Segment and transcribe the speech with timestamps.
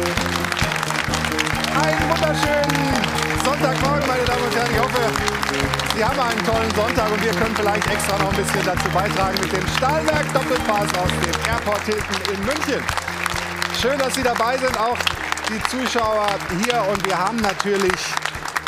[0.00, 2.72] Einen wunderschönen
[3.44, 4.70] Sonntagmorgen, meine Damen und Herren.
[4.72, 5.12] Ich hoffe,
[5.94, 9.38] Sie haben einen tollen Sonntag und wir können vielleicht extra noch ein bisschen dazu beitragen
[9.42, 12.82] mit dem Stahlwerk Doppelpass aus dem Airport Hilton in München.
[13.78, 14.96] Schön, dass Sie dabei sind, auch
[15.50, 16.28] die Zuschauer
[16.64, 16.82] hier.
[16.90, 18.00] Und wir haben natürlich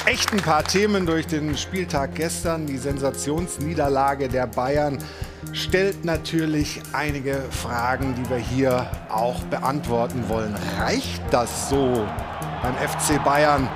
[0.06, 2.66] echt ein paar Themen durch den Spieltag gestern.
[2.66, 4.98] Die Sensationsniederlage der Bayern
[5.52, 10.54] stellt natürlich einige Fragen, die wir hier auch beantworten wollen.
[10.78, 12.06] Reicht das so
[12.62, 13.68] beim FC Bayern?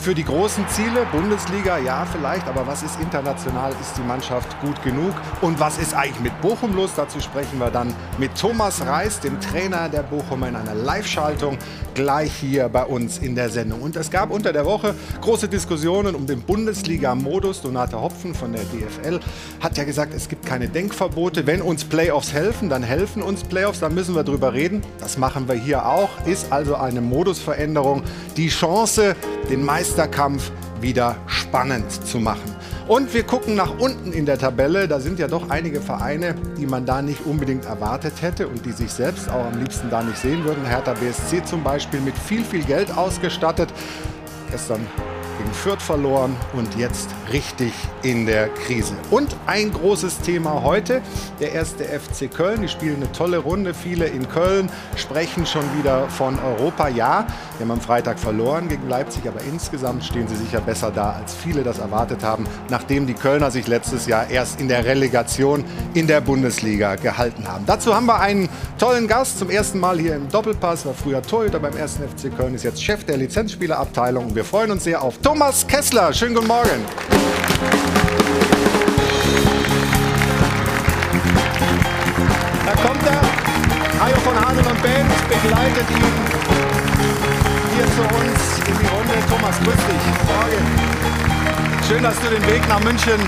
[0.00, 4.82] Für die großen Ziele, Bundesliga, ja vielleicht, aber was ist international, ist die Mannschaft gut
[4.82, 5.12] genug?
[5.42, 6.92] Und was ist eigentlich mit Bochum los?
[6.96, 11.58] Dazu sprechen wir dann mit Thomas Reis, dem Trainer der Bochum, in einer Live-Schaltung
[11.94, 13.82] gleich hier bei uns in der Sendung.
[13.82, 17.60] Und es gab unter der Woche große Diskussionen um den Bundesliga-Modus.
[17.60, 19.20] Donate Hopfen von der DFL
[19.60, 21.46] hat ja gesagt, es gibt keine Denkverbote.
[21.46, 24.82] Wenn uns Playoffs helfen, dann helfen uns Playoffs, dann müssen wir drüber reden.
[24.98, 26.08] Das machen wir hier auch.
[26.24, 28.02] Ist also eine Modusveränderung
[28.36, 29.14] die Chance,
[29.50, 32.56] den Meisterkampf wieder spannend zu machen.
[32.88, 34.88] Und wir gucken nach unten in der Tabelle.
[34.88, 38.72] Da sind ja doch einige Vereine, die man da nicht unbedingt erwartet hätte und die
[38.72, 40.64] sich selbst auch am liebsten da nicht sehen würden.
[40.64, 43.72] Hertha BSC zum Beispiel mit viel, viel Geld ausgestattet.
[44.50, 44.86] Gestern
[45.40, 48.94] gegen Fürth verloren und jetzt richtig in der Krise.
[49.10, 51.00] Und ein großes Thema heute,
[51.38, 52.62] der erste FC Köln.
[52.62, 53.72] Die spielen eine tolle Runde.
[53.72, 56.88] Viele in Köln sprechen schon wieder von Europa.
[56.88, 57.26] Ja,
[57.58, 61.34] wir haben am Freitag verloren gegen Leipzig, aber insgesamt stehen sie sicher besser da, als
[61.34, 66.06] viele das erwartet haben, nachdem die Kölner sich letztes Jahr erst in der Relegation in
[66.06, 67.64] der Bundesliga gehalten haben.
[67.66, 71.60] Dazu haben wir einen tollen Gast, zum ersten Mal hier im Doppelpass, war früher Torhüter
[71.60, 74.34] beim ersten FC Köln, ist jetzt Chef der Lizenzspielerabteilung.
[74.34, 76.12] Wir freuen uns sehr auf Thomas Kessler.
[76.12, 76.84] Schönen guten Morgen.
[82.66, 83.20] Da kommt er.
[84.00, 86.12] Hajo von Hahnen und Band begleitet ihn
[87.76, 89.14] hier zu uns in die Runde.
[89.28, 90.04] Thomas, grüß dich.
[90.26, 90.64] Morgen.
[91.86, 93.20] Schön, dass du den Weg nach München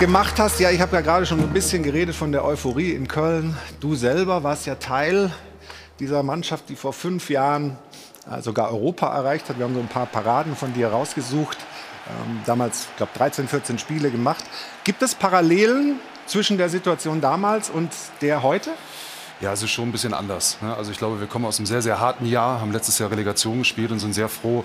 [0.00, 0.58] gemacht hast.
[0.58, 3.56] Ja, ich habe ja gerade schon ein bisschen geredet von der Euphorie in Köln.
[3.78, 5.30] Du selber warst ja Teil
[6.00, 7.78] dieser Mannschaft, die vor fünf Jahren
[8.40, 9.58] sogar Europa erreicht hat.
[9.58, 11.58] Wir haben so ein paar Paraden von dir rausgesucht.
[12.08, 14.44] Ähm, damals, ich glaube, 13, 14 Spiele gemacht.
[14.84, 18.70] Gibt es Parallelen zwischen der Situation damals und der heute?
[19.40, 20.58] Ja, es ist schon ein bisschen anders.
[20.62, 20.74] Ne?
[20.74, 23.58] Also ich glaube, wir kommen aus einem sehr, sehr harten Jahr, haben letztes Jahr Relegation
[23.58, 24.64] gespielt und sind sehr froh,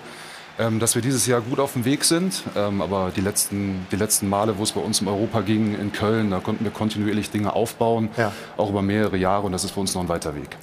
[0.60, 2.44] ähm, dass wir dieses Jahr gut auf dem Weg sind.
[2.56, 5.92] Ähm, aber die letzten, die letzten Male, wo es bei uns um Europa ging, in
[5.92, 8.32] Köln, da konnten wir kontinuierlich Dinge aufbauen, ja.
[8.58, 9.46] auch über mehrere Jahre.
[9.46, 10.58] Und das ist für uns noch ein weiter Weg.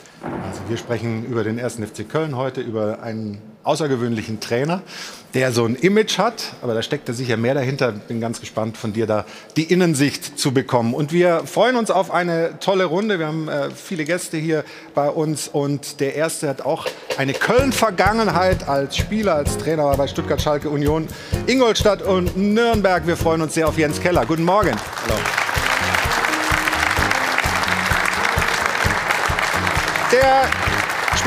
[0.47, 4.80] Also wir sprechen über den ersten FC Köln heute, über einen außergewöhnlichen Trainer,
[5.34, 7.92] der so ein Image hat, aber da steckt ja sicher mehr dahinter.
[7.92, 9.26] Bin ganz gespannt von dir da
[9.58, 10.94] die Innensicht zu bekommen.
[10.94, 13.18] Und wir freuen uns auf eine tolle Runde.
[13.18, 14.64] Wir haben äh, viele Gäste hier
[14.94, 16.86] bei uns und der erste hat auch
[17.18, 21.06] eine Köln-Vergangenheit als Spieler, als Trainer war bei Stuttgart, Schalke, Union,
[21.46, 23.06] Ingolstadt und Nürnberg.
[23.06, 24.24] Wir freuen uns sehr auf Jens Keller.
[24.24, 24.74] Guten Morgen.
[25.04, 25.14] Hallo.
[30.10, 30.67] Der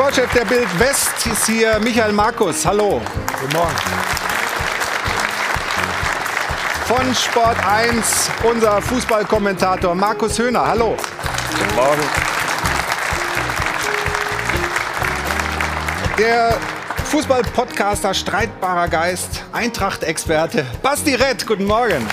[0.02, 2.66] Sportchef der Bild West ist hier, Michael Markus.
[2.66, 3.00] Hallo.
[3.40, 3.76] Guten Morgen.
[6.88, 10.66] Von Sport 1, unser Fußballkommentator Markus Höhner.
[10.66, 10.98] Hallo.
[11.56, 12.02] Guten Morgen.
[16.18, 16.58] Der
[17.06, 21.46] Fußballpodcaster Streitbarer Geist, Eintracht-Experte Basti Rett.
[21.46, 22.08] Guten Morgen.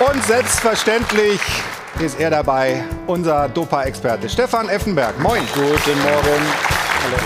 [0.00, 1.40] Und selbstverständlich
[2.00, 5.18] ist er dabei, unser Dopa-Experte Stefan Effenberg.
[5.20, 5.42] Moin.
[5.54, 6.42] Guten Morgen.
[7.04, 7.16] Hallo.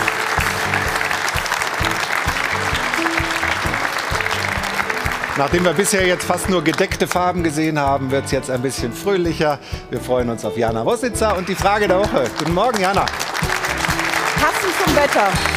[5.39, 8.93] Nachdem wir bisher jetzt fast nur gedeckte Farben gesehen haben, wird es jetzt ein bisschen
[8.93, 9.59] fröhlicher.
[9.91, 12.25] Wir freuen uns auf Jana Wosnitzer und die Frage der Woche.
[12.39, 13.05] Guten Morgen, Jana.
[14.41, 15.56] Passend zum Wetter.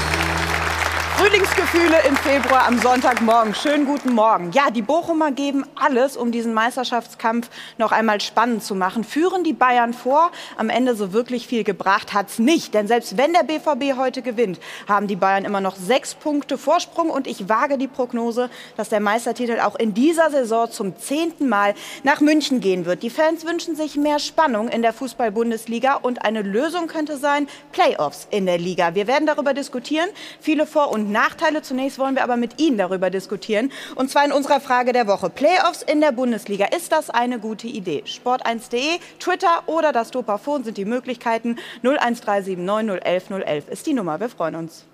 [1.20, 3.54] Frühlingsgefühle im Februar am Sonntagmorgen.
[3.54, 4.54] Schönen guten Morgen.
[4.54, 9.04] Ja, die Bochumer geben alles, um diesen Meisterschaftskampf noch einmal spannend zu machen.
[9.04, 10.32] Führen die Bayern vor.
[10.56, 12.74] Am Ende so wirklich viel gebracht hat's nicht.
[12.74, 17.10] Denn selbst wenn der BVB heute gewinnt, haben die Bayern immer noch sechs Punkte Vorsprung.
[17.10, 21.74] Und ich wage die Prognose, dass der Meistertitel auch in dieser Saison zum zehnten Mal
[22.04, 23.04] nach München gehen wird.
[23.04, 25.96] Die Fans wünschen sich mehr Spannung in der Fußball-Bundesliga.
[25.96, 28.96] Und eine Lösung könnte sein, Playoffs in der Liga.
[28.96, 30.08] Wir werden darüber diskutieren.
[30.40, 31.62] Viele Vor- und Nachteile.
[31.62, 33.72] Zunächst wollen wir aber mit Ihnen darüber diskutieren.
[33.96, 35.30] Und zwar in unserer Frage der Woche.
[35.30, 36.66] Playoffs in der Bundesliga.
[36.66, 38.04] Ist das eine gute Idee?
[38.06, 41.58] Sport1.de, Twitter oder das Dopafon sind die Möglichkeiten.
[41.84, 42.58] 01379
[43.04, 44.20] 011 011 ist die Nummer.
[44.20, 44.86] Wir freuen uns.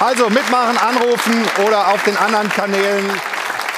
[0.00, 3.08] Also mitmachen, anrufen oder auf den anderen Kanälen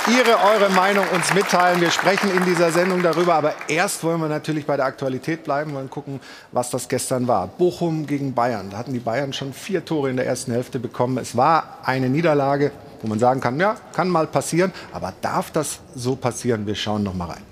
[0.08, 1.80] Ihre, eure Meinung uns mitteilen.
[1.80, 5.74] Wir sprechen in dieser Sendung darüber, aber erst wollen wir natürlich bei der Aktualität bleiben
[5.74, 6.20] und gucken,
[6.52, 7.48] was das gestern war.
[7.48, 8.70] Bochum gegen Bayern.
[8.70, 11.18] Da hatten die Bayern schon vier Tore in der ersten Hälfte bekommen.
[11.18, 12.70] Es war eine Niederlage,
[13.02, 16.68] wo man sagen kann, ja, kann mal passieren, aber darf das so passieren?
[16.68, 17.42] Wir schauen noch mal rein.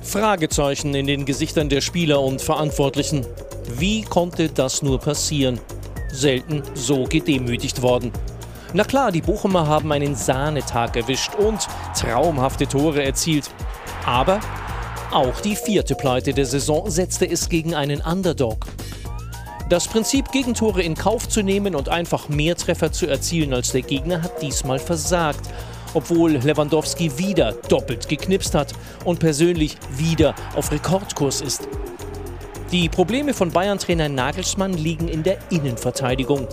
[0.00, 3.26] Fragezeichen in den Gesichtern der Spieler und Verantwortlichen.
[3.78, 5.58] Wie konnte das nur passieren?
[6.12, 8.12] Selten so gedemütigt worden.
[8.74, 11.66] Na klar, die Bochumer haben einen Sahnetag erwischt und
[11.98, 13.50] traumhafte Tore erzielt.
[14.06, 14.40] Aber
[15.12, 18.66] auch die vierte Pleite der Saison setzte es gegen einen Underdog.
[19.68, 23.82] Das Prinzip, Gegentore in Kauf zu nehmen und einfach mehr Treffer zu erzielen als der
[23.82, 25.48] Gegner, hat diesmal versagt.
[25.94, 28.72] Obwohl Lewandowski wieder doppelt geknipst hat
[29.04, 31.68] und persönlich wieder auf Rekordkurs ist.
[32.72, 36.48] Die Probleme von Bayern-Trainer Nagelsmann liegen in der Innenverteidigung.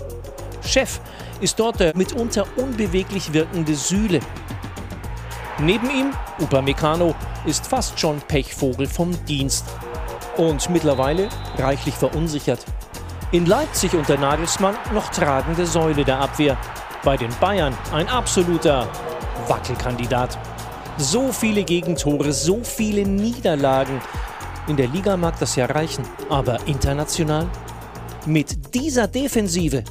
[0.61, 0.99] Chef
[1.39, 4.19] ist dort der mitunter unbeweglich wirkende Süle.
[5.59, 6.11] Neben ihm,
[6.41, 9.63] Upamecano, ist fast schon Pechvogel vom Dienst.
[10.35, 12.65] Und mittlerweile reichlich verunsichert.
[13.31, 16.57] In Leipzig unter Nagelsmann noch tragende Säule der Abwehr.
[17.05, 18.89] Bei den Bayern ein absoluter
[19.47, 20.37] Wackelkandidat.
[20.97, 24.01] So viele Gegentore, so viele Niederlagen.
[24.69, 27.49] In der Liga mag das ja reichen, aber international?
[28.27, 29.83] Mit dieser Defensive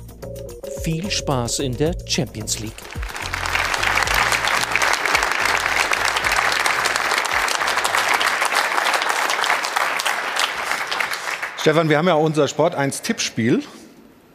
[0.85, 2.71] viel Spaß in der Champions League.
[11.57, 13.65] Stefan, wir haben ja unser Sport 1 Tippspiel.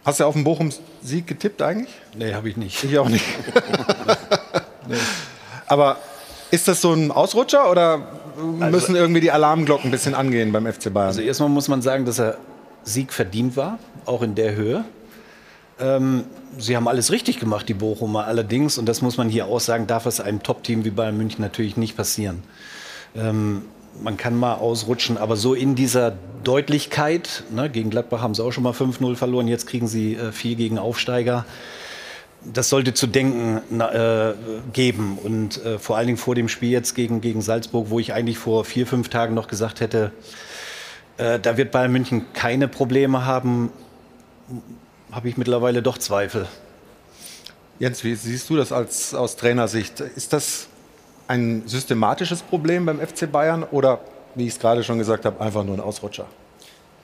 [0.03, 1.95] Hast du auf den Bochum-Sieg getippt eigentlich?
[2.17, 2.83] Nee, habe ich nicht.
[2.83, 3.23] Ich auch nicht.
[4.89, 4.97] nee.
[5.67, 5.99] Aber
[6.51, 10.65] ist das so ein Ausrutscher oder müssen also, irgendwie die Alarmglocken ein bisschen angehen beim
[10.65, 11.07] FC Bayern?
[11.07, 12.37] Also erstmal muss man sagen, dass er
[12.83, 14.85] Sieg verdient war, auch in der Höhe.
[15.79, 16.25] Ähm,
[16.57, 18.25] sie haben alles richtig gemacht, die Bochumer.
[18.25, 21.41] Allerdings, und das muss man hier auch sagen, darf es einem Top-Team wie Bayern München
[21.41, 22.43] natürlich nicht passieren.
[23.15, 23.63] Ähm,
[24.01, 26.13] man kann mal ausrutschen, aber so in dieser
[26.43, 30.31] Deutlichkeit, ne, gegen Gladbach haben sie auch schon mal 5-0 verloren, jetzt kriegen sie äh,
[30.31, 31.45] vier gegen Aufsteiger
[32.45, 34.33] das sollte zu denken äh,
[34.73, 35.17] geben.
[35.21, 38.37] Und äh, vor allen Dingen vor dem Spiel jetzt gegen, gegen Salzburg, wo ich eigentlich
[38.37, 40.11] vor vier, fünf Tagen noch gesagt hätte,
[41.17, 43.71] äh, da wird Bayern München keine Probleme haben,
[45.11, 46.47] habe ich mittlerweile doch Zweifel.
[47.79, 49.99] Jens, wie siehst du das als, aus Trainersicht?
[49.99, 50.67] Ist das
[51.27, 54.01] ein systematisches Problem beim FC Bayern oder,
[54.35, 56.27] wie ich es gerade schon gesagt habe, einfach nur ein Ausrutscher?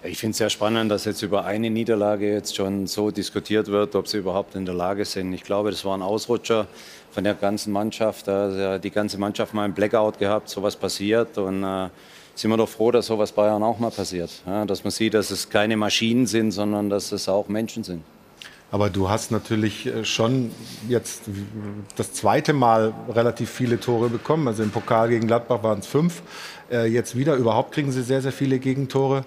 [0.02, 3.96] Ich finde es sehr spannend, dass jetzt über eine Niederlage jetzt schon so diskutiert wird,
[3.96, 5.34] ob sie überhaupt in der Lage sind.
[5.34, 6.68] Ich glaube, das war ein Ausrutscher
[7.12, 8.30] von der ganzen Mannschaft.
[8.30, 11.38] Also die ganze Mannschaft mal einen Blackout gehabt, sowas passiert.
[11.38, 11.90] Und äh,
[12.34, 14.32] sind wir doch froh, dass sowas Bayern auch mal passiert.
[14.48, 18.02] Ja, dass man sieht, dass es keine Maschinen sind, sondern dass es auch Menschen sind.
[18.72, 20.52] Aber du hast natürlich äh, schon
[20.88, 21.24] jetzt
[21.98, 24.48] das zweite Mal relativ viele Tore bekommen.
[24.48, 26.22] Also im Pokal gegen Gladbach waren es fünf.
[26.72, 29.26] Äh, jetzt wieder überhaupt kriegen sie sehr, sehr viele Gegentore.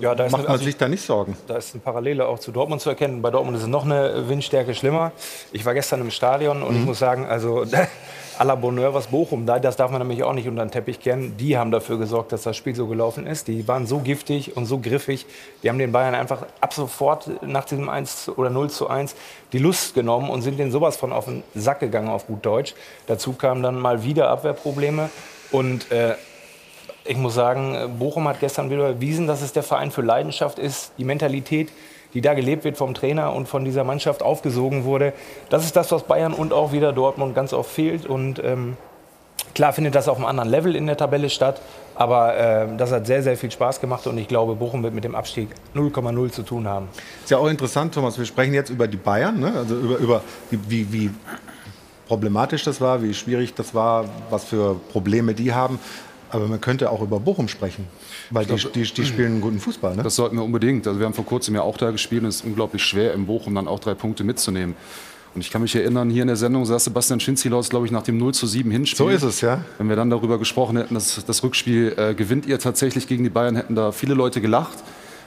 [0.00, 1.36] Ja, da macht man also, sich da nicht Sorgen.
[1.46, 3.22] Da ist eine Parallele auch zu Dortmund zu erkennen.
[3.22, 5.12] Bei Dortmund ist es noch eine Windstärke schlimmer.
[5.52, 6.80] Ich war gestern im Stadion und mhm.
[6.80, 7.64] ich muss sagen, also
[8.38, 11.00] à la Bonheur, was Bochum da, das darf man nämlich auch nicht unter den Teppich
[11.00, 11.36] kennen.
[11.36, 13.48] Die haben dafür gesorgt, dass das Spiel so gelaufen ist.
[13.48, 15.26] Die waren so giftig und so griffig.
[15.62, 19.14] Die haben den Bayern einfach ab sofort nach diesem 1 oder 0 zu 1
[19.52, 22.74] die Lust genommen und sind denen sowas von auf den Sack gegangen, auf gut Deutsch.
[23.06, 25.10] Dazu kamen dann mal wieder Abwehrprobleme.
[25.50, 26.14] Und äh,
[27.04, 30.92] ich muss sagen, Bochum hat gestern wieder bewiesen, dass es der Verein für Leidenschaft ist.
[30.98, 31.70] Die Mentalität,
[32.14, 35.12] die da gelebt wird vom Trainer und von dieser Mannschaft aufgesogen wurde.
[35.50, 38.06] Das ist das, was Bayern und auch wieder Dortmund ganz oft fehlt.
[38.06, 38.76] Und ähm,
[39.54, 41.60] klar findet das auf einem anderen Level in der Tabelle statt.
[41.94, 45.04] Aber äh, das hat sehr, sehr viel Spaß gemacht und ich glaube, Bochum wird mit
[45.04, 46.88] dem Abstieg 0,0 zu tun haben.
[47.22, 48.18] Ist ja auch interessant, Thomas.
[48.18, 49.52] Wir sprechen jetzt über die Bayern, ne?
[49.54, 51.10] also über, über wie, wie
[52.08, 55.78] problematisch das war, wie schwierig das war, was für Probleme die haben.
[56.32, 57.86] Aber man könnte auch über Bochum sprechen,
[58.30, 59.96] weil die, die, die spielen einen guten Fußball.
[59.96, 60.02] Ne?
[60.02, 60.86] Das sollten wir unbedingt.
[60.86, 63.26] Also wir haben vor kurzem ja auch da gespielt und es ist unglaublich schwer, im
[63.26, 64.74] Bochum dann auch drei Punkte mitzunehmen.
[65.34, 68.02] Und ich kann mich erinnern, hier in der Sendung saß Sebastian Schinzilaus, glaube ich, nach
[68.02, 68.96] dem 0 zu 7 Hinspiel.
[68.96, 69.62] So ist es, ja.
[69.78, 73.30] Wenn wir dann darüber gesprochen hätten, dass das Rückspiel äh, gewinnt ihr tatsächlich gegen die
[73.30, 74.78] Bayern, hätten da viele Leute gelacht.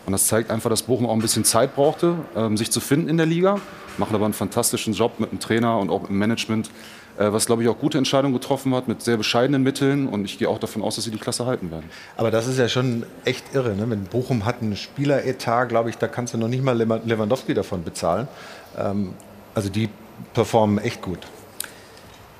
[0.06, 3.10] Und das zeigt einfach, dass Bochum auch ein bisschen Zeit brauchte, ähm, sich zu finden
[3.10, 3.60] in der Liga.
[3.98, 6.70] Machen aber einen fantastischen Job mit dem Trainer und auch im Management.
[7.18, 10.08] Äh, was, glaube ich, auch gute Entscheidungen getroffen hat mit sehr bescheidenen Mitteln.
[10.08, 11.90] Und ich gehe auch davon aus, dass sie die Klasse halten werden.
[12.18, 13.76] Aber das ist ja schon echt irre.
[13.76, 13.90] Ne?
[13.90, 17.84] Wenn Bochum hat einen Spieleretat, glaube ich, da kannst du noch nicht mal Lewandowski davon
[17.84, 18.28] bezahlen.
[18.78, 19.14] Ähm,
[19.54, 19.90] also die
[20.34, 21.20] performen echt gut.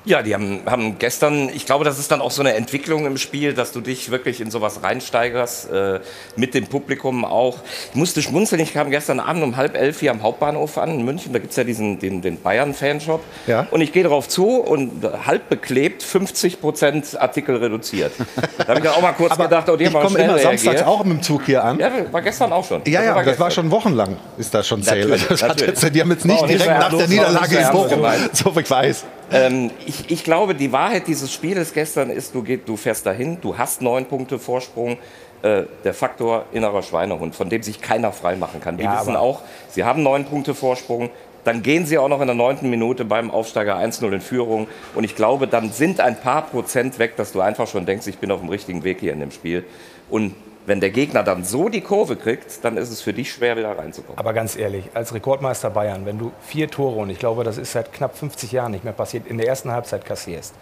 [0.06, 3.18] Ja, die haben, haben gestern, ich glaube, das ist dann auch so eine Entwicklung im
[3.18, 6.00] Spiel, dass du dich wirklich in sowas reinsteigerst, äh,
[6.36, 7.58] mit dem Publikum auch.
[7.90, 11.04] Ich musste schmunzeln, ich kam gestern Abend um halb elf hier am Hauptbahnhof an in
[11.04, 13.20] München, da gibt es ja diesen, den, den Bayern-Fanshop.
[13.48, 13.66] Ja.
[13.72, 14.92] Und ich gehe darauf zu und
[15.26, 18.12] halb beklebt, 50 Prozent Artikel reduziert.
[18.58, 20.30] da habe ich dann auch mal kurz gedacht, oh, die ich haben mal komme schnell
[20.30, 21.80] immer samstags auch mit dem Zug hier an.
[21.80, 22.82] Ja, war gestern auch schon.
[22.86, 25.00] Ja, Also ja, das war schon wochenlang, ist das schon Sale.
[25.00, 25.82] Natürlich, Das hat natürlich.
[25.82, 28.06] jetzt, die haben jetzt War nicht direkt nach der war Niederlage in Bochum.
[28.32, 29.04] So, ich weiß.
[29.30, 33.40] Ähm, ich, ich glaube, die Wahrheit dieses Spieles gestern ist, du, geht, du fährst dahin,
[33.40, 34.98] du hast neun Punkte Vorsprung.
[35.42, 38.78] Äh, der Faktor innerer Schweinehund, von dem sich keiner freimachen kann.
[38.78, 41.10] Die Ja, wissen auch, sie haben neun Punkte Vorsprung.
[41.44, 44.66] Dann gehen sie auch noch in der neunten Minute beim Aufsteiger 1-0 in Führung.
[44.94, 48.18] Und ich glaube, dann sind ein paar Prozent weg, dass du einfach schon denkst, ich
[48.18, 49.64] bin auf dem richtigen Weg hier in dem Spiel.
[50.08, 50.34] Und
[50.66, 53.78] wenn der Gegner dann so die Kurve kriegt, dann ist es für dich schwer, wieder
[53.78, 54.18] reinzukommen.
[54.18, 57.72] Aber ganz ehrlich, als Rekordmeister Bayern, wenn du vier Tore, und ich glaube, das ist
[57.72, 60.54] seit knapp 50 Jahren nicht mehr passiert, in der ersten Halbzeit kassierst,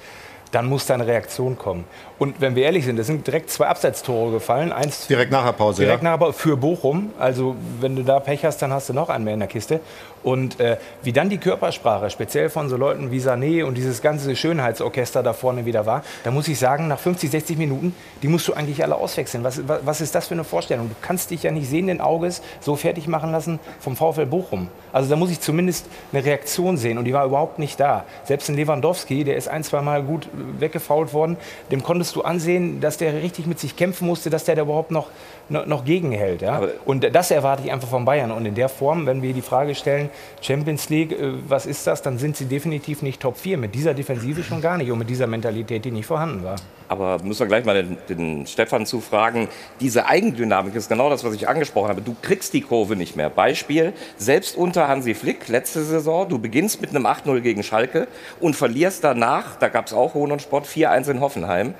[0.55, 1.85] dann muss da eine Reaktion kommen.
[2.19, 4.73] Und wenn wir ehrlich sind, es sind direkt zwei Abseitstore gefallen.
[4.73, 6.11] Eins Direkt nach der Pause, Direkt ja.
[6.11, 7.11] nach, aber für Bochum.
[7.19, 9.81] Also wenn du da Pech hast, dann hast du noch einen mehr in der Kiste.
[10.25, 14.35] Und äh, wie dann die Körpersprache, speziell von so Leuten wie Sané und dieses ganze
[14.35, 18.49] Schönheitsorchester da vorne wieder war, da muss ich sagen, nach 50, 60 Minuten, die musst
[18.49, 19.45] du eigentlich alle auswechseln.
[19.45, 20.89] Was, was, was ist das für eine Vorstellung?
[20.89, 24.69] Du kannst dich ja nicht sehenden Auges so fertig machen lassen vom VfL Bochum.
[24.93, 28.05] Also da muss ich zumindest eine Reaktion sehen und die war überhaupt nicht da.
[28.25, 30.29] Selbst in Lewandowski, der ist ein, zwei Mal gut
[30.59, 31.37] weggefault worden,
[31.71, 34.91] dem konntest du ansehen, dass der richtig mit sich kämpfen musste, dass der da überhaupt
[34.91, 35.09] noch,
[35.49, 36.43] noch, gegenhält.
[36.43, 36.55] Ja?
[36.55, 38.31] Aber- Und das erwarte ich einfach von Bayern.
[38.31, 40.09] Und in der Form, wenn wir die Frage stellen,
[40.41, 43.59] Champions League, äh, was ist das, dann sind sie definitiv nicht Top 4.
[43.59, 46.57] Mit dieser Defensive schon gar nicht und mit dieser Mentalität, die nicht vorhanden war.
[46.89, 49.49] Aber müssen wir gleich mal den, den Stefan zufragen.
[49.81, 52.03] Diese Eigendynamik ist genau das, was ich angesprochen habe.
[52.03, 53.31] Du kriegst die Kurve nicht mehr.
[53.31, 58.07] Beispiel, selbst unter Hansi Flick, letzte Saison, du beginnst mit einem 8-0 gegen Schalke
[58.41, 61.75] und verlierst danach, da gab es auch Hohn und Spott, 4-1 in Hoffenheim.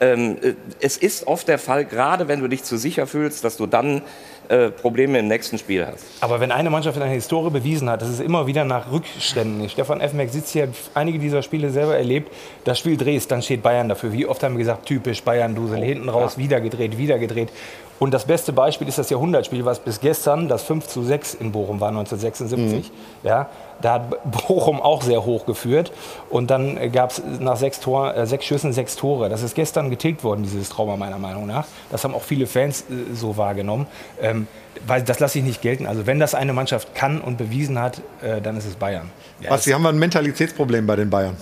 [0.00, 3.56] Ähm, äh, es ist oft der Fall, gerade wenn du dich zu sicher fühlst, dass
[3.56, 4.02] du dann
[4.48, 6.04] äh, Probleme im nächsten Spiel hast.
[6.20, 9.64] Aber wenn eine Mannschaft in einer Historie bewiesen hat, dass es immer wieder nach Rückständen
[9.64, 9.72] ist.
[9.72, 12.32] Stefan Effenberg sitzt hier, einige dieser Spiele selber erlebt.
[12.64, 14.12] Das Spiel drehst, dann steht Bayern dafür.
[14.12, 17.50] Wie oft haben wir gesagt, typisch Bayern-Dusel, hinten raus, wieder gedreht, wieder gedreht.
[17.98, 21.52] Und das beste Beispiel ist das Jahrhundertspiel, was bis gestern das 5 zu 6 in
[21.52, 22.92] Bochum war, 1976.
[23.24, 23.48] Ja,
[23.80, 25.92] da hat Bochum auch sehr hoch geführt.
[26.30, 29.28] Und dann gab es nach sechs, Tor, äh, sechs Schüssen sechs Tore.
[29.28, 31.66] Das ist gestern getilgt worden, dieses Trauma meiner Meinung nach.
[31.90, 33.86] Das haben auch viele Fans äh, so wahrgenommen.
[34.20, 34.46] Ähm,
[34.86, 35.86] weil das lasse ich nicht gelten.
[35.86, 39.10] Also wenn das eine Mannschaft kann und bewiesen hat, äh, dann ist es Bayern.
[39.48, 41.36] Was, Sie haben wir ein Mentalitätsproblem bei den Bayern.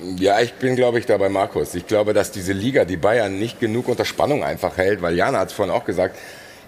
[0.00, 1.74] Ja, ich bin, glaube ich, da bei Markus.
[1.74, 5.40] Ich glaube, dass diese Liga die Bayern nicht genug unter Spannung einfach hält, weil Jana
[5.40, 6.16] hat es vorhin auch gesagt.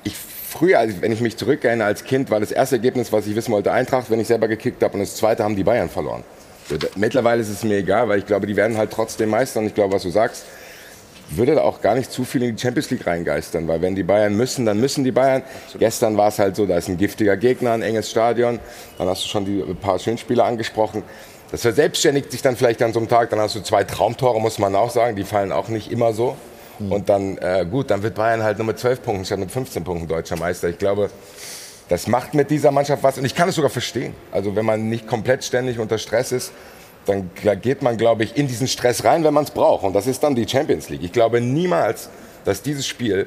[0.03, 0.17] Ich
[0.51, 3.53] früher, als- wenn ich mich zurückerinnere als Kind, war das erste Ergebnis, was ich wissen
[3.53, 6.25] wollte, Eintracht, wenn ich selber gekickt habe, und das zweite haben die Bayern verloren.
[6.69, 9.61] So, da- Mittlerweile ist es mir egal, weil ich glaube, die werden halt trotzdem Meister.
[9.61, 10.45] Und ich glaube, was du sagst,
[11.31, 14.03] würde da auch gar nicht zu viel in die Champions League reingeistern, weil wenn die
[14.03, 15.43] Bayern müssen, dann müssen die Bayern.
[15.79, 18.59] Gestern war es halt so, da ist ein giftiger Gegner, ein enges Stadion,
[18.99, 21.05] dann hast du schon die paar Schönspieler angesprochen.
[21.53, 24.59] Das verselbstständigt sich dann vielleicht an so einem Tag, dann hast du zwei Traumtore, muss
[24.59, 26.37] man auch sagen, die fallen auch nicht immer so.
[26.89, 29.85] Und dann, äh, gut, dann wird Bayern halt nur mit 12 Punkten statt mit 15
[29.85, 30.69] Punkten deutscher Meister.
[30.69, 31.11] Ich glaube,
[31.89, 34.15] das macht mit dieser Mannschaft was und ich kann es sogar verstehen.
[34.31, 36.53] Also wenn man nicht komplett ständig unter Stress ist,
[37.07, 39.85] dann geht man, glaube ich, in diesen Stress rein, wenn man es braucht.
[39.85, 41.03] Und das ist dann die Champions League.
[41.03, 42.09] Ich glaube niemals,
[42.45, 43.27] dass dieses Spiel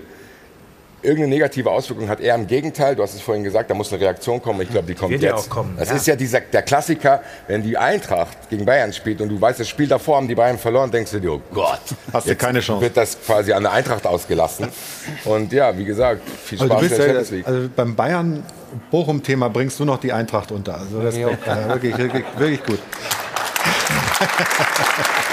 [1.03, 2.19] irgendeine negative Auswirkung hat.
[2.19, 4.61] Eher im Gegenteil, du hast es vorhin gesagt, da muss eine Reaktion kommen.
[4.61, 5.47] Ich glaube, die kommt wird ja jetzt.
[5.47, 5.95] auch kommen, das ja.
[5.95, 9.69] ist ja dieser, der Klassiker, wenn die Eintracht gegen Bayern spielt und du weißt, das
[9.69, 11.79] Spiel davor haben die Bayern verloren, denkst du dir, oh Gott,
[12.11, 12.81] Hast du keine Chance.
[12.81, 14.67] wird das quasi an der Eintracht ausgelassen.
[15.25, 17.47] Und ja, wie gesagt, viel Also, Spaß du in der ja, Champions League.
[17.47, 20.79] also beim Bayern-Bochum-Thema bringst du noch die Eintracht unter.
[20.79, 21.45] Also Respekt.
[21.45, 22.79] Ja, wirklich, wirklich, wirklich gut.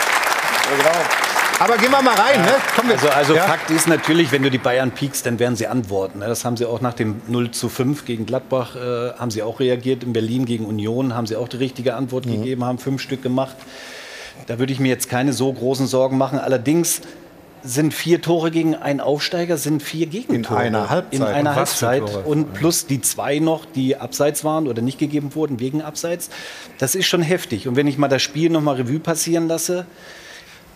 [1.61, 2.41] Aber gehen wir mal rein.
[2.41, 2.53] Ne?
[2.75, 3.43] Komm, Also, also ja?
[3.43, 6.21] Fakt ist natürlich, wenn du die Bayern piekst, dann werden sie antworten.
[6.21, 6.27] ne?
[6.27, 9.61] Das haben sie auch nach dem 0 zu 5 gegen Gladbach, äh, haben sie auch
[9.61, 10.03] reagiert.
[10.03, 12.31] In Berlin gegen Union haben sie auch die richtige Antwort Mhm.
[12.43, 13.57] gegeben, haben fünf Stück gemacht.
[14.47, 16.39] Da würde ich mir jetzt keine so großen Sorgen machen.
[16.39, 17.03] Allerdings
[17.63, 20.59] sind vier Tore gegen einen Aufsteiger, sind vier Gegentore.
[20.61, 21.13] einer Halbzeit.
[21.21, 22.03] In einer Und Halbzeit.
[22.25, 26.31] Und plus die zwei noch, die abseits waren oder nicht gegeben wurden wegen Abseits.
[26.79, 27.69] Das ist schon heftig.
[27.69, 29.85] Und wenn ich mal das Spiel noch mal Revue passieren lasse,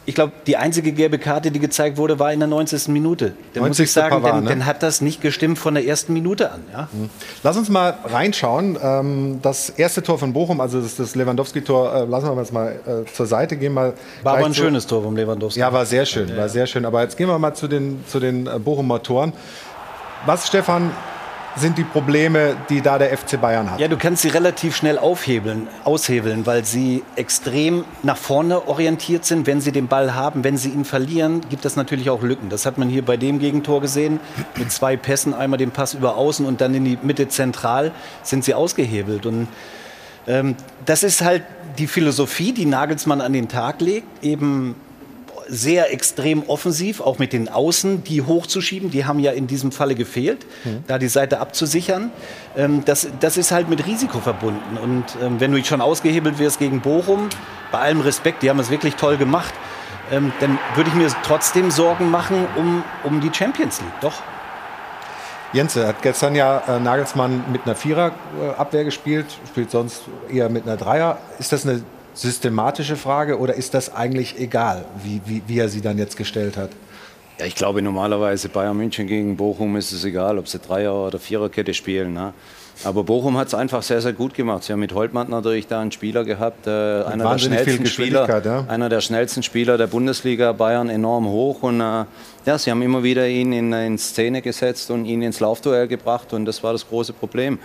[0.06, 2.88] ich glaube, die einzige gelbe Karte, die gezeigt wurde, war in der 90.
[2.88, 3.32] Minute.
[3.54, 3.84] Dann muss 90.
[3.84, 4.50] ich sagen, Pavard, dann, ne?
[4.50, 6.60] dann hat das nicht gestimmt von der ersten Minute an.
[6.72, 6.88] Ja?
[7.42, 8.78] Lass uns mal reinschauen.
[8.82, 13.10] Ähm, das erste Tor von Bochum, also das, Lewandowski-Tor, äh, lassen wir jetzt mal äh,
[13.10, 13.72] zur Seite gehen.
[13.72, 15.60] Mal War aber ein zu- schönes Tor vom Lewandowski.
[15.60, 16.84] Ja, war sehr schön, war sehr schön.
[16.84, 19.32] Aber jetzt gehen wir mal zu den, zu den äh, Bochumer Toren.
[20.26, 20.90] Was, Stefan,
[21.56, 23.80] sind die Probleme, die da der FC Bayern hat?
[23.80, 29.46] Ja, du kannst sie relativ schnell aufhebeln, aushebeln, weil sie extrem nach vorne orientiert sind,
[29.46, 30.44] wenn sie den Ball haben.
[30.44, 32.48] Wenn sie ihn verlieren, gibt es natürlich auch Lücken.
[32.48, 34.20] Das hat man hier bei dem Gegentor gesehen.
[34.56, 37.92] Mit zwei Pässen, einmal den Pass über außen und dann in die Mitte zentral,
[38.22, 39.26] sind sie ausgehebelt.
[39.26, 39.48] Und
[40.26, 41.42] ähm, das ist halt
[41.78, 44.76] die Philosophie, die Nagelsmann an den Tag legt, eben
[45.48, 48.90] sehr extrem offensiv, auch mit den Außen, die hochzuschieben.
[48.90, 50.84] Die haben ja in diesem Falle gefehlt, mhm.
[50.86, 52.10] da die Seite abzusichern.
[52.56, 54.78] Ähm, das, das ist halt mit Risiko verbunden.
[54.82, 57.28] Und ähm, wenn du schon ausgehebelt wirst gegen Bochum,
[57.72, 59.54] bei allem Respekt, die haben es wirklich toll gemacht,
[60.10, 64.00] ähm, dann würde ich mir trotzdem Sorgen machen um, um die Champions League.
[64.00, 64.22] Doch.
[65.52, 70.76] Jens hat gestern ja äh, Nagelsmann mit einer Viererabwehr gespielt, spielt sonst eher mit einer
[70.76, 71.18] Dreier.
[71.38, 71.82] Ist das eine
[72.14, 76.56] systematische Frage oder ist das eigentlich egal, wie, wie, wie er sie dann jetzt gestellt
[76.56, 76.70] hat?
[77.38, 81.18] Ja, ich glaube normalerweise Bayern München gegen Bochum ist es egal, ob sie Dreier- oder
[81.18, 82.14] Viererkette spielen.
[82.14, 82.32] Ne?
[82.82, 84.64] Aber Bochum hat es einfach sehr, sehr gut gemacht.
[84.64, 88.64] Sie haben mit Holtmann natürlich da einen Spieler gehabt, äh, einer der schnellsten Spieler, ja.
[88.68, 92.04] einer der schnellsten Spieler der Bundesliga, Bayern enorm hoch und äh,
[92.46, 96.32] ja, sie haben immer wieder ihn in, in Szene gesetzt und ihn ins Laufduell gebracht
[96.32, 97.58] und das war das große Problem.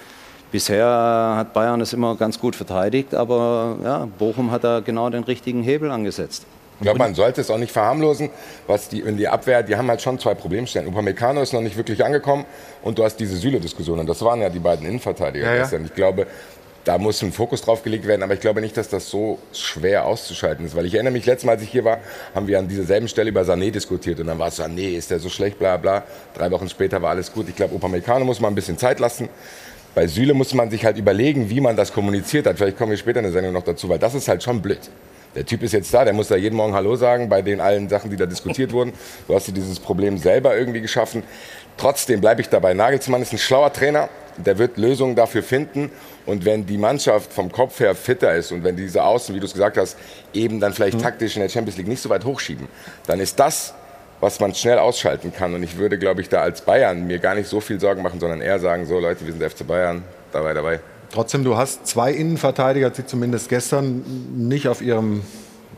[0.51, 5.23] Bisher hat Bayern es immer ganz gut verteidigt, aber ja, Bochum hat da genau den
[5.23, 6.45] richtigen Hebel angesetzt.
[6.79, 8.29] Ich glaube, man sollte es auch nicht verharmlosen,
[8.65, 10.87] was die in die Abwehr, die haben halt schon zwei Problemstellen.
[10.87, 12.45] Upamecano ist noch nicht wirklich angekommen
[12.83, 15.81] und du hast diese Süle-Diskussion und das waren ja die beiden Innenverteidiger ja, gestern.
[15.81, 15.87] Ja.
[15.87, 16.25] Ich glaube,
[16.85, 20.05] da muss ein Fokus drauf gelegt werden, aber ich glaube nicht, dass das so schwer
[20.05, 21.97] auszuschalten ist, weil ich erinnere mich, letztes Mal, als ich hier war,
[22.33, 25.11] haben wir an dieser selben Stelle über Sané diskutiert und dann war es Sané, ist
[25.11, 26.03] der so schlecht, bla bla.
[26.33, 27.49] Drei Wochen später war alles gut.
[27.49, 29.27] Ich glaube, Upamecano muss man ein bisschen Zeit lassen.
[29.95, 32.57] Bei Süle muss man sich halt überlegen, wie man das kommuniziert hat.
[32.57, 34.79] Vielleicht kommen wir später in der Sendung noch dazu, weil das ist halt schon blöd.
[35.35, 37.87] Der Typ ist jetzt da, der muss da jeden Morgen Hallo sagen bei den allen
[37.87, 38.93] Sachen, die da diskutiert wurden.
[39.27, 41.23] Du hast dir dieses Problem selber irgendwie geschaffen.
[41.77, 42.73] Trotzdem bleibe ich dabei.
[42.73, 45.91] Nagelsmann ist ein schlauer Trainer, der wird Lösungen dafür finden.
[46.25, 49.45] Und wenn die Mannschaft vom Kopf her fitter ist und wenn diese Außen, wie du
[49.45, 49.97] es gesagt hast,
[50.33, 51.03] eben dann vielleicht mhm.
[51.03, 52.67] taktisch in der Champions League nicht so weit hochschieben,
[53.07, 53.73] dann ist das
[54.21, 55.53] was man schnell ausschalten kann.
[55.53, 58.19] Und ich würde, glaube ich, da als Bayern mir gar nicht so viel Sorgen machen,
[58.19, 60.79] sondern eher sagen, so Leute, wir sind FC Bayern, dabei, dabei.
[61.11, 64.03] Trotzdem, du hast zwei Innenverteidiger, die zumindest gestern
[64.35, 65.23] nicht auf ihrem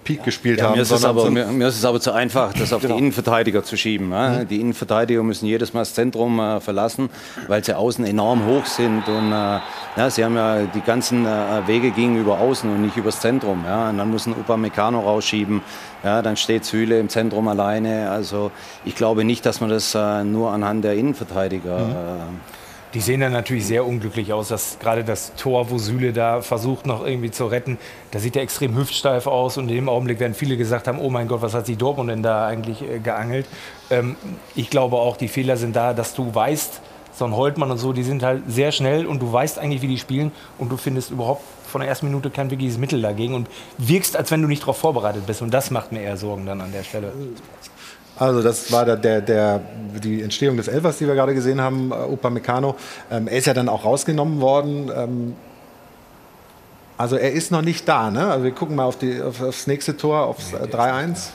[0.04, 0.76] Peak gespielt ja, haben.
[0.76, 2.96] Mir ist, es aber, mir, ist es aber zu einfach, das auf genau.
[2.96, 4.10] die Innenverteidiger zu schieben.
[4.10, 4.42] Ne?
[4.42, 4.48] Mhm.
[4.48, 7.10] Die Innenverteidiger müssen jedes Mal das Zentrum äh, verlassen,
[7.48, 9.08] weil sie außen enorm hoch sind.
[9.08, 9.60] Und äh,
[9.98, 13.64] ja, sie haben ja die ganzen äh, Wege gingen über außen und nicht übers Zentrum.
[13.66, 13.90] Ja?
[13.90, 15.62] Und dann muss ein Upamecano rausschieben.
[16.04, 18.10] Ja, dann steht Süle im Zentrum alleine.
[18.10, 18.52] Also
[18.86, 22.40] ich glaube nicht, dass man das äh, nur anhand der Innenverteidiger mhm.
[22.94, 24.50] Die sehen dann natürlich sehr unglücklich aus.
[24.50, 27.78] Dass gerade das Tor, wo Süle da versucht noch irgendwie zu retten,
[28.12, 29.58] da sieht er extrem hüftsteif aus.
[29.58, 32.10] Und in dem Augenblick werden viele gesagt haben, oh mein Gott, was hat sich Dortmund
[32.10, 33.46] denn da eigentlich äh, geangelt?
[33.90, 34.16] Ähm,
[34.56, 36.82] ich glaube auch, die Fehler sind da, dass du weißt,
[37.14, 39.88] so ein Holtmann und so, die sind halt sehr schnell und du weißt eigentlich, wie
[39.88, 43.48] die spielen und du findest überhaupt von der ersten Minute kein wirkliches Mittel dagegen und
[43.78, 45.42] wirkst, als wenn du nicht darauf vorbereitet bist.
[45.42, 47.14] Und das macht mir eher Sorgen dann an der Stelle.
[48.22, 49.62] Also das war der, der, der,
[50.04, 52.76] die Entstehung des Elfers, die wir gerade gesehen haben, äh, Upamecano.
[53.10, 54.92] Ähm, er ist ja dann auch rausgenommen worden.
[54.96, 55.36] Ähm,
[57.00, 58.12] also er ist noch nicht da.
[58.12, 58.28] Ne?
[58.28, 61.30] Also wir gucken mal auf, die, auf aufs nächste Tor, aufs äh, 3-1.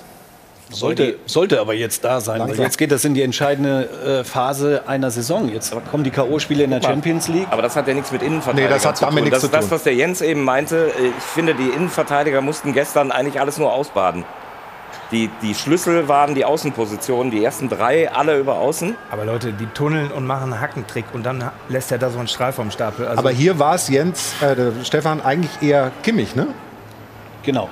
[0.71, 2.41] Sollte, sollte aber jetzt da sein.
[2.41, 5.53] Weil jetzt geht das in die entscheidende äh, Phase einer Saison.
[5.53, 7.49] Jetzt kommen die K.O.-Spiele in der Champions League.
[7.51, 9.29] Aber das hat ja nichts mit Innenverteidigern nee, das hat zu tun.
[9.29, 10.93] Das ist das, was der Jens eben meinte.
[11.01, 14.25] Ich finde, die Innenverteidiger mussten gestern eigentlich alles nur ausbaden.
[15.13, 18.97] Die, die Schlüssel waren die Außenpositionen, die ersten drei alle über Außen.
[19.11, 22.29] Aber Leute, die tunneln und machen einen Hackentrick und dann lässt er da so einen
[22.29, 23.07] Strahl vom Stapel.
[23.07, 26.49] Also Aber hier war es Jens, äh, Stefan, eigentlich eher Kimmich, ne?
[27.45, 27.69] Genau.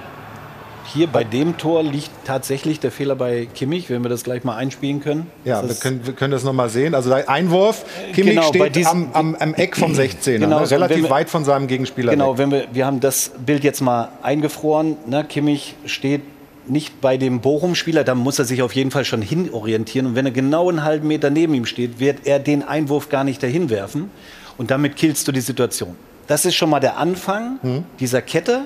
[0.92, 4.55] Hier bei dem Tor liegt tatsächlich der Fehler bei Kimmich, wenn wir das gleich mal
[4.55, 5.27] einspielen können.
[5.44, 6.94] Ja, wir können, wir können das nochmal sehen.
[6.94, 10.70] Also der Einwurf, Kimmich genau, steht diesem, am, am, am, Eck vom 16er, genau, ne?
[10.70, 12.38] relativ wir, weit von seinem Gegenspieler Genau, weg.
[12.38, 14.97] wenn wir, wir haben das Bild jetzt mal eingefroren.
[15.07, 15.25] Ne?
[15.25, 16.20] Kimmich steht
[16.68, 20.09] nicht bei dem Bochum-Spieler, da muss er sich auf jeden Fall schon hinorientieren.
[20.09, 23.24] Und wenn er genau einen halben Meter neben ihm steht, wird er den Einwurf gar
[23.24, 24.11] nicht dahin werfen.
[24.57, 25.96] Und damit killst du die Situation.
[26.27, 27.85] Das ist schon mal der Anfang mhm.
[28.00, 28.62] dieser Kette.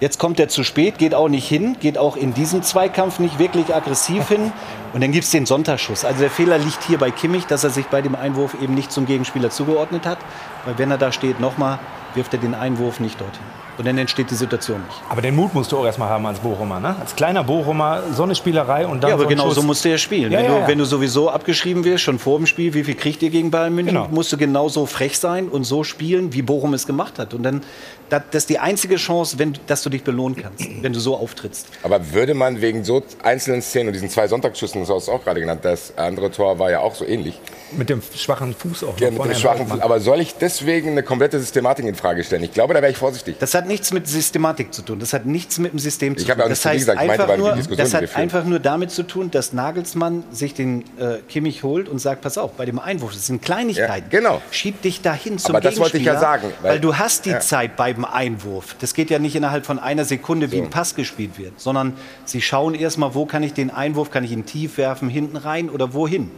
[0.00, 3.38] Jetzt kommt er zu spät, geht auch nicht hin, geht auch in diesem Zweikampf nicht
[3.38, 4.52] wirklich aggressiv hin.
[4.92, 6.04] Und dann gibt es den Sonntagsschuss.
[6.04, 8.90] Also der Fehler liegt hier bei Kimmich, dass er sich bei dem Einwurf eben nicht
[8.90, 10.18] zum Gegenspieler zugeordnet hat.
[10.64, 11.78] Weil wenn er da steht, nochmal,
[12.14, 13.61] wirft er den Einwurf nicht dorthin.
[13.78, 15.00] Und dann entsteht die Situation nicht.
[15.08, 16.94] Aber den Mut musst du auch erstmal haben als Bochumer, ne?
[17.00, 19.54] Als kleiner Bochumer, so eine Spielerei und dann Ja, aber so genau Schuss.
[19.54, 20.30] so musst du ja spielen.
[20.30, 20.68] Ja, wenn, ja, du, ja.
[20.68, 23.74] wenn du sowieso abgeschrieben wirst, schon vor dem Spiel, wie viel kriegt ihr gegen Bayern
[23.74, 24.08] München, Genau.
[24.10, 27.32] musst du genauso frech sein und so spielen, wie Bochum es gemacht hat.
[27.32, 27.62] Und dann,
[28.12, 31.16] das, das ist die einzige Chance, wenn, dass du dich belohnen kannst, wenn du so
[31.16, 31.66] auftrittst.
[31.82, 35.24] Aber würde man wegen so einzelnen Szenen und diesen zwei Sonntagsschüssen, das hast du auch
[35.24, 37.40] gerade genannt, das andere Tor war ja auch so ähnlich.
[37.76, 38.98] Mit dem schwachen Fuß auch.
[39.00, 39.66] Ja, mit dem schwachen.
[39.66, 39.80] Fuß.
[39.80, 42.42] Aber soll ich deswegen eine komplette Systematik in Frage stellen?
[42.44, 43.36] Ich glaube, da wäre ich vorsichtig.
[43.38, 44.98] Das hat nichts mit Systematik zu tun.
[45.00, 46.50] Das hat nichts mit dem System zu Ich habe tun.
[46.50, 48.58] ja auch das nicht gesagt, ich meinte, die nur, das die wir hat einfach nur
[48.60, 52.66] damit zu tun, dass Nagelsmann sich den äh, Kimmich holt und sagt, pass auf, bei
[52.66, 54.08] dem Einwurf, das sind Kleinigkeiten.
[54.10, 54.42] Ja, genau.
[54.50, 57.24] Schieb dich dahin zum Aber das wollte ich ja Gegenspieler, sagen, Weil, weil- du hast
[57.24, 57.40] die Ja.
[57.40, 58.76] Zeit beim Einwurf.
[58.80, 62.40] Das geht ja nicht innerhalb von einer Sekunde, wie ein Pass gespielt wird, sondern sie
[62.40, 65.94] schauen erstmal, wo kann ich den Einwurf, kann ich ihn tief werfen, hinten rein oder
[65.94, 66.30] wohin.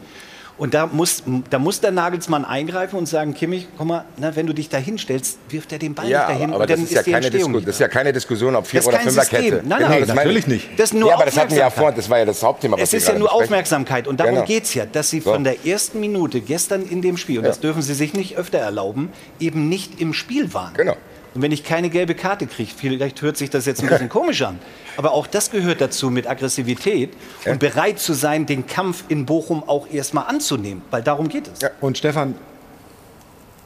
[0.57, 4.47] Und da muss, da muss der Nagelsmann eingreifen und sagen, Kimmich, komm mal, na, wenn
[4.47, 6.93] du dich dahin stellst, wirft er den Ball Ja, nicht dahin aber, aber das ist,
[6.93, 7.85] ja die keine Disku das ist da.
[7.87, 9.43] ja keine Diskussion, ob Vier- ist oder kein Fünferkette.
[9.43, 9.69] System.
[9.69, 10.47] Nein, Genau, nein, natürlich ich.
[10.47, 10.69] nicht.
[10.79, 11.83] Das ist nur ja, aber das hatten wir ja Aufmerksamkeit.
[11.83, 13.45] vorhin, das war ja das Hauptthema, was Es ist ja nur besprechen.
[13.47, 14.47] Aufmerksamkeit und darum Genau.
[14.47, 15.33] geht es ja, dass Sie So.
[15.33, 17.51] von der ersten Minute gestern in dem Spiel, und Ja.
[17.51, 20.75] das dürfen Sie sich nicht öfter erlauben, eben nicht im Spiel waren.
[20.75, 20.95] Genau.
[21.35, 24.43] Und wenn ich keine gelbe Karte kriege, vielleicht hört sich das jetzt ein bisschen komisch
[24.43, 24.61] an,
[24.97, 27.13] aber auch das gehört dazu mit Aggressivität
[27.45, 31.61] und bereit zu sein, den Kampf in Bochum auch erstmal anzunehmen, weil darum geht es.
[31.61, 31.71] Ja.
[31.81, 32.37] Und Stefan,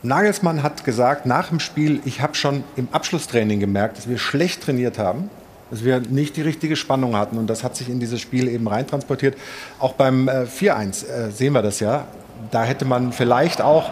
[0.03, 4.63] Nagelsmann hat gesagt nach dem Spiel, ich habe schon im Abschlusstraining gemerkt, dass wir schlecht
[4.63, 5.29] trainiert haben,
[5.71, 7.37] dass wir nicht die richtige Spannung hatten.
[7.37, 9.37] Und das hat sich in dieses Spiel eben reintransportiert.
[9.81, 12.07] Auch beim äh, 4-1 äh, sehen wir das ja.
[12.53, 13.91] Da hätte man vielleicht auch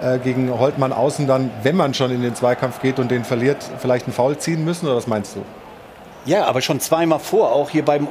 [0.00, 3.58] äh, gegen Holtmann außen dann, wenn man schon in den Zweikampf geht und den verliert,
[3.78, 4.86] vielleicht einen Foul ziehen müssen?
[4.86, 5.42] Oder was meinst du?
[6.26, 8.06] Ja, aber schon zweimal vor, auch hier beim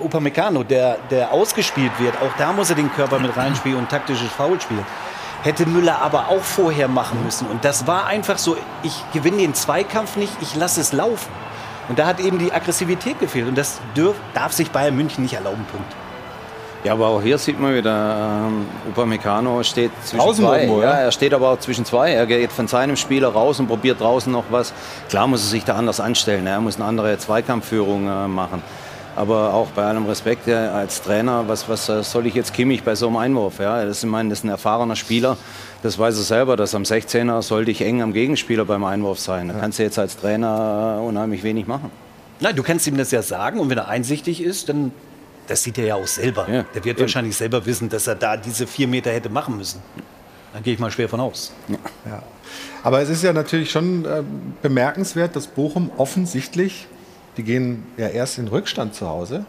[0.00, 2.14] Upamecano, der, der ausgespielt wird.
[2.22, 4.86] Auch da muss er den Körper mit reinspielen und taktisches Foul spielen.
[5.42, 7.48] Hätte Müller aber auch vorher machen müssen.
[7.48, 11.30] Und das war einfach so, ich gewinne den Zweikampf nicht, ich lasse es laufen.
[11.88, 13.48] Und da hat eben die Aggressivität gefehlt.
[13.48, 13.80] Und das
[14.34, 15.92] darf sich Bayern München nicht erlauben, Punkt.
[16.88, 20.62] Ja, aber auch hier sieht man wieder, ähm, Upamecano steht zwischen Draußen zwei.
[20.62, 20.92] irgendwo, ja?
[20.92, 21.00] ja?
[21.00, 22.12] er steht aber auch zwischen zwei.
[22.12, 24.72] Er geht von seinem Spieler raus und probiert draußen noch was.
[25.10, 26.46] Klar muss er sich da anders anstellen.
[26.46, 28.62] Er muss eine andere Zweikampfführung äh, machen.
[29.16, 32.82] Aber auch bei allem Respekt ja, als Trainer, was, was äh, soll ich jetzt Kimmich
[32.82, 33.58] bei so einem Einwurf?
[33.58, 33.84] Ja?
[33.84, 35.36] Das, ist, ich meine, das ist ein erfahrener Spieler.
[35.82, 39.48] Das weiß er selber, dass am 16er sollte ich eng am Gegenspieler beim Einwurf sein.
[39.48, 41.90] Da kannst du jetzt als Trainer äh, unheimlich wenig machen.
[42.40, 44.92] Nein, du kannst ihm das ja sagen und wenn er einsichtig ist, dann
[45.48, 46.48] das sieht er ja auch selber.
[46.48, 49.82] Ja, der wird wahrscheinlich selber wissen, dass er da diese vier Meter hätte machen müssen.
[50.52, 51.52] Da gehe ich mal schwer von aus.
[52.06, 52.22] Ja.
[52.82, 54.22] Aber es ist ja natürlich schon äh,
[54.62, 56.86] bemerkenswert, dass Bochum offensichtlich,
[57.36, 59.44] die gehen ja erst in Rückstand zu Hause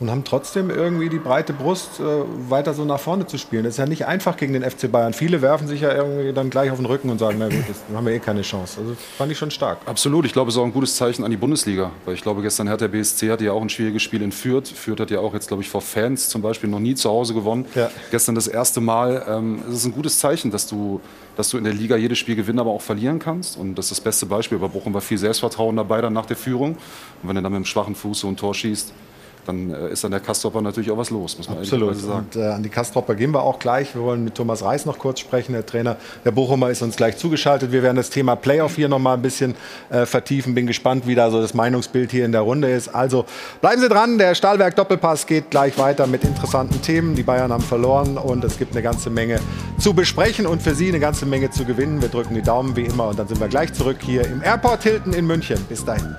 [0.00, 2.02] und haben trotzdem irgendwie die breite Brust, äh,
[2.48, 3.64] weiter so nach vorne zu spielen.
[3.64, 5.12] Das ist ja nicht einfach gegen den FC Bayern.
[5.12, 7.76] Viele werfen sich ja irgendwie dann gleich auf den Rücken und sagen, na gut, das
[7.94, 8.80] haben wir eh keine Chance.
[8.80, 9.78] Also fand ich schon stark.
[9.84, 11.90] Absolut, ich glaube, es ist auch ein gutes Zeichen an die Bundesliga.
[12.06, 14.68] Weil ich glaube, gestern hat der BSC hatte ja auch ein schwieriges Spiel in Fürth.
[14.68, 17.34] Fürth hat ja auch jetzt, glaube ich, vor Fans zum Beispiel noch nie zu Hause
[17.34, 17.66] gewonnen.
[17.74, 17.90] Ja.
[18.10, 19.22] Gestern das erste Mal.
[19.28, 21.02] Ähm, es ist ein gutes Zeichen, dass du,
[21.36, 23.58] dass du in der Liga jedes Spiel gewinnen, aber auch verlieren kannst.
[23.58, 24.58] Und das ist das beste Beispiel.
[24.58, 26.70] Bei Bochum war viel Selbstvertrauen dabei dann nach der Führung.
[27.22, 28.94] Und wenn du dann mit dem schwachen Fuß so ein Tor schießt,
[29.50, 31.96] dann äh, ist an der Kastropper natürlich auch was los, muss man Absolut.
[31.96, 32.26] sagen.
[32.32, 33.94] Und äh, an die Kastropper gehen wir auch gleich.
[33.94, 35.52] Wir wollen mit Thomas Reis noch kurz sprechen.
[35.52, 37.72] Der Trainer der Bochumer ist uns gleich zugeschaltet.
[37.72, 39.54] Wir werden das Thema Playoff hier noch mal ein bisschen
[39.90, 40.54] äh, vertiefen.
[40.54, 42.88] Bin gespannt, wie da so das Meinungsbild hier in der Runde ist.
[42.88, 43.24] Also
[43.60, 44.18] bleiben Sie dran.
[44.18, 47.14] Der Stahlwerk Doppelpass geht gleich weiter mit interessanten Themen.
[47.14, 49.40] Die Bayern haben verloren und es gibt eine ganze Menge
[49.78, 52.00] zu besprechen und für Sie eine ganze Menge zu gewinnen.
[52.00, 54.82] Wir drücken die Daumen wie immer und dann sind wir gleich zurück hier im Airport
[54.82, 55.58] Hilton in München.
[55.68, 56.16] Bis dahin.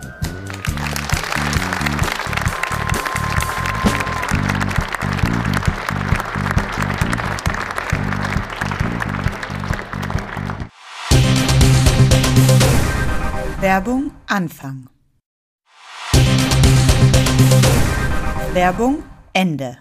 [13.72, 14.90] Werbung Anfang.
[18.52, 19.78] Werbung Ende.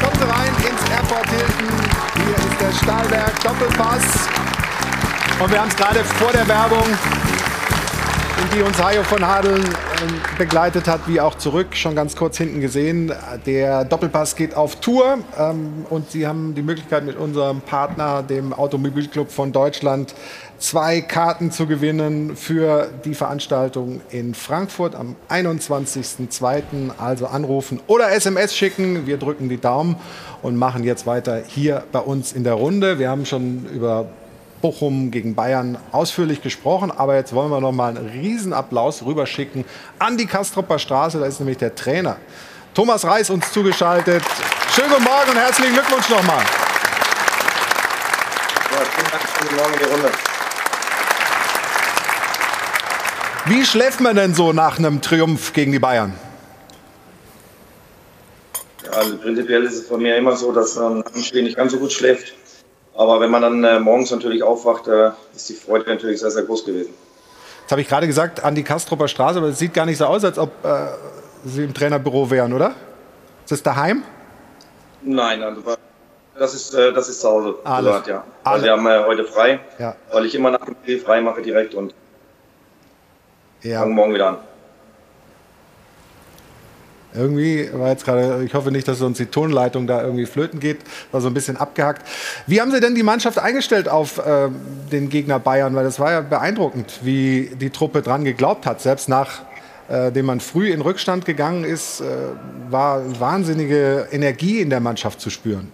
[0.00, 1.68] Sie rein ins Airport Hilton.
[2.14, 4.26] Hier ist der Stahlwerk Doppelpass.
[5.38, 6.86] Und wir haben es gerade vor der Werbung,
[8.42, 9.62] in die uns Hajo von Hadeln
[10.38, 13.12] begleitet hat, wie auch zurück, schon ganz kurz hinten gesehen.
[13.46, 18.52] Der Doppelpass geht auf Tour ähm, und Sie haben die Möglichkeit mit unserem Partner, dem
[18.52, 20.14] Automobilclub von Deutschland,
[20.58, 26.90] zwei Karten zu gewinnen für die Veranstaltung in Frankfurt am 21.02.
[26.98, 29.06] Also anrufen oder SMS schicken.
[29.06, 29.96] Wir drücken die Daumen
[30.42, 32.98] und machen jetzt weiter hier bei uns in der Runde.
[32.98, 34.06] Wir haben schon über
[34.60, 39.64] Bochum gegen Bayern ausführlich gesprochen, aber jetzt wollen wir noch mal einen Riesenapplaus rüberschicken
[39.98, 41.18] an die Kastropper Straße.
[41.18, 42.16] Da ist nämlich der Trainer
[42.74, 44.22] Thomas Reis uns zugeschaltet.
[44.74, 46.44] Schönen guten Morgen und herzlichen Glückwunsch nochmal.
[48.70, 49.22] Ja, vielen Dank.
[49.40, 50.10] In die Runde.
[53.46, 56.12] Wie schläft man denn so nach einem Triumph gegen die Bayern?
[58.84, 61.72] Ja, also prinzipiell ist es von mir immer so, dass man am Spiel nicht ganz
[61.72, 62.34] so gut schläft.
[62.98, 66.42] Aber wenn man dann äh, morgens natürlich aufwacht, äh, ist die Freude natürlich sehr, sehr
[66.42, 66.92] groß gewesen.
[67.62, 70.06] Jetzt habe ich gerade gesagt, an die Kastropper Straße, aber es sieht gar nicht so
[70.06, 70.86] aus, als ob äh,
[71.44, 72.74] Sie im Trainerbüro wären, oder?
[73.44, 74.02] Ist das daheim?
[75.02, 75.62] Nein, also
[76.36, 77.54] das ist, äh, das ist zu Hause.
[77.62, 77.90] Alle.
[77.90, 78.24] Privat, ja.
[78.42, 79.94] Also wir haben äh, heute frei, Ja.
[80.10, 81.94] weil ich immer nach dem Spiel frei mache direkt und
[83.62, 83.78] Ja.
[83.80, 84.36] fange morgen wieder an.
[87.14, 90.78] Irgendwie war jetzt gerade, ich hoffe nicht, dass uns die Tonleitung da irgendwie flöten geht,
[91.10, 92.06] war so ein bisschen abgehackt.
[92.46, 94.48] Wie haben Sie denn die Mannschaft eingestellt auf äh,
[94.92, 95.74] den Gegner Bayern?
[95.74, 98.82] Weil das war ja beeindruckend, wie die Truppe dran geglaubt hat.
[98.82, 99.40] Selbst nach
[99.88, 102.04] äh, man früh in Rückstand gegangen ist, äh,
[102.70, 105.72] war wahnsinnige Energie in der Mannschaft zu spüren.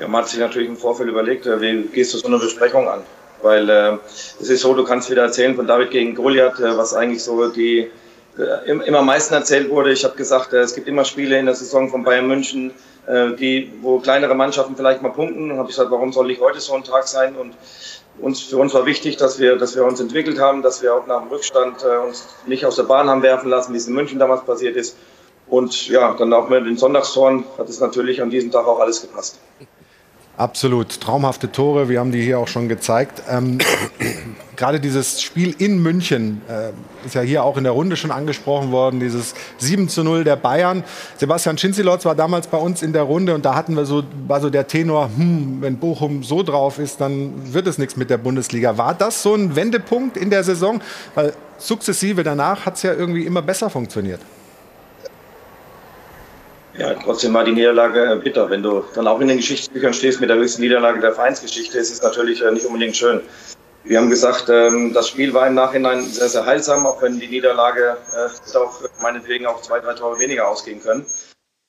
[0.00, 2.88] Ja, man hat sich natürlich im Vorfeld überlegt, äh, wie gehst du so eine Besprechung
[2.88, 3.00] an?
[3.42, 3.98] Weil äh,
[4.40, 7.48] es ist so, du kannst wieder erzählen von David gegen Goliath, äh, was eigentlich so
[7.48, 7.88] die
[8.66, 9.92] immer am meisten erzählt wurde.
[9.92, 12.72] Ich habe gesagt, äh, es gibt immer Spiele in der Saison von Bayern München,
[13.06, 15.50] äh, die, wo kleinere Mannschaften vielleicht mal punkten.
[15.50, 17.36] Und habe ich gesagt, warum soll nicht heute so ein Tag sein?
[17.36, 17.54] Und
[18.18, 21.06] uns, für uns war wichtig, dass wir, dass wir uns entwickelt haben, dass wir auch
[21.06, 23.94] nach dem Rückstand äh, uns nicht aus der Bahn haben werfen lassen, wie es in
[23.94, 24.96] München damals passiert ist.
[25.46, 29.02] Und ja, dann auch mit den Sonntagstoren hat es natürlich an diesem Tag auch alles
[29.02, 29.38] gepasst.
[30.36, 33.22] Absolut, traumhafte Tore, wir haben die hier auch schon gezeigt.
[33.30, 33.58] Ähm,
[34.56, 36.70] Gerade dieses Spiel in München äh,
[37.06, 40.36] ist ja hier auch in der Runde schon angesprochen worden, dieses 7 zu 0 der
[40.36, 40.82] Bayern.
[41.18, 44.40] Sebastian Schinzilotz war damals bei uns in der Runde und da hatten wir so, war
[44.40, 48.18] so der Tenor, hm, wenn Bochum so drauf ist, dann wird es nichts mit der
[48.18, 48.76] Bundesliga.
[48.76, 50.80] War das so ein Wendepunkt in der Saison?
[51.14, 54.20] Weil sukzessive danach hat es ja irgendwie immer besser funktioniert.
[56.76, 58.50] Ja, trotzdem war die Niederlage äh, bitter.
[58.50, 61.92] Wenn du dann auch in den Geschichtsbüchern stehst mit der höchsten Niederlage der Vereinsgeschichte, ist
[61.92, 63.20] es natürlich äh, nicht unbedingt schön.
[63.84, 67.28] Wir haben gesagt, ähm, das Spiel war im Nachhinein sehr, sehr heilsam, auch wenn die
[67.28, 71.06] Niederlage äh, auch meinetwegen auch zwei, drei Tore weniger ausgehen können.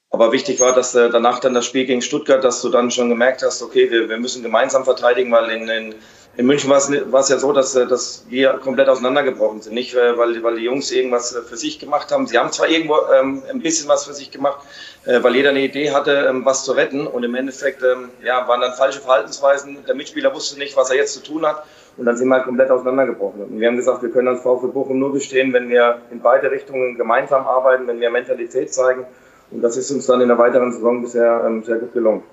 [0.10, 3.44] Aber wichtig war, dass danach dann das Spiel gegen Stuttgart, dass du dann schon gemerkt
[3.44, 5.96] hast, okay, wir, wir müssen gemeinsam verteidigen, weil in, in,
[6.38, 9.74] in München war es, war es ja so, dass, äh, dass wir komplett auseinandergebrochen sind.
[9.74, 12.28] Nicht, äh, weil, weil die Jungs irgendwas äh, für sich gemacht haben.
[12.28, 14.60] Sie haben zwar irgendwo ähm, ein bisschen was für sich gemacht,
[15.06, 17.08] äh, weil jeder eine Idee hatte, ähm, was zu retten.
[17.08, 19.78] Und im Endeffekt ähm, ja, waren dann falsche Verhaltensweisen.
[19.88, 21.63] Der Mitspieler wusste nicht, was er jetzt zu tun hat.
[21.98, 23.41] Und dann sind wir halt komplett auseinandergebrochen.
[23.43, 26.52] Und wir haben gesagt, wir können als VfB Bochum nur bestehen, wenn wir in beide
[26.52, 29.06] Richtungen gemeinsam arbeiten, wenn wir Mentalität zeigen.
[29.52, 32.24] Und das ist uns dann in der weiteren Saison bisher ähm, sehr gut gelungen.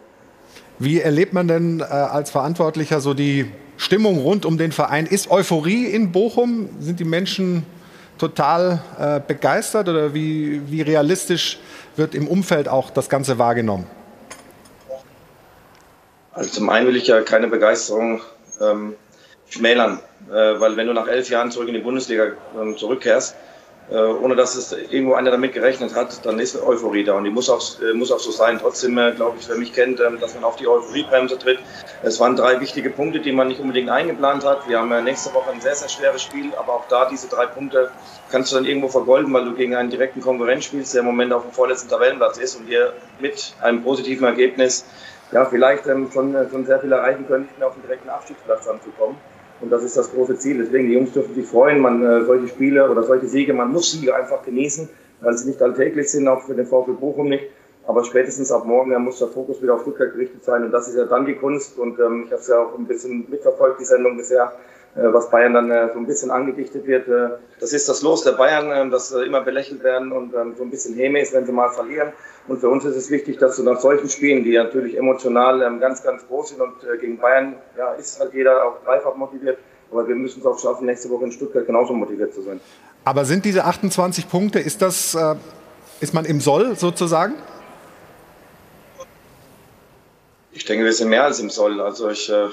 [0.81, 5.07] Wie erlebt man denn äh, als Verantwortlicher so die Stimmung rund um den Verein?
[5.07, 6.69] Ist Euphorie in Bochum?
[6.79, 7.67] Sind die Menschen
[8.17, 11.59] total äh, begeistert oder wie, wie realistisch
[11.97, 13.89] wird im Umfeld auch das Ganze wahrgenommen?
[16.33, 18.21] Also zum einen will ich ja keine Begeisterung
[18.61, 18.95] ähm,
[19.49, 19.99] schmälern,
[20.31, 23.35] äh, weil wenn du nach elf Jahren zurück in die Bundesliga ähm, zurückkehrst,
[23.91, 27.31] äh, ohne dass es irgendwo einer damit gerechnet hat, dann ist Euphorie da und die
[27.31, 28.59] muss auch, äh, muss auch so sein.
[28.61, 31.59] Trotzdem äh, glaube ich, wer mich kennt, ähm, dass man auf die Euphoriebremse tritt.
[32.05, 34.69] Es waren drei wichtige Punkte, die man nicht unbedingt eingeplant hat.
[34.69, 37.47] Wir haben äh, nächste Woche ein sehr, sehr schweres Spiel, aber auch da diese drei
[37.47, 37.91] Punkte
[38.29, 41.33] kannst du dann irgendwo vergolden, weil du gegen einen direkten Konkurrent spielst, der im Moment
[41.33, 44.85] auf dem vorletzten Tabellenplatz ist und hier mit einem positiven Ergebnis
[45.31, 48.09] ja, vielleicht ähm, schon, äh, schon sehr viel erreichen können, nicht mehr auf den direkten
[48.09, 49.17] Abstiegsplatz anzukommen.
[49.61, 50.59] Und das ist das große Ziel.
[50.59, 51.79] Deswegen, die Jungs dürfen sich freuen.
[51.79, 54.89] Man, äh, solche Spiele oder solche Siege, man muss Siege einfach genießen,
[55.21, 57.45] weil sie nicht alltäglich sind, auch für den VfB Bochum nicht.
[57.87, 60.65] Aber spätestens ab morgen ja, muss der Fokus wieder auf Stuttgart gerichtet sein.
[60.65, 61.79] Und das ist ja dann die Kunst.
[61.79, 64.53] Und ähm, ich habe es ja auch ein bisschen mitverfolgt, die Sendung bisher,
[64.95, 67.09] äh, was Bayern dann äh, so ein bisschen angedichtet wird.
[67.09, 70.55] Äh, das ist das Los der Bayern, äh, dass äh, immer belächelt werden und ähm,
[70.57, 72.13] so ein bisschen Häme ist, wenn sie mal verlieren.
[72.47, 75.81] Und für uns ist es wichtig, dass du nach solchen Spielen, die natürlich emotional ähm,
[75.81, 79.59] ganz, ganz groß sind und äh, gegen Bayern ja, ist halt jeder auch dreifach motiviert.
[79.91, 82.61] Aber wir müssen es auch schaffen, nächste Woche in Stuttgart genauso motiviert zu sein.
[83.05, 85.35] Aber sind diese 28 Punkte, ist das, äh,
[86.01, 87.35] ist man im Soll sozusagen?
[90.55, 91.81] Ich denke, wir sind mehr als im Soll.
[91.81, 92.49] Also ich, äh,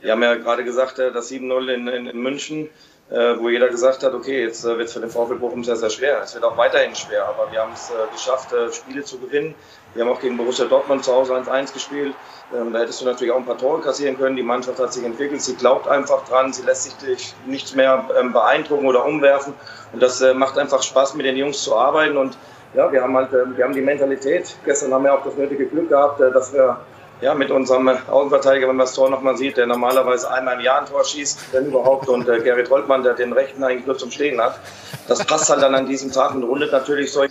[0.00, 2.70] wir haben ja gerade gesagt, äh, das 7-0 in, in, in München,
[3.10, 5.76] äh, wo jeder gesagt hat, okay, jetzt äh, wird es für den VfB Bochum sehr,
[5.76, 6.22] sehr schwer.
[6.22, 9.54] Es wird auch weiterhin schwer, aber wir haben es äh, geschafft, äh, Spiele zu gewinnen.
[9.92, 12.14] Wir haben auch gegen Borussia Dortmund zu Hause 1-1 gespielt.
[12.54, 14.36] Ähm, da hättest du natürlich auch ein paar Tore kassieren können.
[14.36, 18.32] Die Mannschaft hat sich entwickelt, sie glaubt einfach dran, sie lässt sich nichts mehr ähm,
[18.32, 19.52] beeindrucken oder umwerfen.
[19.92, 22.16] Und das äh, macht einfach Spaß, mit den Jungs zu arbeiten.
[22.16, 22.38] Und
[22.74, 24.56] ja, wir haben halt, äh, wir haben die Mentalität.
[24.64, 26.78] Gestern haben wir auch das nötige Glück gehabt, äh, dass wir
[27.22, 30.80] ja, mit unserem Außenverteidiger, wenn man das Tor nochmal sieht, der normalerweise einmal im Jahr
[30.80, 34.10] ein Tor schießt, wenn überhaupt, und äh, Gerrit Holtmann, der den rechten eigentlich nur zum
[34.10, 34.58] Stehen hat.
[35.06, 37.28] Das passt halt dann an diesem Tag und rundet natürlich so, äh,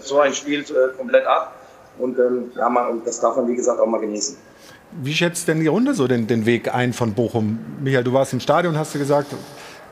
[0.00, 1.54] so ein Spiel äh, komplett ab.
[1.98, 4.36] Und ähm, ja, man, das darf man, wie gesagt, auch mal genießen.
[5.02, 7.58] wie schätzt denn die Runde so den, den Weg ein von Bochum?
[7.80, 9.34] Michael, du warst im Stadion, hast du gesagt,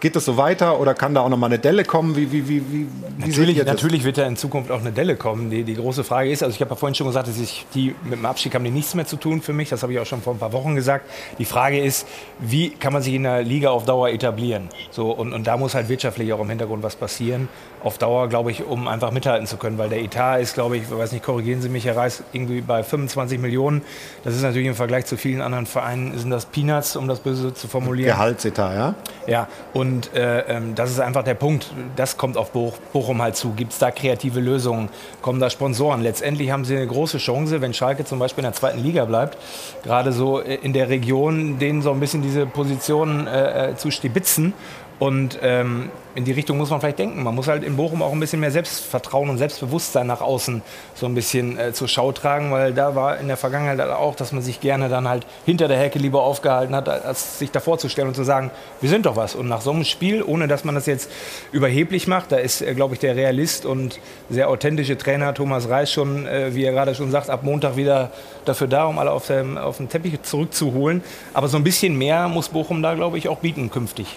[0.07, 2.15] Geht das so weiter oder kann da auch noch mal eine Delle kommen?
[2.15, 2.87] Wie, wie, wie, wie,
[3.19, 5.51] natürlich, natürlich wird da in Zukunft auch eine Delle kommen.
[5.51, 7.93] Die, die große Frage ist, also ich habe ja vorhin schon gesagt, dass ich die
[8.05, 9.69] mit dem Abstieg haben die nichts mehr zu tun für mich.
[9.69, 11.11] Das habe ich auch schon vor ein paar Wochen gesagt.
[11.41, 12.07] Die Frage ist,
[12.39, 14.69] wie kann man sich in der Liga auf Dauer etablieren?
[14.93, 17.49] So, und, und da muss halt wirtschaftlich auch im Hintergrund was passieren.
[17.83, 19.77] Auf Dauer, glaube ich, um einfach mithalten zu können.
[19.77, 22.85] Weil der Etat ist, glaube ich, weiß nicht, korrigieren Sie mich, Herr Reis, irgendwie bei
[22.85, 23.83] 25 Millionen.
[24.23, 27.55] Das ist natürlich im Vergleich zu vielen anderen Vereinen, sind das Peanuts, um das böse
[27.55, 28.13] zu formulieren.
[28.13, 28.95] Gehaltsetat, ja?
[29.27, 31.73] Ja, und und äh, ähm, das ist einfach der Punkt.
[31.97, 33.53] Das kommt auf Bochum halt zu.
[33.53, 34.91] Gibt es da kreative Lösungen?
[35.23, 36.03] Kommen da Sponsoren?
[36.03, 39.39] Letztendlich haben sie eine große Chance, wenn Schalke zum Beispiel in der zweiten Liga bleibt,
[39.83, 43.91] gerade so äh, in der Region, denen so ein bisschen diese Position äh, äh zu
[43.91, 44.53] stibitzen
[44.99, 47.23] und ähm, in die Richtung muss man vielleicht denken.
[47.23, 50.63] Man muss halt in Bochum auch ein bisschen mehr Selbstvertrauen und Selbstbewusstsein nach außen
[50.95, 54.15] so ein bisschen äh, zur Schau tragen, weil da war in der Vergangenheit halt auch,
[54.15, 57.77] dass man sich gerne dann halt hinter der Hecke lieber aufgehalten hat, als sich davor
[57.77, 59.35] zu stellen und zu sagen, wir sind doch was.
[59.35, 61.11] Und nach so einem Spiel, ohne dass man das jetzt
[61.53, 65.93] überheblich macht, da ist, äh, glaube ich, der Realist und sehr authentische Trainer Thomas Reis
[65.93, 68.11] schon, äh, wie er gerade schon sagt, ab Montag wieder
[68.47, 71.05] dafür da, um alle auf, dem, auf den Teppich zurückzuholen.
[71.35, 74.17] Aber so ein bisschen mehr muss Bochum da, glaube ich, auch bieten künftig.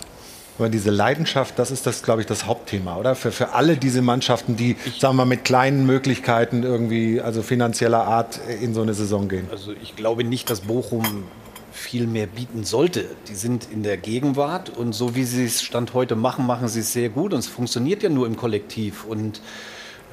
[0.59, 3.15] Aber diese Leidenschaft, das ist das, glaube ich, das Hauptthema, oder?
[3.15, 8.03] Für, für alle diese Mannschaften, die, ich, sagen wir mit kleinen Möglichkeiten irgendwie, also finanzieller
[8.03, 9.47] Art, in so eine Saison gehen.
[9.51, 11.23] Also ich glaube nicht, dass Bochum
[11.71, 13.05] viel mehr bieten sollte.
[13.29, 16.81] Die sind in der Gegenwart und so wie sie es Stand heute machen, machen sie
[16.81, 19.41] es sehr gut und es funktioniert ja nur im Kollektiv und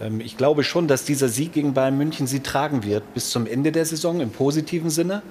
[0.00, 3.46] ähm, ich glaube schon, dass dieser Sieg gegen Bayern München sie tragen wird bis zum
[3.46, 5.22] Ende der Saison im positiven Sinne.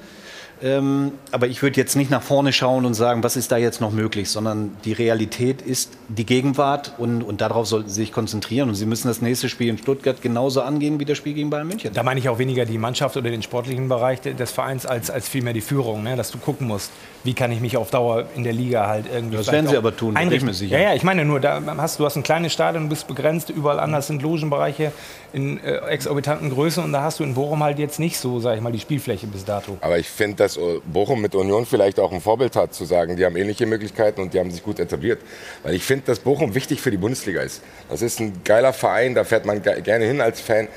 [0.62, 3.82] Ähm, aber ich würde jetzt nicht nach vorne schauen und sagen, was ist da jetzt
[3.82, 8.70] noch möglich, sondern die Realität ist die Gegenwart und, und darauf sollten Sie sich konzentrieren.
[8.70, 11.68] Und Sie müssen das nächste Spiel in Stuttgart genauso angehen wie das Spiel gegen Bayern
[11.68, 11.94] München.
[11.94, 15.28] Da meine ich auch weniger die Mannschaft oder den sportlichen Bereich des Vereins als, als
[15.28, 16.16] vielmehr die Führung, ne?
[16.16, 16.92] dass du gucken musst,
[17.26, 19.38] wie kann ich mich auf Dauer in der Liga halt irgendwie.
[19.38, 20.54] Das werden Sie aber tun, einrichten.
[20.54, 20.78] sicher.
[20.78, 23.50] Ja, ja, ich meine nur, da hast, du hast ein kleines Stadion, du bist begrenzt,
[23.50, 24.92] überall anders sind Logenbereiche
[25.34, 28.56] in äh, exorbitanten Größen und da hast du in Bochum halt jetzt nicht so, sag
[28.56, 29.78] ich mal, die Spielfläche bis dato.
[29.82, 33.26] Aber ich finde, dass Bochum mit Union vielleicht auch ein Vorbild hat, zu sagen, die
[33.26, 35.20] haben ähnliche Möglichkeiten und die haben sich gut etabliert.
[35.64, 37.64] Weil ich finde, dass Bochum wichtig für die Bundesliga ist.
[37.90, 40.68] Das ist ein geiler Verein, da fährt man gerne hin als Fan.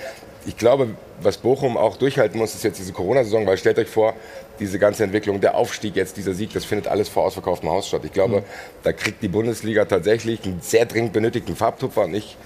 [0.46, 0.88] Ich glaube,
[1.20, 4.14] was Bochum auch durchhalten muss, ist jetzt diese Corona-Saison, weil stellt euch vor,
[4.58, 8.02] diese ganze Entwicklung, der Aufstieg jetzt, dieser Sieg, das findet alles vor ausverkauftem Haus statt.
[8.04, 8.44] Ich glaube, mhm.
[8.82, 12.36] da kriegt die Bundesliga tatsächlich einen sehr dringend benötigten Farbtupfer und ich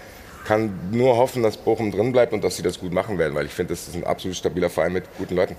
[0.47, 3.47] kann nur hoffen, dass Bochum drin bleibt und dass sie das gut machen werden, weil
[3.47, 5.57] ich finde, das ist ein absolut stabiler Verein mit guten Leuten.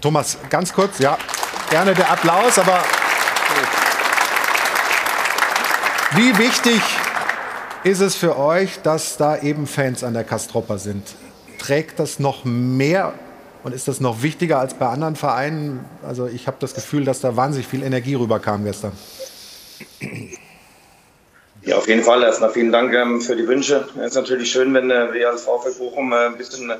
[0.00, 1.18] Thomas, ganz kurz, ja,
[1.70, 2.82] gerne der Applaus, aber
[6.14, 6.80] wie wichtig
[7.84, 11.14] ist es für euch, dass da eben Fans an der Kastropper sind?
[11.58, 13.14] Trägt das noch mehr
[13.64, 15.84] und ist das noch wichtiger als bei anderen Vereinen?
[16.06, 18.92] Also ich habe das Gefühl, dass da wahnsinnig viel Energie rüberkam gestern.
[21.64, 22.22] Ja, auf jeden Fall.
[22.22, 23.88] Erstmal vielen Dank ähm, für die Wünsche.
[23.96, 26.72] Es ist natürlich schön, wenn äh, wir als VfL Bochum äh, ein bisschen,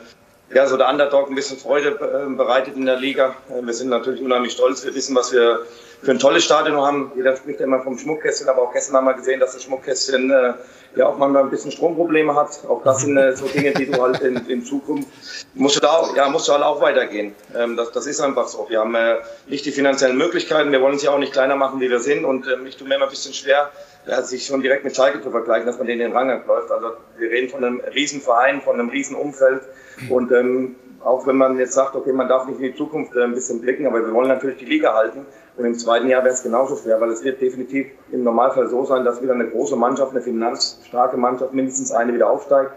[0.55, 3.35] ja, so der Underdog ein bisschen Freude äh, bereitet in der Liga.
[3.51, 4.85] Äh, wir sind natürlich unheimlich stolz.
[4.85, 5.61] Wir wissen, was wir
[6.03, 7.13] für ein tolles Stadion haben.
[7.15, 10.31] Jeder spricht ja immer vom Schmuckkästchen, aber auch gestern haben wir gesehen, dass das Schmuckkästchen
[10.31, 10.53] äh,
[10.97, 12.65] ja auch manchmal ein bisschen Stromprobleme hat.
[12.69, 15.09] Auch das sind äh, so Dinge, die du halt in, in Zukunft
[15.55, 17.35] musst du da auch, ja, musst du halt auch weitergehen.
[17.55, 18.67] Ähm, das, das ist einfach so.
[18.69, 20.73] Wir haben äh, nicht die finanziellen Möglichkeiten.
[20.73, 22.25] Wir wollen uns ja auch nicht kleiner machen, wie wir sind.
[22.25, 23.71] Und ähm, ich tue mir immer ein bisschen schwer,
[24.07, 26.71] ja, sich schon direkt mit Schalke zu vergleichen, dass man denen den Rang abläuft.
[26.71, 29.63] Also wir reden von einem Riesenverein, von einem Riesenumfeld.
[30.11, 33.23] Und ähm, auch wenn man jetzt sagt, okay, man darf nicht in die Zukunft äh,
[33.25, 35.27] ein bisschen blicken, aber wir wollen natürlich die Liga halten.
[35.57, 38.85] Und im zweiten Jahr wäre es genauso schwer, weil es wird definitiv im Normalfall so
[38.85, 42.71] sein, dass wieder eine große Mannschaft, eine finanzstarke Mannschaft, mindestens eine wieder aufsteigt.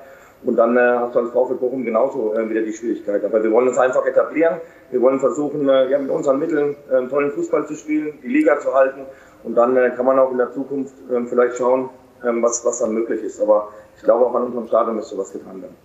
[0.44, 3.24] Und dann äh, hast du als VfL Bochum genauso äh, wieder die Schwierigkeit.
[3.24, 4.60] Aber wir wollen uns einfach etablieren.
[4.92, 8.60] Wir wollen versuchen, äh, ja, mit unseren Mitteln äh, tollen Fußball zu spielen, die Liga
[8.60, 9.06] zu halten.
[9.44, 11.90] Und dann äh, kann man auch in der Zukunft äh, vielleicht schauen,
[12.22, 13.42] äh, was, was dann möglich ist.
[13.42, 15.76] Aber ich glaube, auch an unserem Stadion müsste was getan werden.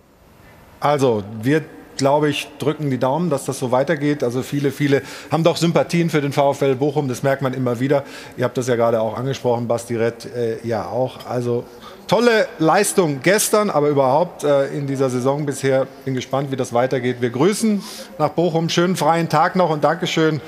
[0.81, 1.63] Also, wir
[2.01, 4.23] glaube ich, drücken die Daumen, dass das so weitergeht.
[4.23, 8.03] Also viele, viele haben doch Sympathien für den VfL Bochum, das merkt man immer wieder.
[8.37, 11.27] Ihr habt das ja gerade auch angesprochen, Basti Rett äh, ja auch.
[11.27, 11.63] Also
[12.07, 15.85] tolle Leistung gestern, aber überhaupt äh, in dieser Saison bisher.
[16.03, 17.17] Bin gespannt, wie das weitergeht.
[17.19, 17.83] Wir grüßen
[18.17, 18.67] nach Bochum.
[18.69, 20.41] Schönen freien Tag noch und Dankeschön,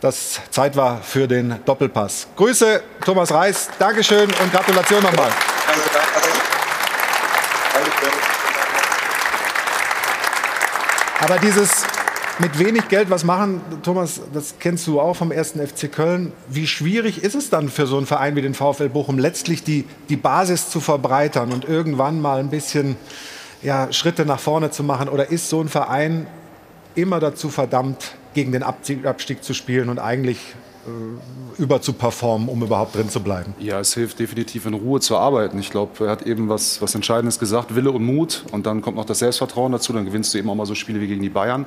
[0.00, 2.26] dass Zeit war für den Doppelpass.
[2.34, 3.68] Grüße, Thomas Reis.
[3.78, 5.30] Dankeschön und Gratulation nochmal.
[5.66, 6.28] Danke, danke.
[7.72, 8.28] Dankeschön.
[11.20, 11.84] Aber dieses
[12.38, 16.32] mit wenig Geld was machen, Thomas, das kennst du auch vom ersten FC Köln.
[16.48, 19.84] Wie schwierig ist es dann für so einen Verein wie den VfL Bochum, letztlich die,
[20.08, 22.96] die Basis zu verbreitern und irgendwann mal ein bisschen
[23.62, 25.08] ja, Schritte nach vorne zu machen?
[25.08, 26.28] Oder ist so ein Verein
[26.94, 30.38] immer dazu verdammt, gegen den Abstieg zu spielen und eigentlich
[31.58, 33.54] über zu performen, um überhaupt drin zu bleiben.
[33.58, 35.58] Ja, es hilft definitiv in Ruhe zu arbeiten.
[35.58, 38.44] Ich glaube, er hat eben was, was Entscheidendes gesagt, Wille und Mut.
[38.52, 39.92] Und dann kommt noch das Selbstvertrauen dazu.
[39.92, 41.66] Dann gewinnst du eben auch mal so Spiele wie gegen die Bayern.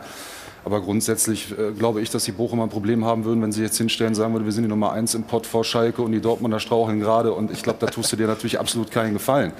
[0.64, 3.78] Aber grundsätzlich äh, glaube ich, dass die Bochumer ein Problem haben würden, wenn sie jetzt
[3.78, 6.22] hinstellen und sagen würden, wir sind die Nummer eins im Pott vor Schalke und die
[6.22, 7.34] Dortmunder straucheln gerade.
[7.34, 9.54] Und ich glaube, da tust du dir natürlich absolut keinen Gefallen.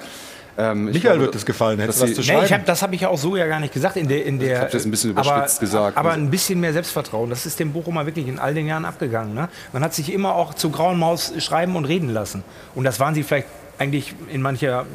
[0.58, 2.44] Ähm, Michael glaube, wird es gefallen, hätte was zu schreiben.
[2.44, 3.96] Nee, hab, das habe ich ja auch so ja gar nicht gesagt.
[3.96, 5.96] In der, in der, ich habe das ein bisschen überspitzt aber, gesagt.
[5.96, 9.34] Aber ein bisschen mehr Selbstvertrauen, das ist dem Bochumer wirklich in all den Jahren abgegangen.
[9.34, 9.48] Ne?
[9.72, 12.44] Man hat sich immer auch zu grauen Maus schreiben und reden lassen.
[12.74, 13.46] Und das waren sie vielleicht
[13.78, 14.86] eigentlich in, mancher,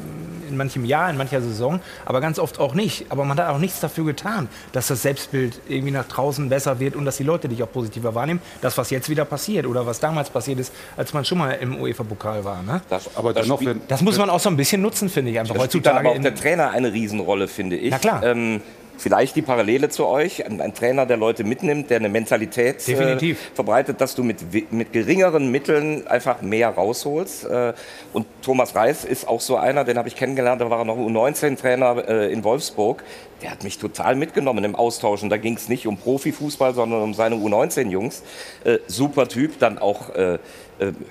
[0.48, 3.06] in manchem Jahr, in mancher Saison, aber ganz oft auch nicht.
[3.10, 6.96] Aber man hat auch nichts dafür getan, dass das Selbstbild irgendwie nach draußen besser wird
[6.96, 8.40] und dass die Leute dich auch positiver wahrnehmen.
[8.60, 11.80] Das, was jetzt wieder passiert oder was damals passiert ist, als man schon mal im
[11.80, 12.62] UEFA-Pokal war.
[12.62, 12.80] Ne?
[12.88, 15.38] Das, aber das, dennoch, das muss man auch so ein bisschen nutzen, finde ich.
[15.38, 16.08] Einfach das heutzutage.
[16.08, 17.90] aber auch der Trainer eine Riesenrolle, finde ich.
[17.90, 18.22] Na klar.
[18.22, 18.60] Ähm,
[18.98, 23.34] Vielleicht die Parallele zu euch, ein, ein, Trainer, der Leute mitnimmt, der eine Mentalität äh,
[23.54, 27.44] verbreitet, dass du mit, mit geringeren Mitteln einfach mehr rausholst.
[27.44, 27.74] Äh,
[28.12, 30.96] und Thomas Reis ist auch so einer, den habe ich kennengelernt, da war er noch
[30.96, 33.04] U19-Trainer äh, in Wolfsburg.
[33.40, 35.22] Der hat mich total mitgenommen im Austausch.
[35.22, 38.24] Und da ging es nicht um Profifußball, sondern um seine U19-Jungs.
[38.64, 40.38] Äh, super Typ, dann auch äh,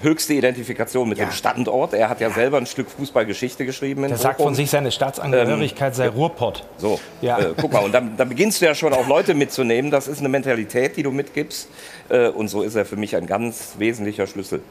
[0.01, 1.26] höchste Identifikation mit ja.
[1.26, 1.93] dem Standort.
[1.93, 4.03] Er hat ja, ja, selber ein Stück Fußballgeschichte geschrieben.
[4.03, 6.63] Er sagt von sich, seine Staatsangehörigkeit ähm, sei Ruhrpott.
[6.78, 7.39] So, ja.
[7.39, 9.91] Äh, guck mal, und dann, dann, beginnst du ja schon auch Leute mitzunehmen.
[9.91, 11.68] Das ist eine Mentalität, die du mitgibst.
[12.09, 14.61] Äh, und so ist er für mich ein ganz wesentlicher Schlüssel.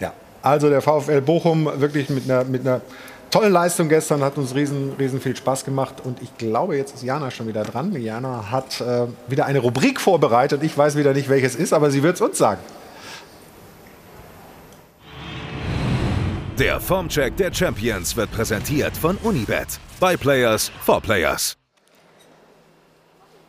[0.00, 2.80] Ja, also der VfL Bochum wirklich mit einer, mit einer
[3.30, 5.96] tollen Leistung gestern, hat uns riesen, riesen viel Spaß gemacht.
[6.02, 7.94] Und ich glaube, jetzt ist Jana schon wieder dran.
[7.94, 10.64] Jana hat äh, wieder eine Rubrik vorbereitet.
[10.64, 12.60] Ich weiß wieder nicht, welches ist, aber sie wird es uns sagen.
[16.60, 19.80] Der Formcheck der Champions wird präsentiert von Unibet.
[19.98, 21.56] By Players for Players.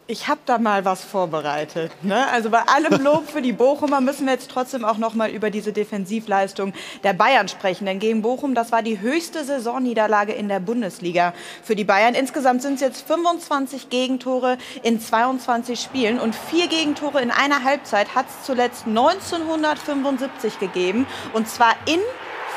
[0.08, 1.92] Ich habe da mal was vorbereitet.
[2.04, 2.26] Ne?
[2.32, 5.50] Also bei allem Lob für die Bochumer müssen wir jetzt trotzdem auch noch mal über
[5.50, 6.72] diese Defensivleistung
[7.04, 7.86] der Bayern sprechen.
[7.86, 11.34] Denn gegen Bochum, das war die höchste Saisonniederlage in der Bundesliga
[11.64, 12.16] für die Bayern.
[12.16, 18.16] Insgesamt sind es jetzt 25 Gegentore in 22 Spielen und vier Gegentore in einer Halbzeit
[18.16, 21.06] hat es zuletzt 1975 gegeben.
[21.34, 22.00] Und zwar in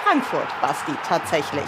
[0.04, 1.64] Frankfurt, Basti, tatsächlich.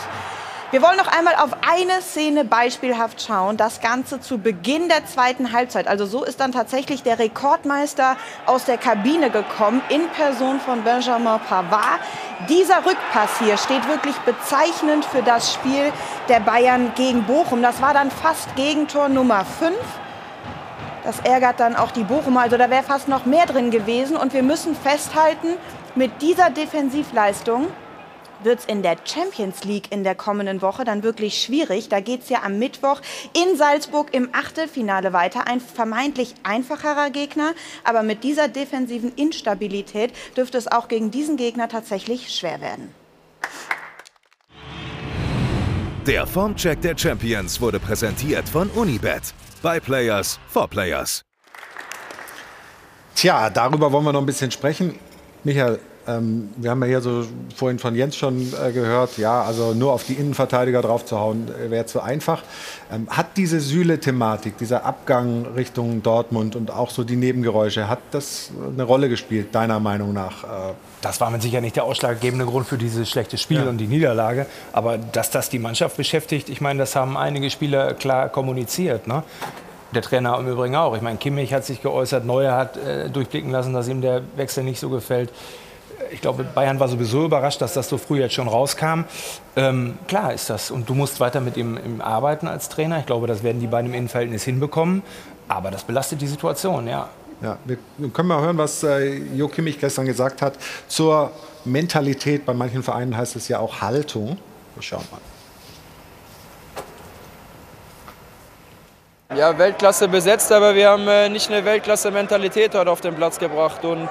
[0.71, 3.57] Wir wollen noch einmal auf eine Szene beispielhaft schauen.
[3.57, 5.89] Das Ganze zu Beginn der zweiten Halbzeit.
[5.89, 11.41] Also so ist dann tatsächlich der Rekordmeister aus der Kabine gekommen in Person von Benjamin
[11.49, 12.01] Pavard.
[12.49, 15.93] Dieser Rückpass hier steht wirklich bezeichnend für das Spiel
[16.29, 17.63] der Bayern gegen Bochum.
[17.63, 19.75] Das war dann fast Gegentor Nummer 5.
[21.05, 22.41] Das ärgert dann auch die Bochumer.
[22.41, 24.17] Also da wäre fast noch mehr drin gewesen.
[24.17, 25.55] Und wir müssen festhalten,
[25.95, 27.69] mit dieser Defensivleistung
[28.47, 31.91] wird es in der Champions League in der kommenden Woche dann wirklich schwierig.
[31.91, 33.03] Da geht es ja am Mittwoch
[33.35, 35.47] in Salzburg im Achtelfinale weiter.
[35.47, 37.53] Ein vermeintlich einfacherer Gegner,
[37.85, 42.95] aber mit dieser defensiven Instabilität dürfte es auch gegen diesen Gegner tatsächlich schwer werden.
[46.07, 49.35] Der Formcheck der Champions wurde präsentiert von Unibet.
[49.61, 51.23] By Players for Players.
[53.17, 54.97] Tja, darüber wollen wir noch ein bisschen sprechen.
[55.43, 59.75] Michael, ähm, wir haben ja hier so vorhin von Jens schon äh, gehört, ja, also
[59.75, 62.43] nur auf die Innenverteidiger draufzuhauen äh, wäre zu einfach.
[62.93, 68.51] Ähm, hat diese Süle-Thematik, dieser Abgang Richtung Dortmund und auch so die Nebengeräusche, hat das
[68.73, 70.45] eine Rolle gespielt, deiner Meinung nach?
[70.45, 70.75] Äh?
[71.03, 73.69] Das war mit sicher nicht der ausschlaggebende Grund für dieses schlechte Spiel ja.
[73.69, 74.47] und die Niederlage.
[74.73, 79.07] Aber dass das die Mannschaft beschäftigt, ich meine, das haben einige Spieler klar kommuniziert.
[79.07, 79.25] Ne?
[79.95, 80.95] Der Trainer im Übrigen auch.
[80.95, 84.65] Ich meine, Kimmich hat sich geäußert, Neuer hat äh, durchblicken lassen, dass ihm der Wechsel
[84.65, 85.33] nicht so gefällt
[86.11, 89.05] ich glaube, Bayern war sowieso überrascht, dass das so früh jetzt schon rauskam.
[89.57, 90.71] Ähm, klar ist das.
[90.71, 92.99] Und du musst weiter mit ihm, ihm, arbeiten als Trainer.
[92.99, 95.03] Ich glaube, das werden die beiden im Innenverhältnis hinbekommen.
[95.49, 97.09] Aber das belastet die Situation, ja.
[97.43, 97.77] Ja, wir
[98.13, 100.55] können mal hören, was äh, Jo Kimmich gestern gesagt hat
[100.89, 101.33] zur
[101.65, 102.47] Mentalität.
[102.47, 104.39] Bei manchen Vereinen heißt es ja auch Haltung.
[104.75, 105.21] Wir schauen mal.
[109.37, 113.85] Ja, Weltklasse besetzt, aber wir haben äh, nicht eine Weltklasse-Mentalität heute auf den Platz gebracht.
[113.85, 114.09] Und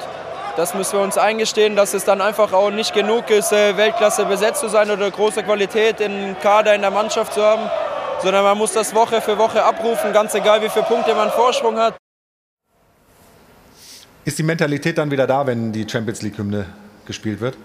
[0.55, 4.25] das müssen wir uns eingestehen, dass es dann einfach auch nicht genug ist, äh, Weltklasse
[4.25, 7.69] besetzt zu sein oder große Qualität im Kader in der Mannschaft zu haben,
[8.21, 11.77] sondern man muss das Woche für Woche abrufen, ganz egal wie viele Punkte man Vorsprung
[11.77, 11.95] hat.
[14.23, 16.65] Ist die Mentalität dann wieder da, wenn die Champions League-Hymne
[17.05, 17.57] gespielt wird?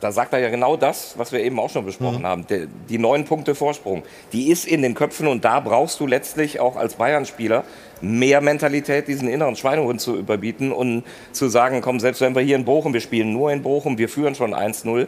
[0.00, 2.26] Da sagt er ja genau das, was wir eben auch schon besprochen mhm.
[2.26, 2.46] haben.
[2.48, 6.60] Die, die neun Punkte Vorsprung, die ist in den Köpfen und da brauchst du letztlich
[6.60, 7.64] auch als Bayern-Spieler
[8.02, 12.56] mehr Mentalität, diesen inneren Schweinehund zu überbieten und zu sagen, komm, selbst wenn wir hier
[12.56, 15.06] in Bochum, wir spielen nur in Bochum, wir führen schon 1-0, äh,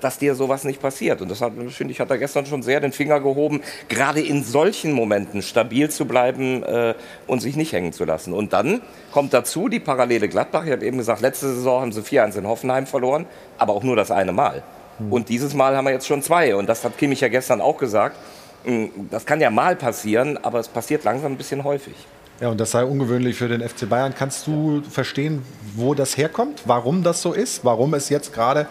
[0.00, 1.20] dass dir sowas nicht passiert.
[1.20, 4.44] Und das hat, finde ich, hat er gestern schon sehr den Finger gehoben, gerade in
[4.44, 6.94] solchen Momenten stabil zu bleiben äh,
[7.26, 8.32] und sich nicht hängen zu lassen.
[8.32, 10.64] Und dann kommt dazu die Parallele Gladbach.
[10.64, 13.26] Ich habe eben gesagt, letzte Saison haben sie 4-1 in Hoffenheim verloren,
[13.58, 14.62] aber auch nur das eine Mal.
[14.98, 15.12] Mhm.
[15.12, 16.54] Und dieses Mal haben wir jetzt schon zwei.
[16.54, 18.16] Und das hat Kimmich ja gestern auch gesagt.
[18.64, 21.94] Hm, das kann ja mal passieren, aber es passiert langsam ein bisschen häufig.
[22.40, 24.12] Ja, und das sei ungewöhnlich für den FC Bayern.
[24.16, 25.42] Kannst du verstehen,
[25.76, 26.62] wo das herkommt?
[26.64, 27.64] Warum das so ist?
[27.64, 28.66] Warum es jetzt gerade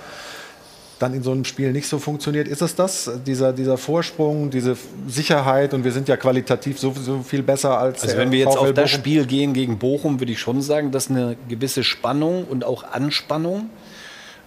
[1.04, 2.48] dann in so einem Spiel nicht so funktioniert?
[2.48, 4.78] Ist es das, dieser, dieser Vorsprung, diese
[5.08, 5.74] Sicherheit?
[5.74, 8.04] Und wir sind ja qualitativ so, so viel besser als.
[8.04, 10.92] Also, wenn wir jetzt VfL auf das Spiel gehen gegen Bochum, würde ich schon sagen,
[10.92, 13.70] dass eine gewisse Spannung und auch Anspannung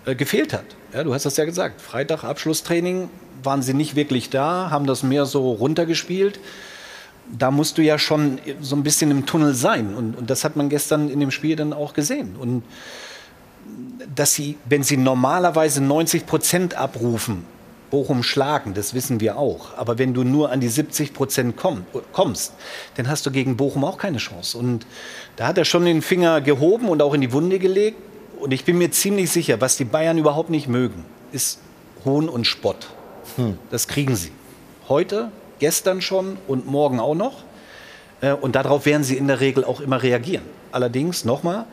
[0.07, 0.65] äh, gefehlt hat.
[0.95, 1.83] Ja, du hast das ja gesagt.
[1.83, 3.11] Freitag Abschlusstraining
[3.43, 6.41] waren sie nicht wirklich da, haben das mehr so runtergespielt
[7.37, 9.95] da musst du ja schon so ein bisschen im Tunnel sein.
[9.95, 12.37] Und, und das hat man gestern in dem Spiel dann auch gesehen.
[12.37, 12.63] Und
[14.15, 17.45] dass sie, wenn sie normalerweise 90 Prozent abrufen,
[17.91, 19.77] Bochum schlagen, das wissen wir auch.
[19.77, 22.55] Aber wenn du nur an die 70 Prozent komm, kommst,
[22.97, 24.59] dann hast du gegen Bochum auch keine Chance.
[24.59, 24.87] Und
[25.37, 27.99] da hat er schon den Finger gehoben und auch in die Wunde gelegt.
[28.41, 31.61] Und ich bin mir ziemlich sicher, was die Bayern überhaupt nicht mögen, ist
[32.05, 32.89] Hohn und Spott.
[33.37, 33.59] Hm.
[33.71, 34.33] Das kriegen sie.
[34.89, 37.45] Heute gestern schon und morgen auch noch.
[38.21, 40.45] Äh, und darauf werden sie in der Regel auch immer reagieren.
[40.73, 41.65] Allerdings, nochmal,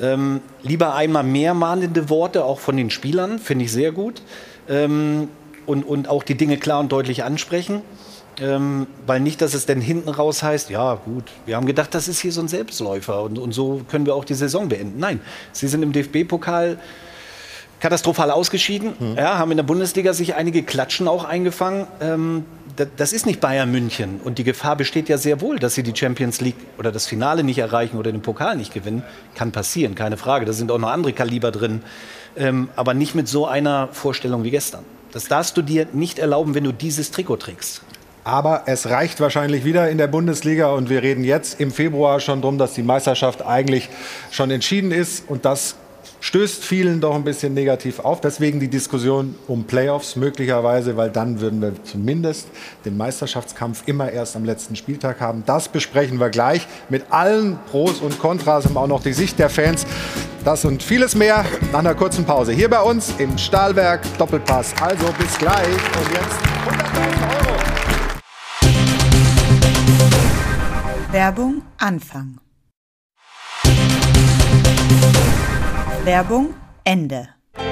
[0.00, 4.22] ähm, lieber einmal mehr mahnende Worte, auch von den Spielern, finde ich sehr gut.
[4.68, 5.28] Ähm,
[5.66, 7.82] und, und auch die Dinge klar und deutlich ansprechen.
[8.38, 12.06] Ähm, weil nicht, dass es denn hinten raus heißt, ja gut, wir haben gedacht, das
[12.06, 15.00] ist hier so ein Selbstläufer und, und so können wir auch die Saison beenden.
[15.00, 15.20] Nein,
[15.52, 16.78] sie sind im DFB-Pokal
[17.80, 19.16] katastrophal ausgeschieden, mhm.
[19.16, 21.86] ja, haben in der Bundesliga sich einige Klatschen auch eingefangen.
[22.00, 22.44] Ähm,
[22.96, 24.20] das ist nicht Bayern München.
[24.22, 27.42] Und die Gefahr besteht ja sehr wohl, dass sie die Champions League oder das Finale
[27.42, 29.02] nicht erreichen oder den Pokal nicht gewinnen.
[29.34, 30.44] Kann passieren, keine Frage.
[30.44, 31.82] Da sind auch noch andere Kaliber drin.
[32.36, 34.84] Ähm, aber nicht mit so einer Vorstellung wie gestern.
[35.12, 37.80] Das darfst du dir nicht erlauben, wenn du dieses Trikot trägst.
[38.24, 42.42] Aber es reicht wahrscheinlich wieder in der Bundesliga und wir reden jetzt im Februar schon
[42.42, 43.88] darum, dass die Meisterschaft eigentlich
[44.32, 45.76] schon entschieden ist und das
[46.20, 48.20] stößt vielen doch ein bisschen negativ auf.
[48.20, 52.48] Deswegen die Diskussion um Playoffs möglicherweise, weil dann würden wir zumindest
[52.84, 55.42] den Meisterschaftskampf immer erst am letzten Spieltag haben.
[55.46, 59.50] Das besprechen wir gleich mit allen Pros und Kontras und auch noch die Sicht der
[59.50, 59.86] Fans.
[60.44, 62.52] Das und vieles mehr nach einer kurzen Pause.
[62.52, 64.74] Hier bei uns im Stahlwerk Doppelpass.
[64.80, 66.38] Also bis gleich und jetzt
[66.68, 67.56] 100.000 Euro.
[71.10, 72.38] Werbung Anfang.
[76.06, 76.54] Werbung
[76.84, 77.28] Ende.
[77.56, 77.64] Der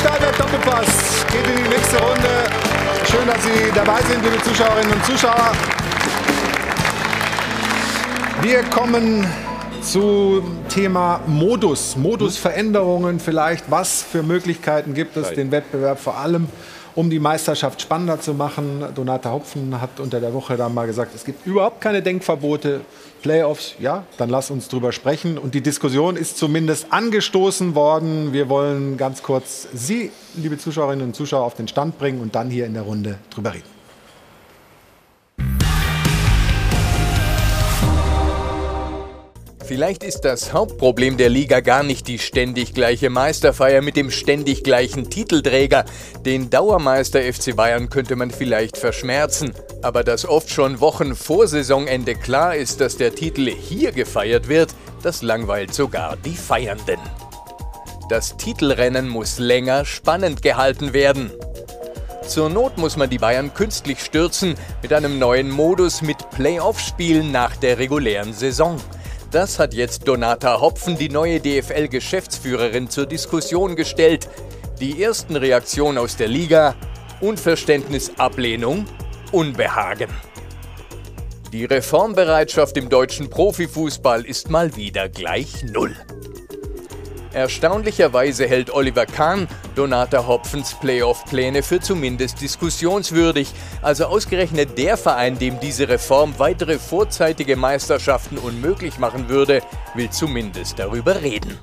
[0.00, 2.48] Stahlwerk Doppelpass geht in die nächste Runde.
[3.10, 5.52] Schön, dass Sie dabei sind, liebe Zuschauerinnen und Zuschauer.
[8.40, 9.26] Wir kommen
[9.82, 13.70] zum Thema Modus, Modusveränderungen vielleicht.
[13.70, 16.48] Was für Möglichkeiten gibt es, den Wettbewerb vor allem
[16.94, 18.84] um die Meisterschaft spannender zu machen.
[18.94, 22.82] Donata Hopfen hat unter der Woche dann mal gesagt, es gibt überhaupt keine Denkverbote.
[23.22, 25.38] Playoffs, ja, dann lass uns drüber sprechen.
[25.38, 28.32] Und die Diskussion ist zumindest angestoßen worden.
[28.32, 32.50] Wir wollen ganz kurz Sie, liebe Zuschauerinnen und Zuschauer, auf den Stand bringen und dann
[32.50, 33.71] hier in der Runde drüber reden.
[39.72, 44.64] Vielleicht ist das Hauptproblem der Liga gar nicht die ständig gleiche Meisterfeier mit dem ständig
[44.64, 45.86] gleichen Titelträger.
[46.26, 49.54] Den Dauermeister FC Bayern könnte man vielleicht verschmerzen.
[49.80, 54.74] Aber dass oft schon Wochen vor Saisonende klar ist, dass der Titel hier gefeiert wird,
[55.02, 57.00] das langweilt sogar die Feiernden.
[58.10, 61.30] Das Titelrennen muss länger spannend gehalten werden.
[62.28, 67.56] Zur Not muss man die Bayern künstlich stürzen mit einem neuen Modus mit Playoff-Spielen nach
[67.56, 68.78] der regulären Saison.
[69.32, 74.28] Das hat jetzt Donata Hopfen, die neue DFL-Geschäftsführerin, zur Diskussion gestellt.
[74.78, 76.74] Die ersten Reaktionen aus der Liga:
[77.22, 78.84] Unverständnis, Ablehnung,
[79.32, 80.10] Unbehagen.
[81.50, 85.96] Die Reformbereitschaft im deutschen Profifußball ist mal wieder gleich Null.
[87.34, 93.52] Erstaunlicherweise hält Oliver Kahn Donata Hopfens Playoff-Pläne für zumindest diskussionswürdig.
[93.80, 99.62] Also ausgerechnet der Verein, dem diese Reform weitere vorzeitige Meisterschaften unmöglich machen würde,
[99.94, 101.58] will zumindest darüber reden.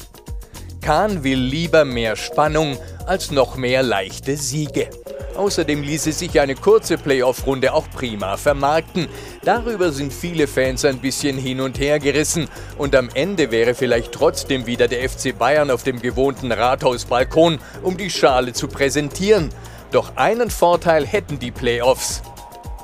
[0.90, 2.76] Kahn will lieber mehr Spannung
[3.06, 4.90] als noch mehr leichte Siege.
[5.38, 9.08] Außerdem ließe sich eine kurze Playoff-Runde auch prima vermarkten.
[9.44, 12.48] Darüber sind viele Fans ein bisschen hin und her gerissen.
[12.80, 17.96] Und am Ende wäre vielleicht trotzdem wieder der FC Bayern auf dem gewohnten Rathausbalkon, um
[17.96, 19.50] die Schale zu präsentieren.
[19.92, 22.24] Doch einen Vorteil hätten die Playoffs.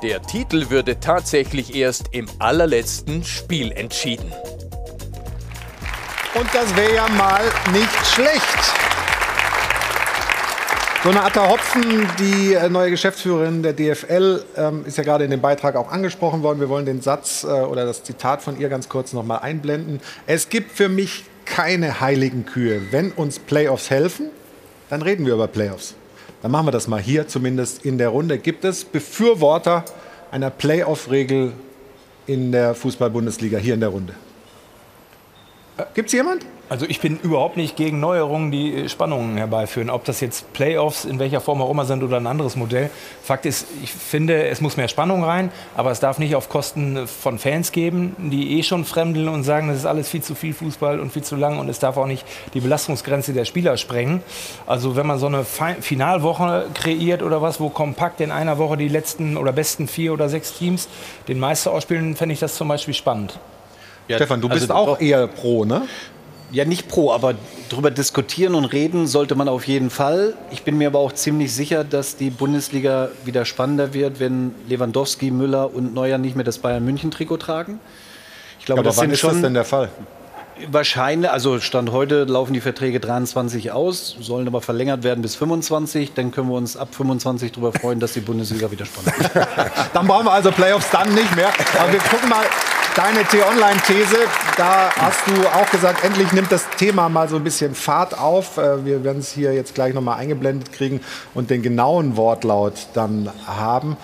[0.04, 4.32] Der Titel würde tatsächlich erst im allerletzten Spiel entschieden.
[6.38, 8.42] Und das wäre ja mal nicht schlecht.
[11.02, 15.76] Donata Hopfen, die äh, neue Geschäftsführerin der DFL, ähm, ist ja gerade in dem Beitrag
[15.76, 16.60] auch angesprochen worden.
[16.60, 20.00] Wir wollen den Satz äh, oder das Zitat von ihr ganz kurz noch mal einblenden.
[20.26, 22.82] Es gibt für mich keine heiligen Kühe.
[22.90, 24.30] Wenn uns Playoffs helfen,
[24.90, 25.94] dann reden wir über Playoffs.
[26.42, 28.36] Dann machen wir das mal hier, zumindest in der Runde.
[28.38, 29.86] Gibt es Befürworter
[30.30, 31.52] einer Playoff-Regel
[32.26, 34.14] in der Fußball-Bundesliga hier in der Runde?
[35.92, 36.46] Gibt es jemand?
[36.70, 39.90] Also ich bin überhaupt nicht gegen Neuerungen, die äh, Spannungen herbeiführen.
[39.90, 42.90] Ob das jetzt Playoffs in welcher Form auch immer sind oder ein anderes Modell.
[43.22, 47.06] Fakt ist, ich finde, es muss mehr Spannung rein, aber es darf nicht auf Kosten
[47.06, 50.54] von Fans geben, die eh schon fremdeln und sagen, das ist alles viel zu viel
[50.54, 52.24] Fußball und viel zu lang und es darf auch nicht
[52.54, 54.22] die Belastungsgrenze der Spieler sprengen.
[54.66, 58.88] Also wenn man so eine Finalwoche kreiert oder was, wo kompakt in einer Woche die
[58.88, 60.88] letzten oder besten vier oder sechs Teams
[61.28, 63.38] den Meister ausspielen, fände ich das zum Beispiel spannend.
[64.08, 65.82] Ja, Stefan, du bist auch eher pro, ne?
[66.52, 67.34] Ja, nicht pro, aber
[67.68, 70.34] darüber diskutieren und reden sollte man auf jeden Fall.
[70.52, 75.32] Ich bin mir aber auch ziemlich sicher, dass die Bundesliga wieder spannender wird, wenn Lewandowski,
[75.32, 77.80] Müller und Neuer nicht mehr das Bayern München Trikot tragen.
[78.60, 79.88] Ich glaube, Ja, aber das wann ist schon das denn der Fall?
[80.70, 86.14] Wahrscheinlich, also Stand heute laufen die Verträge 23 aus, sollen aber verlängert werden bis 25.
[86.14, 89.30] Dann können wir uns ab 25 darüber freuen, dass die Bundesliga wieder spannend ist.
[89.92, 91.48] Dann brauchen wir also Playoffs dann nicht mehr.
[91.78, 92.44] Aber wir gucken mal
[92.96, 94.16] deine T-Online-These.
[94.56, 98.56] Da hast du auch gesagt, endlich nimmt das Thema mal so ein bisschen Fahrt auf.
[98.56, 101.00] Äh, Wir werden es hier jetzt gleich nochmal eingeblendet kriegen
[101.34, 103.98] und den genauen Wortlaut dann haben.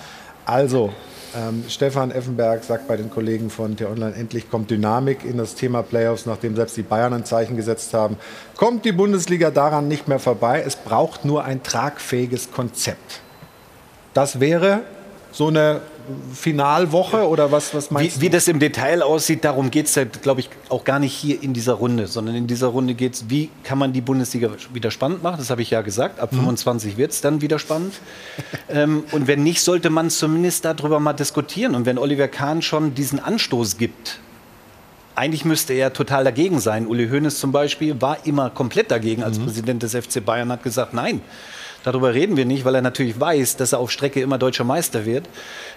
[0.45, 0.93] Also,
[1.35, 5.81] ähm, Stefan Effenberg sagt bei den Kollegen von T-Online, endlich kommt Dynamik in das Thema
[5.81, 8.17] Playoffs, nachdem selbst die Bayern ein Zeichen gesetzt haben.
[8.57, 10.63] Kommt die Bundesliga daran nicht mehr vorbei?
[10.65, 13.21] Es braucht nur ein tragfähiges Konzept.
[14.13, 14.81] Das wäre
[15.31, 15.81] so eine
[16.33, 20.03] Finalwoche oder was, was meinst Wie, wie das im Detail aussieht, darum geht es ja,
[20.03, 23.29] glaube ich, auch gar nicht hier in dieser Runde, sondern in dieser Runde geht es,
[23.29, 25.37] wie kann man die Bundesliga wieder spannend machen?
[25.37, 26.19] Das habe ich ja gesagt.
[26.19, 26.37] Ab Mhm.
[26.37, 27.93] 25 wird es dann wieder spannend.
[28.69, 31.75] ähm, und wenn nicht, sollte man zumindest darüber mal diskutieren.
[31.75, 34.19] Und wenn Oliver Kahn schon diesen Anstoß gibt,
[35.15, 36.87] eigentlich müsste er total dagegen sein.
[36.87, 40.93] Uli Hoeneß zum Beispiel war immer komplett dagegen als Präsident des FC Bayern, hat gesagt,
[40.93, 41.21] nein,
[41.83, 45.05] darüber reden wir nicht, weil er natürlich weiß, dass er auf Strecke immer deutscher Meister
[45.05, 45.25] wird.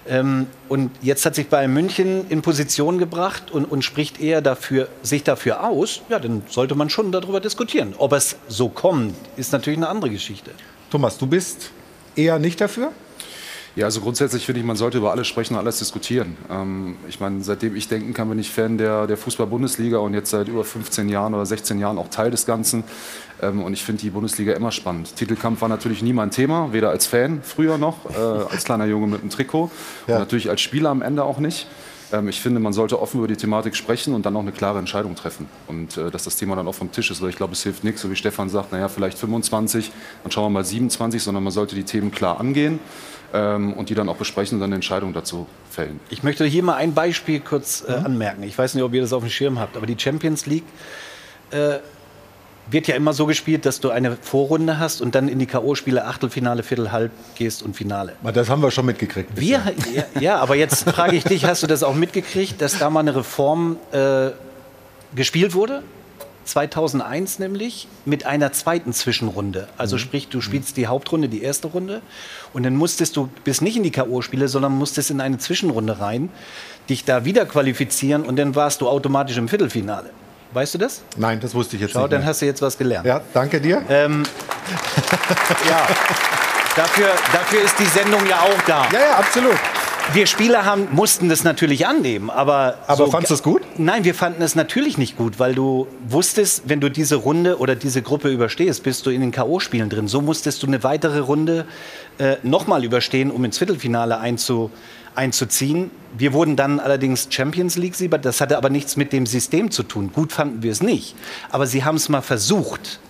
[0.09, 4.89] Ähm, und jetzt hat sich Bayern München in Position gebracht und, und spricht eher dafür,
[5.03, 6.03] sich dafür aus.
[6.09, 7.95] Ja, dann sollte man schon darüber diskutieren.
[7.99, 10.53] Ob es so kommt, ist natürlich eine andere Geschichte.
[10.91, 11.71] Thomas, du bist
[12.15, 12.93] eher nicht dafür?
[13.77, 16.35] Ja, also grundsätzlich finde ich, man sollte über alles sprechen und alles diskutieren.
[16.51, 20.31] Ähm, ich meine, seitdem ich denken kann, bin ich Fan der, der Fußball-Bundesliga und jetzt
[20.31, 22.85] seit über 15 Jahren oder 16 Jahren auch Teil des Ganzen.
[23.43, 25.15] Ähm, und ich finde die Bundesliga immer spannend.
[25.17, 29.09] Titelkampf war natürlich nie mein Thema, weder als Fan früher noch, äh, als kleiner Junge
[29.09, 29.71] mit einem Trikot
[30.07, 30.15] Ja.
[30.15, 31.67] und natürlich als Spieler am Ende auch nicht.
[32.13, 34.79] Ähm, ich finde, man sollte offen über die Thematik sprechen und dann auch eine klare
[34.79, 35.51] Entscheidung treffen.
[35.67, 37.85] Und äh, dass das Thema dann auch vom Tisch ist, weil ich glaube, es hilft
[37.85, 41.53] nichts, so wie Stefan sagt, naja, vielleicht 25, dann schauen wir mal 27, sondern man
[41.53, 42.79] sollte die Themen klar angehen
[43.37, 46.01] ähm, und die dann auch besprechen und dann eine Entscheidung dazu fällen.
[46.09, 48.43] Ich möchte hier mal ein Beispiel kurz äh, anmerken.
[48.43, 50.65] Ich weiß nicht, ob ihr das auf dem Schirm habt, aber die Champions League
[51.51, 51.79] äh,
[52.69, 56.01] wird ja immer so gespielt, dass du eine Vorrunde hast und dann in die K.O.-Spiele
[56.01, 58.15] Achtelfinale, Viertel, Halb gehst und Finale.
[58.35, 59.31] Das haben wir schon mitgekriegt.
[59.37, 59.63] Wir,
[59.95, 63.01] ja, ja, aber jetzt frage ich dich, hast du das auch mitgekriegt, dass da mal
[63.01, 64.31] eine Reform äh,
[65.15, 65.83] gespielt wurde?
[66.47, 69.69] 2001 nämlich mit einer zweiten Zwischenrunde.
[69.77, 72.01] Also sprich, du spielst die Hauptrunde, die erste Runde
[72.53, 76.31] und dann musstest du bis nicht in die K.O.-Spiele, sondern musstest in eine Zwischenrunde rein,
[76.89, 80.11] dich da wieder qualifizieren und dann warst du automatisch im Viertelfinale.
[80.53, 81.03] Weißt du das?
[81.17, 82.13] Nein, das wusste ich jetzt Schau, nicht.
[82.13, 82.29] dann mehr.
[82.29, 83.05] hast du jetzt was gelernt.
[83.07, 83.83] Ja, danke dir.
[83.91, 84.23] Ähm,
[85.69, 85.87] ja,
[86.77, 88.89] dafür, dafür ist die Sendung ja auch da.
[88.93, 89.57] Ja, ja, absolut.
[90.13, 92.79] Wir Spieler haben, mussten das natürlich annehmen, aber.
[92.87, 93.63] Aber fandst du es gut?
[93.77, 97.75] Nein, wir fanden es natürlich nicht gut, weil du wusstest, wenn du diese Runde oder
[97.75, 100.09] diese Gruppe überstehst, bist du in den K.O.-Spielen drin.
[100.09, 101.67] So musstest du eine weitere Runde
[102.19, 104.71] äh, nochmal überstehen, um ins Viertelfinale einzu,
[105.15, 105.91] einzuziehen.
[106.17, 108.19] Wir wurden dann allerdings Champions League-Sieger.
[108.19, 110.13] Das hatte aber nichts mit dem System zu tun.
[110.15, 111.15] Gut fanden wir es nicht.
[111.51, 113.01] Aber sie haben es mal versucht.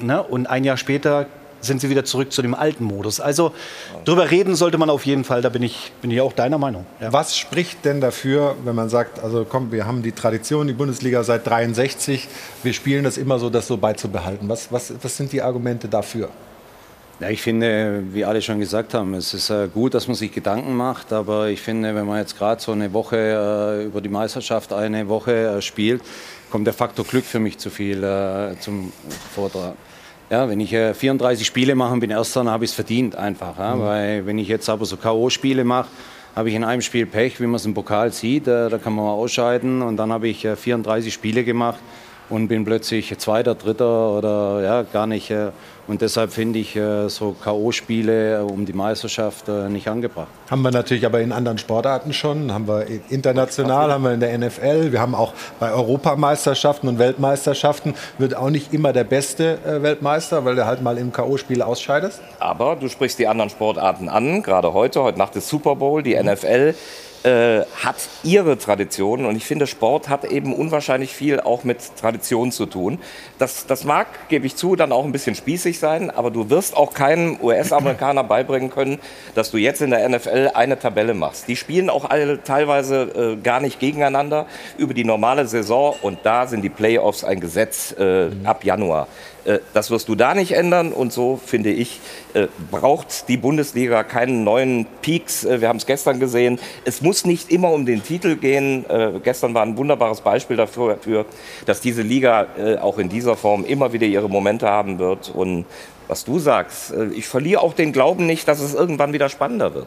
[0.00, 0.22] Ne?
[0.22, 1.26] Und ein Jahr später
[1.60, 3.20] sind sie wieder zurück zu dem alten Modus.
[3.20, 3.52] Also
[4.04, 5.42] drüber reden sollte man auf jeden Fall.
[5.42, 6.86] Da bin ich, bin ich auch deiner Meinung.
[7.00, 7.12] Ja.
[7.12, 11.22] Was spricht denn dafür, wenn man sagt, also komm, wir haben die Tradition, die Bundesliga
[11.22, 12.28] seit 63,
[12.62, 14.48] wir spielen das immer so, das so beizubehalten.
[14.48, 16.30] Was, was, was sind die Argumente dafür?
[17.20, 20.32] Ja, ich finde, wie alle schon gesagt haben, es ist äh, gut, dass man sich
[20.32, 23.16] Gedanken macht, aber ich finde, wenn man jetzt gerade so eine Woche
[23.82, 26.00] äh, über die Meisterschaft eine Woche äh, spielt,
[26.50, 28.00] kommt der Faktor Glück für mich zu viel
[28.58, 28.92] zum
[29.34, 29.74] Vortrag.
[30.30, 33.16] Ja, wenn ich äh, 34 Spiele mache und bin Erster, dann habe ich es verdient
[33.16, 33.58] einfach.
[33.58, 33.74] Ja?
[33.74, 33.80] Mhm.
[33.80, 35.88] Weil wenn ich jetzt aber so K.O.-Spiele mache,
[36.36, 38.92] habe ich in einem Spiel Pech, wie man es im Pokal sieht, äh, da kann
[38.92, 41.80] man mal ausscheiden und dann habe ich äh, 34 Spiele gemacht
[42.28, 45.34] und bin plötzlich Zweiter, Dritter oder ja, gar nicht.
[45.86, 50.28] Äh, und deshalb finde ich äh, so K.O.-Spiele um die Meisterschaft äh, nicht angebracht.
[50.50, 52.52] Haben wir natürlich aber in anderen Sportarten schon.
[52.52, 54.92] Haben wir international, haben wir in der NFL.
[54.92, 60.44] Wir haben auch bei Europameisterschaften und Weltmeisterschaften wird auch nicht immer der beste äh, Weltmeister,
[60.44, 62.20] weil du halt mal im K.O.-Spiel ausscheidest.
[62.38, 66.14] Aber du sprichst die anderen Sportarten an, gerade heute, heute Nacht ist Super Bowl, die
[66.14, 66.30] mhm.
[66.30, 66.74] NFL
[67.22, 72.52] äh, hat ihre Tradition und ich finde, Sport hat eben unwahrscheinlich viel auch mit Tradition
[72.52, 72.98] zu tun.
[73.38, 76.76] Das, das mag, gebe ich zu, dann auch ein bisschen spießig sein, aber du wirst
[76.76, 78.98] auch keinem US-Amerikaner beibringen können,
[79.34, 81.48] dass du jetzt in der NFL eine Tabelle machst.
[81.48, 84.46] Die spielen auch alle teilweise äh, gar nicht gegeneinander
[84.78, 89.08] über die normale Saison und da sind die Playoffs ein Gesetz äh, ab Januar.
[89.44, 90.92] Äh, das wirst du da nicht ändern.
[90.92, 92.00] Und so, finde ich,
[92.34, 95.44] äh, braucht die Bundesliga keinen neuen Peaks.
[95.44, 96.58] Äh, wir haben es gestern gesehen.
[96.84, 98.84] Es muss nicht immer um den Titel gehen.
[99.22, 101.26] Gestern war ein wunderbares Beispiel dafür,
[101.66, 102.46] dass diese Liga
[102.80, 105.30] auch in dieser Form immer wieder ihre Momente haben wird.
[105.34, 105.64] Und
[106.08, 109.86] was du sagst, ich verliere auch den Glauben nicht, dass es irgendwann wieder spannender wird.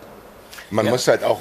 [0.69, 0.91] Man ja.
[0.91, 1.39] muss halt auch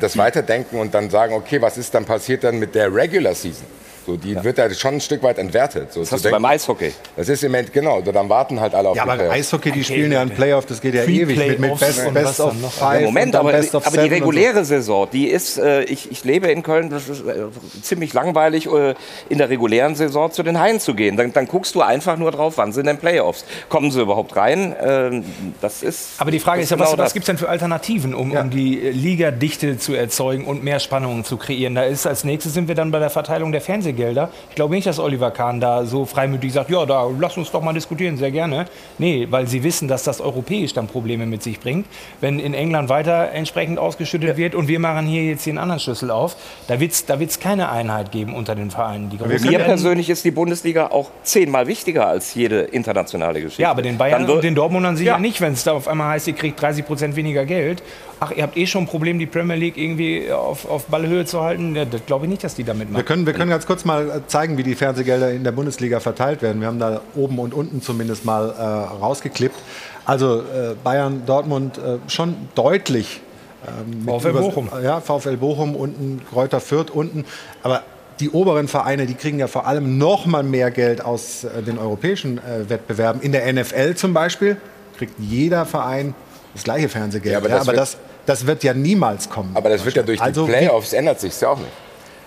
[0.00, 3.66] das weiterdenken und dann sagen, okay, was ist dann passiert dann mit der Regular Season?
[4.08, 4.42] So, die ja.
[4.42, 5.92] wird ja schon ein Stück weit entwertet.
[5.92, 6.94] So das hast du beim Eishockey.
[7.14, 9.34] Das ist im Moment, genau, dann warten halt alle auf Ja, aber Playoff.
[9.34, 12.40] Eishockey, die spielen ja ein Playoff, das geht ja Free ewig mit, mit Best, Best
[12.40, 13.02] of Five.
[13.02, 14.76] Moment, aber, aber die reguläre so.
[14.76, 17.48] Saison, die ist, äh, ich, ich lebe in Köln, das ist äh,
[17.82, 18.94] ziemlich langweilig, äh,
[19.28, 21.18] in der regulären Saison zu den Haien zu gehen.
[21.18, 23.44] Dann, dann, guckst du einfach nur drauf, wann sind denn Playoffs?
[23.68, 24.74] Kommen sie überhaupt rein?
[24.80, 25.24] Ähm,
[25.60, 26.12] das ist.
[26.16, 28.40] Aber die Frage ist ja, genau was, was gibt es denn für Alternativen, um, ja.
[28.40, 31.74] um die Ligadichte zu erzeugen und mehr Spannungen zu kreieren?
[31.74, 33.60] Da ist als nächstes sind wir dann bei der Verteilung der
[33.98, 34.30] Fernsehgelder.
[34.48, 37.62] Ich glaube nicht, dass Oliver Kahn da so freimütig sagt, ja, da lass uns doch
[37.62, 38.66] mal diskutieren, sehr gerne.
[38.98, 41.86] Nee, weil sie wissen, dass das europäisch dann Probleme mit sich bringt.
[42.20, 44.36] Wenn in England weiter entsprechend ausgeschüttet ja.
[44.36, 46.36] wird und wir machen hier jetzt den anderen Schlüssel auf,
[46.66, 49.10] da wird es da wird's keine Einheit geben unter den Vereinen.
[49.42, 53.62] Mir persönlich ist die Bundesliga auch zehnmal wichtiger als jede internationale Geschichte.
[53.62, 55.18] Ja, aber den Bayern und den Dortmundern sicher ja.
[55.18, 57.82] nicht, wenn es da auf einmal heißt, ihr kriegt 30 Prozent weniger Geld
[58.20, 61.40] ach, ihr habt eh schon ein Problem, die Premier League irgendwie auf, auf Ballhöhe zu
[61.42, 61.74] halten.
[61.74, 63.00] Ja, das glaube ich nicht, dass die damit machen.
[63.00, 66.42] Wir können, wir können ganz kurz mal zeigen, wie die Fernsehgelder in der Bundesliga verteilt
[66.42, 66.60] werden.
[66.60, 68.62] Wir haben da oben und unten zumindest mal äh,
[69.02, 69.58] rausgeklippt.
[70.04, 73.20] Also äh, Bayern, Dortmund äh, schon deutlich.
[73.66, 74.68] Ähm, VfL Bochum.
[74.82, 77.24] Ja, VfL Bochum unten, Kräuter Fürth unten.
[77.62, 77.82] Aber
[78.20, 81.78] die oberen Vereine, die kriegen ja vor allem noch mal mehr Geld aus äh, den
[81.78, 83.22] europäischen äh, Wettbewerben.
[83.22, 84.56] In der NFL zum Beispiel
[84.96, 86.14] kriegt jeder Verein
[86.54, 87.32] das gleiche Fernsehgeld.
[87.32, 87.96] Ja, aber, das, ja, aber wird, das,
[88.28, 89.50] das, wird ja niemals kommen.
[89.54, 91.72] Aber das wird ja durch also die Playoffs ändert sich ja auch nicht.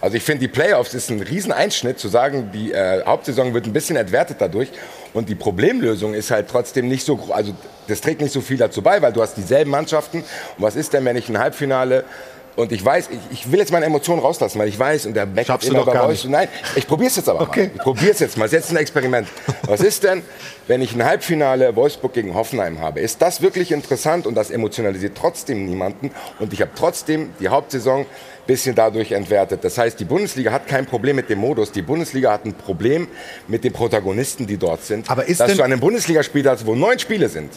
[0.02, 3.74] Also ich finde, die Playoffs ist ein Rieseneinschnitt, zu sagen, die äh, Hauptsaison wird ein
[3.74, 4.70] bisschen entwertet dadurch.
[5.14, 7.54] Und die Problemlösung ist halt trotzdem nicht so, also
[7.88, 10.20] das trägt nicht so viel dazu bei, weil du hast dieselben Mannschaften.
[10.20, 10.26] Und
[10.58, 12.04] was ist denn, wenn ich ein Halbfinale
[12.56, 15.26] und ich weiß, ich, ich, will jetzt meine Emotionen rauslassen, weil ich weiß, und der
[15.26, 16.26] meckert immer bei euch.
[16.26, 17.68] Nein, ich probiere es jetzt aber okay.
[17.68, 17.72] mal.
[17.76, 18.50] Ich probiere es jetzt mal.
[18.50, 19.28] Jetzt ein Experiment.
[19.64, 20.22] Was ist denn,
[20.68, 23.00] wenn ich ein Halbfinale Wolfsburg gegen Hoffenheim habe?
[23.00, 26.12] Ist das wirklich interessant und das emotionalisiert trotzdem niemanden?
[26.40, 28.06] Und ich habe trotzdem die Hauptsaison ein
[28.48, 29.64] bisschen dadurch entwertet.
[29.64, 31.72] Das heißt, die Bundesliga hat kein Problem mit dem Modus.
[31.72, 33.08] Die Bundesliga hat ein Problem
[33.48, 35.10] mit den Protagonisten, die dort sind.
[35.10, 37.52] Aber ist Dass denn du einen Bundesligaspiel hast, wo neun Spiele sind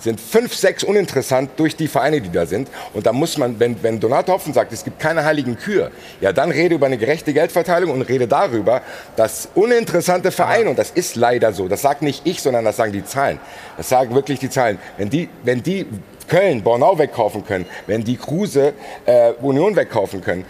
[0.00, 2.68] sind fünf, sechs uninteressant durch die Vereine, die da sind.
[2.94, 5.90] Und da muss man, wenn, wenn Donato Hopfen sagt, es gibt keine heiligen Kühe,
[6.20, 8.82] ja, dann rede über eine gerechte Geldverteilung und rede darüber,
[9.16, 12.92] dass uninteressante Vereine, und das ist leider so, das sagt nicht ich, sondern das sagen
[12.92, 13.38] die Zahlen,
[13.76, 15.86] das sagen wirklich die Zahlen, wenn die, wenn die
[16.28, 18.72] Köln, Bornau wegkaufen können, wenn die Kruse
[19.04, 20.44] äh, Union wegkaufen können,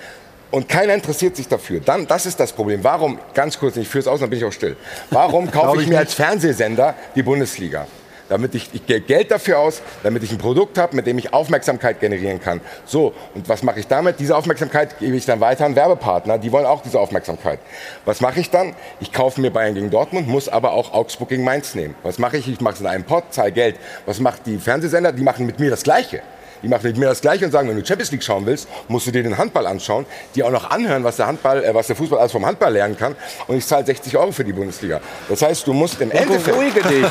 [0.50, 1.80] und keiner interessiert sich dafür.
[1.80, 2.82] Dann, das ist das Problem.
[2.82, 4.76] Warum, ganz kurz, ich führe es aus, dann bin ich auch still.
[5.10, 7.86] Warum kaufe ich, ich mir als Fernsehsender die Bundesliga?
[8.30, 11.34] Damit ich, ich gebe Geld dafür aus, damit ich ein Produkt habe, mit dem ich
[11.34, 12.60] Aufmerksamkeit generieren kann.
[12.86, 14.20] So, und was mache ich damit?
[14.20, 17.58] Diese Aufmerksamkeit gebe ich dann weiter an Werbepartner, die wollen auch diese Aufmerksamkeit.
[18.04, 18.74] Was mache ich dann?
[19.00, 21.94] Ich kaufe mir Bayern gegen Dortmund, muss aber auch Augsburg gegen Mainz nehmen.
[22.02, 22.48] Was mache ich?
[22.48, 23.76] Ich mache es in einem Pot, zahle Geld.
[24.06, 25.12] Was macht die Fernsehsender?
[25.12, 26.22] Die machen mit mir das Gleiche.
[26.62, 29.06] Die machen mit mir das Gleiche und sagen, wenn du Champions League schauen willst, musst
[29.06, 31.96] du dir den Handball anschauen, die auch noch anhören, was der, Handball, äh, was der
[31.96, 33.16] Fußball alles vom Handball lernen kann.
[33.46, 35.00] Und ich zahle 60 Euro für die Bundesliga.
[35.28, 36.56] Das heißt, du musst im Endeffekt...
[36.56, 37.06] Beruhige dich.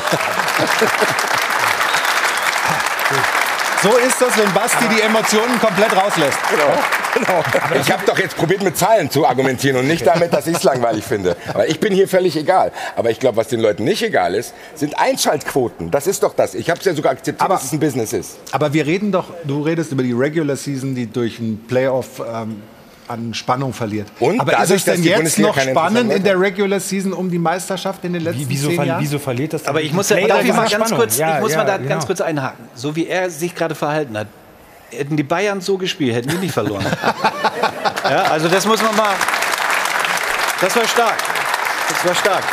[3.82, 6.38] So ist das, wenn Basti die Emotionen komplett rauslässt.
[6.50, 6.68] Genau.
[7.14, 7.42] Genau.
[7.80, 10.62] Ich habe doch jetzt probiert, mit Zahlen zu argumentieren und nicht damit, dass ich es
[10.62, 11.36] langweilig finde.
[11.52, 12.72] Weil ich bin hier völlig egal.
[12.96, 15.90] Aber ich glaube, was den Leuten nicht egal ist, sind Einschaltquoten.
[15.90, 16.54] Das ist doch das.
[16.54, 18.38] Ich habe es ja sogar akzeptiert, aber, dass es ein Business ist.
[18.52, 22.62] Aber wir reden doch, du redest über die Regular Season, die durch ein Playoff ähm,
[23.10, 24.06] an Spannung verliert.
[24.20, 27.38] Und Aber dadurch, ist es denn jetzt noch spannend in der Regular Season um die
[27.38, 29.02] Meisterschaft in den letzten Wie, wieso, zehn Jahren?
[29.02, 29.66] Wieso verliert das?
[29.66, 31.76] Aber ich muss, da, darf ich mal ganz kurz, ja, ich muss ja, mal da
[31.76, 31.88] genau.
[31.88, 32.66] ganz kurz einhaken.
[32.74, 34.28] So wie er sich gerade verhalten hat,
[34.90, 36.84] hätten die Bayern so gespielt, hätten die nicht verloren.
[38.04, 39.14] ja, also das muss man mal.
[40.60, 41.18] Das war stark.
[41.88, 42.44] Das war stark.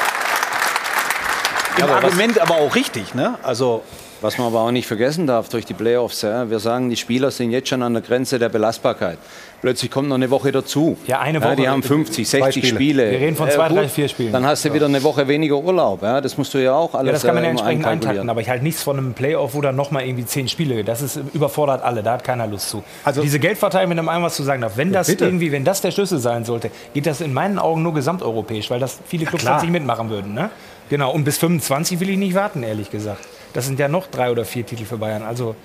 [1.78, 3.38] Im aber Argument aber auch richtig, ne?
[3.44, 3.84] Also
[4.22, 7.30] Was man aber auch nicht vergessen darf durch die Playoffs, ja, wir sagen, die Spieler
[7.32, 9.18] sind jetzt schon an der Grenze der Belastbarkeit.
[9.62, 10.98] Plötzlich kommt noch eine Woche dazu.
[11.08, 11.56] Ja, eine Woche.
[11.56, 12.76] die haben 50, 60 Spiele.
[12.76, 13.12] Spiele.
[13.12, 14.32] Wir reden von Äh, zwei, gut, drei, vier Spielen.
[14.32, 16.04] Dann hast du wieder eine Woche weniger Urlaub.
[16.04, 18.30] Ja, das musst du ja auch alles Ja, das kann man ja äh, entsprechend eintakten,
[18.30, 20.84] aber ich halte nichts von einem Playoff, wo dann nochmal irgendwie zehn Spiele.
[20.84, 22.84] Das ist überfordert alle, da hat keiner Lust zu.
[23.04, 25.26] Also diese Geldverteilung, wenn einem was zu sagen darf, wenn das bitte.
[25.26, 28.80] irgendwie, wenn das der Schlüssel sein sollte, geht das in meinen Augen nur gesamteuropäisch, weil
[28.80, 30.34] das viele Clubs dann nicht mitmachen würden.
[30.36, 30.50] Ne?
[30.90, 33.20] Genau, und bis 25 will ich nicht warten, ehrlich gesagt.
[33.54, 35.24] Das sind ja noch drei oder vier Titel für Bayern.
[35.24, 35.56] Also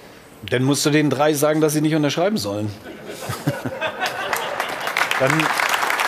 [0.50, 2.70] Dann musst du den drei sagen, dass sie nicht unterschreiben sollen.
[5.20, 5.30] dann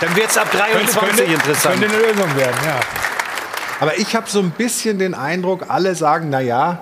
[0.01, 1.81] dann wird es ab 23 könnte- interessant.
[1.81, 2.81] könnte eine Lösung werden, ja.
[3.81, 6.79] Aber ich habe so ein bisschen den Eindruck, alle sagen, na ja,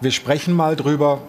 [0.00, 1.20] wir sprechen mal drüber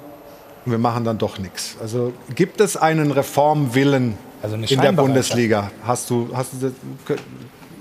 [0.66, 1.76] und wir machen dann doch nichts.
[1.82, 4.92] Also gibt es einen Reformwillen Also in der.
[4.94, 5.72] Bundesliga?
[5.86, 6.74] Hast du, hast du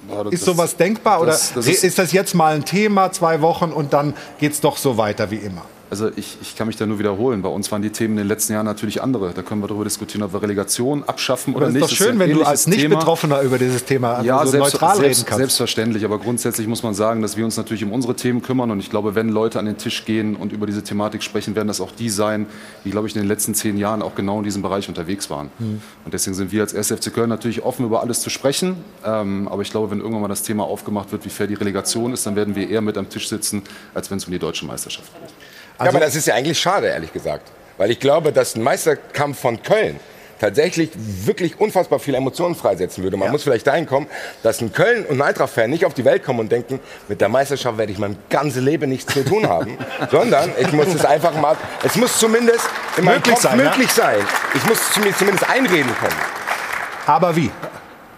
[0.08, 3.40] das- ist sowas denkbar oder das- das ist, ist- das jetzt mal ein Thema, zwei
[3.40, 5.62] Wochen und dann geht es doch so weiter wie immer?
[5.94, 7.40] Also ich, ich kann mich da nur wiederholen.
[7.42, 9.32] Bei uns waren die Themen in den letzten Jahren natürlich andere.
[9.32, 11.84] Da können wir darüber diskutieren, ob wir Relegation abschaffen oder Aber es nicht.
[11.84, 15.18] ist doch schön, wenn du als Nicht-Betroffener über dieses Thema ja, so selbst, neutral selbst,
[15.20, 15.38] reden kannst.
[15.38, 18.80] Selbstverständlich, aber grundsätzlich muss man sagen, dass wir uns natürlich um unsere Themen kümmern und
[18.80, 21.80] ich glaube, wenn Leute an den Tisch gehen und über diese Thematik sprechen, werden das
[21.80, 22.46] auch die sein,
[22.84, 25.50] die, glaube ich, in den letzten zehn Jahren auch genau in diesem Bereich unterwegs waren.
[25.60, 25.80] Mhm.
[26.04, 28.78] Und deswegen sind wir als SFC Köln natürlich offen, über alles zu sprechen.
[29.04, 32.12] Ähm, aber ich glaube, wenn irgendwann mal das Thema aufgemacht wird, wie fair die Relegation
[32.12, 33.62] ist, dann werden wir eher mit am Tisch sitzen,
[33.94, 35.53] als wenn es um die deutsche Meisterschaft geht.
[35.78, 37.50] Ja, aber das ist ja eigentlich schade, ehrlich gesagt.
[37.76, 39.98] Weil ich glaube, dass ein Meisterkampf von Köln
[40.40, 43.16] tatsächlich wirklich unfassbar viele Emotionen freisetzen würde.
[43.16, 44.06] Man muss vielleicht dahin kommen,
[44.42, 47.28] dass ein Köln- und ein Eintracht-Fan nicht auf die Welt kommen und denken, mit der
[47.28, 49.78] Meisterschaft werde ich mein ganzes Leben nichts zu tun haben,
[50.10, 53.64] sondern ich muss es einfach mal, es muss zumindest in meinem Möglich Kopf sein, ja?
[53.64, 54.18] möglich sein.
[54.54, 56.16] Ich muss zumindest einreden können.
[57.06, 57.50] Aber wie?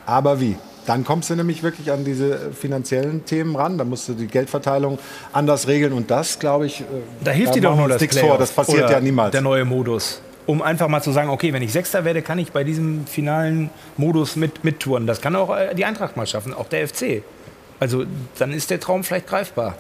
[0.05, 0.57] Aber wie?
[0.87, 3.77] Dann kommst du nämlich wirklich an diese finanziellen Themen ran.
[3.77, 4.99] Da musst du die Geldverteilung
[5.33, 5.93] anders regeln.
[5.93, 6.85] Und das, glaube ich, äh,
[7.25, 8.39] Da hilft dir machen doch nur das nichts vor.
[8.39, 9.33] Das passiert ja niemals.
[9.33, 10.23] Der neue Modus.
[10.47, 13.71] Um einfach mal zu sagen, okay, wenn ich Sechster werde, kann ich bei diesem finalen
[13.97, 15.07] Modus mit, mittouren.
[15.07, 17.23] Das kann auch äh, die Eintracht mal schaffen, auch der FC.
[17.81, 18.05] Also
[18.39, 19.75] dann ist der Traum vielleicht greifbar.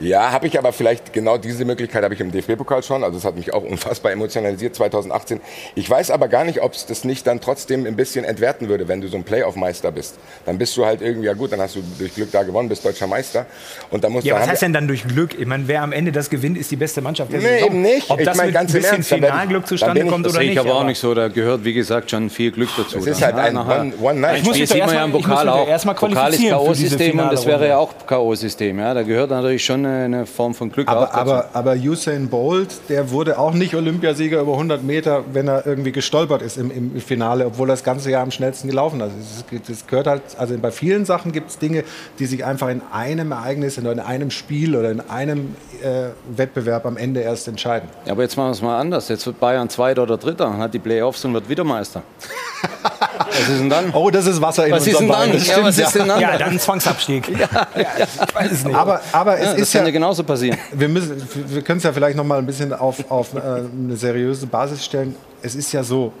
[0.00, 3.04] Ja, habe ich aber vielleicht genau diese Möglichkeit habe ich im DFB-Pokal schon.
[3.04, 5.40] Also es hat mich auch unfassbar emotionalisiert 2018.
[5.74, 8.88] Ich weiß aber gar nicht, ob es das nicht dann trotzdem ein bisschen entwerten würde,
[8.88, 10.16] wenn du so ein Playoff-Meister bist.
[10.46, 12.84] Dann bist du halt irgendwie, ja gut, dann hast du durch Glück da gewonnen, bist
[12.84, 13.46] deutscher Meister.
[13.90, 15.38] Und dann musst Ja, du was heißt denn dann durch Glück?
[15.38, 17.66] Ich meine, wer am Ende das gewinnt, ist die beste Mannschaft der Nee, Saison.
[17.68, 18.10] eben nicht.
[18.10, 20.50] Ob Ich das meine, mit ganz ein bisschen Ernst, Finalglück zustande kommt Das oder sehe
[20.50, 20.58] nicht.
[20.58, 21.14] ich aber auch nicht so.
[21.14, 22.98] Da gehört, wie gesagt, schon viel Glück dazu.
[22.98, 24.38] Es ist halt ein nachher- One- One-Night.
[24.38, 28.78] Ich muss ja erstmal- muss Pokal ist qualifizieren K.O.-System und das wäre ja auch K.O.-System.
[28.78, 32.68] Ja, da gehört natürlich schon eine, eine Form von Glück Aber, aber, aber Usain Bolt,
[32.88, 37.00] der wurde auch nicht Olympiasieger über 100 Meter, wenn er irgendwie gestolpert ist im, im
[37.00, 39.44] Finale, obwohl das ganze Jahr am schnellsten gelaufen ist.
[39.50, 41.84] Das, das gehört halt, also bei vielen Sachen gibt es Dinge,
[42.18, 46.96] die sich einfach in einem Ereignis, in einem Spiel oder in einem äh, Wettbewerb am
[46.96, 47.88] Ende erst entscheiden.
[48.06, 49.08] Ja, aber jetzt machen wir es mal anders.
[49.08, 52.02] Jetzt wird Bayern Zweiter oder Dritter, hat die Playoffs und wird wieder Meister.
[53.28, 53.90] was ist denn dann?
[53.92, 55.28] Oh, das ist Wasser in Was ist unserem denn dann?
[55.28, 55.32] Wein.
[55.32, 56.20] Das Ja, stimmt, was ist denn dann?
[56.20, 57.28] Ja, dann Zwangsabstieg.
[57.28, 58.76] ja, ja, ich weiß es nicht.
[58.76, 60.58] Aber, aber es ja, das ist kann ja, ja genauso passieren.
[60.72, 63.96] wir, müssen, wir können es ja vielleicht noch mal ein bisschen auf, auf äh, eine
[63.96, 65.14] seriöse Basis stellen.
[65.42, 66.12] Es ist ja so,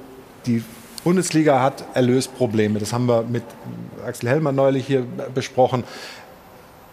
[0.46, 0.62] die
[1.04, 2.78] Bundesliga hat Erlösprobleme.
[2.78, 3.42] Das haben wir mit
[4.06, 5.84] Axel Hellmann neulich hier besprochen.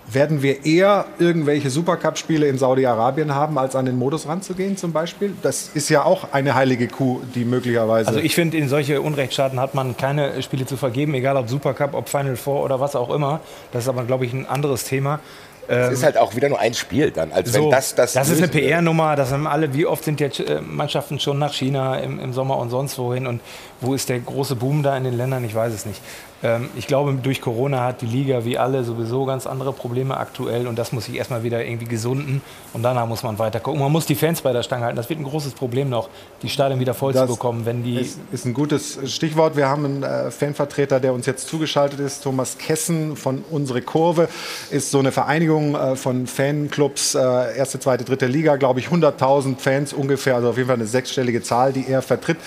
[0.10, 5.34] Werden wir eher irgendwelche Supercup-Spiele in Saudi-Arabien haben, als an den Modus ranzugehen zum Beispiel?
[5.42, 8.08] Das ist ja auch eine heilige Kuh, die möglicherweise...
[8.08, 11.94] Also ich finde, in solche Unrechtsstaaten hat man keine Spiele zu vergeben, egal ob Supercup,
[11.94, 13.42] ob Final Four oder was auch immer.
[13.74, 15.20] Das ist aber, glaube ich, ein anderes Thema.
[15.68, 17.32] Es ist halt auch wieder nur ein Spiel dann.
[17.32, 18.48] Also wenn So, das, das, ist eine.
[18.48, 19.16] PR-Nummer.
[19.16, 19.74] Das haben alle.
[19.74, 23.28] Wie oft sind jetzt äh, Mannschaften schon nach China im, im Sommer und sonst wohin?
[23.28, 23.42] Und
[23.82, 25.44] wo ist der große Boom da in den Ländern?
[25.44, 26.02] Ich weiß es nicht.
[26.44, 30.68] Ähm, ich glaube, durch Corona hat die Liga wie alle sowieso ganz andere Probleme aktuell
[30.68, 32.42] und das muss sich erstmal wieder irgendwie gesunden
[32.74, 33.80] und danach muss man weiter gucken.
[33.80, 34.98] Man muss die Fans bei der Stange halten.
[34.98, 36.10] Das wird ein großes Problem noch,
[36.42, 38.00] die Stadien wieder voll Das zu bekommen, wenn die.
[38.00, 39.56] ist, ist ein gutes Stichwort.
[39.56, 42.24] Wir haben einen äh, Fanvertreter, der uns jetzt zugeschaltet ist.
[42.24, 44.30] Thomas Kessen von Unsere Kurve
[44.70, 49.58] ist so eine Vereinigung äh, von Fanclubs, äh, erste, zweite, dritte Liga, glaube ich, 100.000
[49.58, 52.38] Fans ungefähr, also auf jeden Fall eine sechsstellige Zahl, die er vertritt.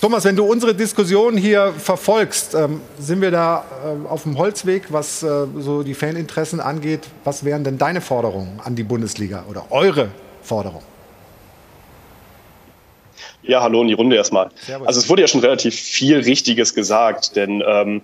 [0.00, 4.84] Thomas, wenn du unsere Diskussion hier verfolgst, ähm, sind wir da äh, auf dem Holzweg,
[4.88, 7.00] was äh, so die Faninteressen angeht?
[7.24, 10.08] Was wären denn deine Forderungen an die Bundesliga oder eure
[10.42, 10.86] Forderungen?
[13.42, 14.48] Ja, hallo in die Runde erstmal.
[14.86, 18.00] Also es wurde ja schon relativ viel Richtiges gesagt, denn ähm,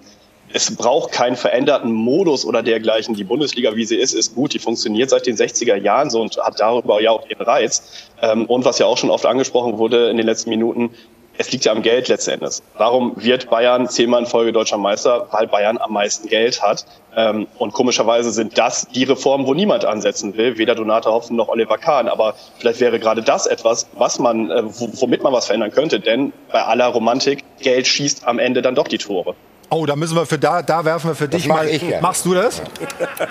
[0.53, 3.15] es braucht keinen veränderten Modus oder dergleichen.
[3.15, 4.53] Die Bundesliga, wie sie ist, ist gut.
[4.55, 8.11] Die funktioniert seit den 60er Jahren so und hat darüber ja auch ihren Reiz.
[8.21, 10.91] Ähm, und was ja auch schon oft angesprochen wurde in den letzten Minuten,
[11.39, 12.63] es liegt ja am Geld letzten Endes.
[12.77, 15.29] Warum wird Bayern zehnmal in Folge deutscher Meister?
[15.31, 16.87] Weil Bayern am meisten Geld hat.
[17.15, 21.49] Ähm, und komischerweise sind das die Reformen, wo niemand ansetzen will, weder Donata Hopfen noch
[21.49, 22.09] Oliver Kahn.
[22.09, 26.01] Aber vielleicht wäre gerade das etwas, was man, äh, womit man was verändern könnte.
[26.01, 29.35] Denn bei aller Romantik, Geld schießt am Ende dann doch die Tore.
[29.71, 32.01] Oh, da müssen wir für da, da werfen wir für dich mach mal.
[32.01, 32.63] Machst du das?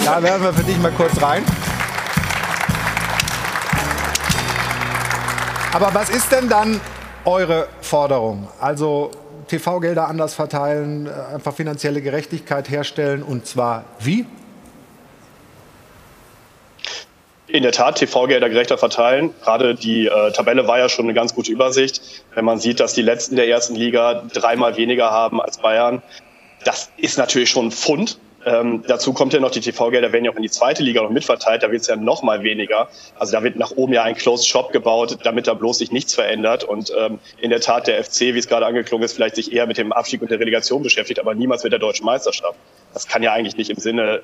[0.03, 1.43] Da werfen wir für dich mal kurz rein.
[5.73, 6.81] Aber was ist denn dann
[7.25, 8.47] eure Forderung?
[8.59, 9.11] Also
[9.47, 14.25] TV-Gelder anders verteilen, äh, einfach finanzielle Gerechtigkeit herstellen und zwar wie?
[17.47, 19.33] In der Tat, TV-Gelder gerechter verteilen.
[19.43, 22.23] Gerade die äh, Tabelle war ja schon eine ganz gute Übersicht.
[22.33, 26.01] Wenn man sieht, dass die Letzten der ersten Liga dreimal weniger haben als Bayern,
[26.63, 28.17] das ist natürlich schon ein Pfund.
[28.45, 31.09] Ähm, dazu kommt ja noch, die TV-Gelder werden ja auch in die zweite Liga noch
[31.09, 32.89] mitverteilt, da wird es ja noch mal weniger.
[33.17, 36.13] Also da wird nach oben ja ein Closed Shop gebaut, damit da bloß sich nichts
[36.13, 36.63] verändert.
[36.63, 39.65] Und ähm, in der Tat der FC, wie es gerade angeklungen ist, vielleicht sich eher
[39.65, 42.55] mit dem Abstieg und der Relegation beschäftigt, aber niemals mit der deutschen Meisterschaft.
[42.93, 44.21] Das kann ja eigentlich nicht im Sinne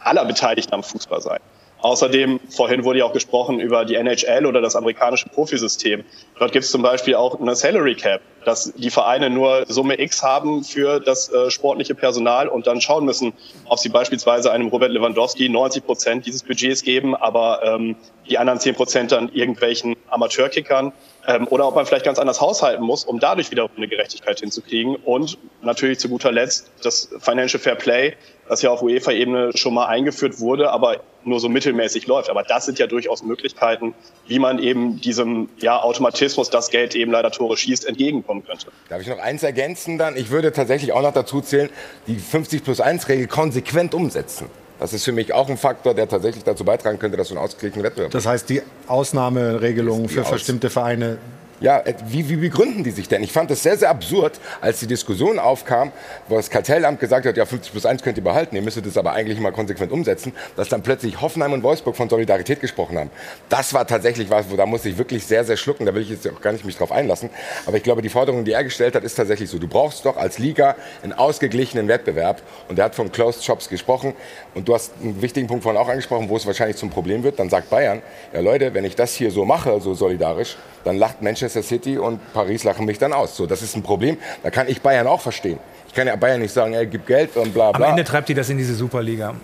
[0.00, 1.40] aller Beteiligten am Fußball sein.
[1.80, 6.04] Außerdem, vorhin wurde ja auch gesprochen über die NHL oder das amerikanische Profisystem.
[6.38, 10.22] Dort gibt es zum Beispiel auch eine Salary Cap, dass die Vereine nur Summe X
[10.22, 13.32] haben für das äh, sportliche Personal und dann schauen müssen,
[13.66, 17.94] ob sie beispielsweise einem Robert Lewandowski 90 Prozent dieses Budgets geben, aber ähm,
[18.28, 20.92] die anderen 10 Prozent dann irgendwelchen Amateurkickern
[21.28, 24.96] ähm, oder ob man vielleicht ganz anders haushalten muss, um dadurch wiederum eine Gerechtigkeit hinzukriegen.
[24.96, 28.14] Und natürlich zu guter Letzt das Financial Fair Play,
[28.48, 32.30] das ja auf UEFA-Ebene schon mal eingeführt wurde, aber nur so mittelmäßig läuft.
[32.30, 33.94] Aber das sind ja durchaus Möglichkeiten,
[34.26, 38.68] wie man eben diesem ja, Automatismus, dass Geld eben leider Tore schießt, entgegenkommen könnte.
[38.88, 40.16] Darf ich noch eins ergänzen dann?
[40.16, 41.68] Ich würde tatsächlich auch noch dazu zählen,
[42.06, 44.46] die 50 plus 1 Regel konsequent umsetzen.
[44.80, 47.38] Das ist für mich auch ein Faktor, der tatsächlich dazu beitragen könnte, dass so ein
[47.38, 51.18] ausgeglichener Wettbewerb Das heißt, die Ausnahmeregelungen für Aus- bestimmte Vereine.
[51.60, 53.22] Ja, äh, wie, wie begründen die sich denn?
[53.22, 55.92] Ich fand es sehr, sehr absurd, als die Diskussion aufkam,
[56.28, 58.96] wo das Kartellamt gesagt hat, ja, 50 plus 1 könnt ihr behalten, ihr müsstet das
[58.96, 63.10] aber eigentlich mal konsequent umsetzen, dass dann plötzlich Hoffenheim und Wolfsburg von Solidarität gesprochen haben.
[63.48, 66.10] Das war tatsächlich was, wo da musste ich wirklich sehr, sehr schlucken, da will ich
[66.10, 67.30] jetzt auch gar nicht mich drauf einlassen.
[67.66, 69.58] Aber ich glaube, die Forderung, die er gestellt hat, ist tatsächlich so.
[69.58, 72.42] Du brauchst doch als Liga einen ausgeglichenen Wettbewerb.
[72.68, 74.14] Und er hat von Closed Shops gesprochen.
[74.54, 77.38] Und du hast einen wichtigen Punkt vorhin auch angesprochen, wo es wahrscheinlich zum Problem wird.
[77.38, 78.02] Dann sagt Bayern,
[78.32, 82.20] ja Leute, wenn ich das hier so mache, so solidarisch, dann lacht Manchester City und
[82.32, 83.36] Paris lachen mich dann aus.
[83.36, 84.16] So, das ist ein Problem.
[84.42, 85.58] Da kann ich Bayern auch verstehen.
[85.88, 87.90] Ich kann ja Bayern nicht sagen, ey, gib Geld und bla Am bla.
[87.90, 89.34] Ende treibt die das in diese Superliga.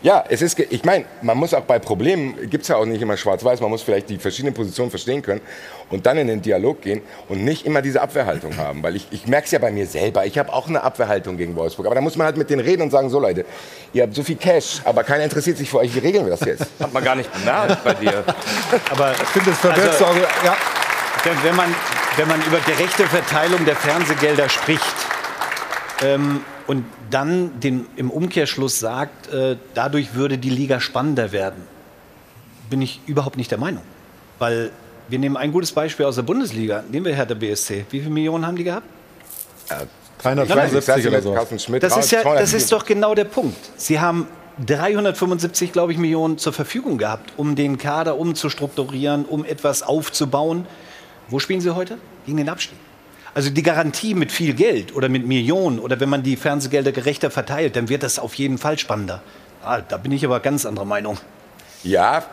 [0.00, 3.02] Ja, es ist, ich meine, man muss auch bei Problemen, gibt es ja auch nicht
[3.02, 5.40] immer schwarz-weiß, man muss vielleicht die verschiedenen Positionen verstehen können
[5.90, 8.80] und dann in den Dialog gehen und nicht immer diese Abwehrhaltung haben.
[8.84, 11.56] Weil ich, ich merke es ja bei mir selber, ich habe auch eine Abwehrhaltung gegen
[11.56, 11.86] Wolfsburg.
[11.86, 13.44] Aber da muss man halt mit denen reden und sagen, so Leute,
[13.92, 16.46] ihr habt so viel Cash, aber keiner interessiert sich für euch, wie regeln wir das
[16.46, 16.66] jetzt?
[16.78, 18.22] Hat man gar nicht bemerkt bei dir.
[18.92, 20.20] Aber ich finde, es verwirrt Also- so.
[20.46, 20.56] Ja.
[21.24, 21.74] Wenn, wenn, man,
[22.16, 24.82] wenn man über gerechte Verteilung der Fernsehgelder spricht
[26.02, 31.62] ähm, und dann den, im Umkehrschluss sagt, äh, dadurch würde die Liga spannender werden,
[32.70, 33.82] bin ich überhaupt nicht der Meinung.
[34.38, 34.70] Weil
[35.08, 36.84] wir nehmen ein gutes Beispiel aus der Bundesliga.
[36.90, 37.86] Nehmen wir Hertha BSC.
[37.90, 38.86] Wie viele Millionen haben die gehabt?
[40.22, 41.32] 375 oder so.
[41.32, 43.58] Carsten Schmidt Das ist, ja, 200 das ist doch genau der Punkt.
[43.76, 44.26] Sie haben
[44.66, 50.66] 375, glaube ich, Millionen zur Verfügung gehabt, um den Kader umzustrukturieren, um etwas aufzubauen.
[51.28, 51.98] Wo spielen Sie heute?
[52.24, 52.78] Gegen den Abstieg.
[53.34, 57.30] Also die Garantie mit viel Geld oder mit Millionen oder wenn man die Fernsehgelder gerechter
[57.30, 59.22] verteilt, dann wird das auf jeden Fall spannender.
[59.62, 61.18] Ah, da bin ich aber ganz anderer Meinung.
[61.84, 62.24] Ja,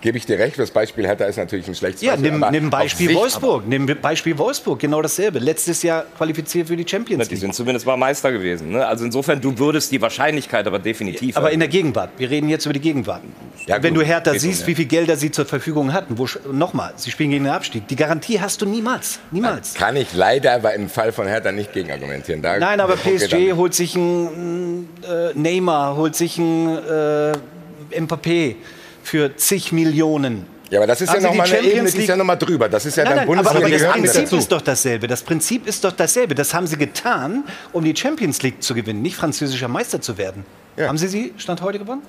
[0.00, 2.30] gebe ich dir recht, das Beispiel Hertha ist natürlich ein schlechtes Ja, Beispiel.
[2.32, 3.66] nimm, aber nimm auf Beispiel Sicht- Wolfsburg.
[3.68, 5.38] Nimm Beispiel Wolfsburg, genau dasselbe.
[5.38, 7.40] Letztes Jahr qualifiziert für die Champions Na, Die League.
[7.40, 8.70] sind zumindest mal Meister gewesen.
[8.70, 8.86] Ne?
[8.86, 11.36] Also insofern, du würdest die Wahrscheinlichkeit aber definitiv.
[11.36, 12.10] Aber in der Gegenwart.
[12.18, 13.22] Wir reden jetzt über die Gegenwart.
[13.66, 14.02] Ja, Wenn gut.
[14.02, 14.66] du Hertha siehst, um, ja.
[14.68, 17.86] wie viel Gelder sie zur Verfügung hatten, wo, nochmal, sie spielen gegen den Abstieg.
[17.88, 19.18] Die Garantie hast du niemals.
[19.30, 19.74] Niemals.
[19.74, 22.40] Kann ich leider aber im Fall von Hertha nicht gegen argumentieren.
[22.42, 27.32] Da Nein, aber PSG dann- holt sich einen äh, Neymar, holt sich einen äh,
[28.00, 28.54] Mbappé
[29.02, 30.46] für zig Millionen.
[30.70, 32.68] Ja, aber das ist Haben ja nochmal eine Ebene, die ist ja nochmal drüber.
[32.68, 33.90] Das ist ja nein, dann nein, Bundesliga.
[33.90, 34.36] aber das Prinzip dazu.
[34.36, 35.06] ist doch dasselbe.
[35.08, 36.34] Das Prinzip ist doch dasselbe.
[36.36, 37.42] Das haben sie getan,
[37.72, 40.44] um die Champions League zu gewinnen, nicht französischer Meister zu werden.
[40.78, 42.02] Haben Sie sie Stand heute gewonnen?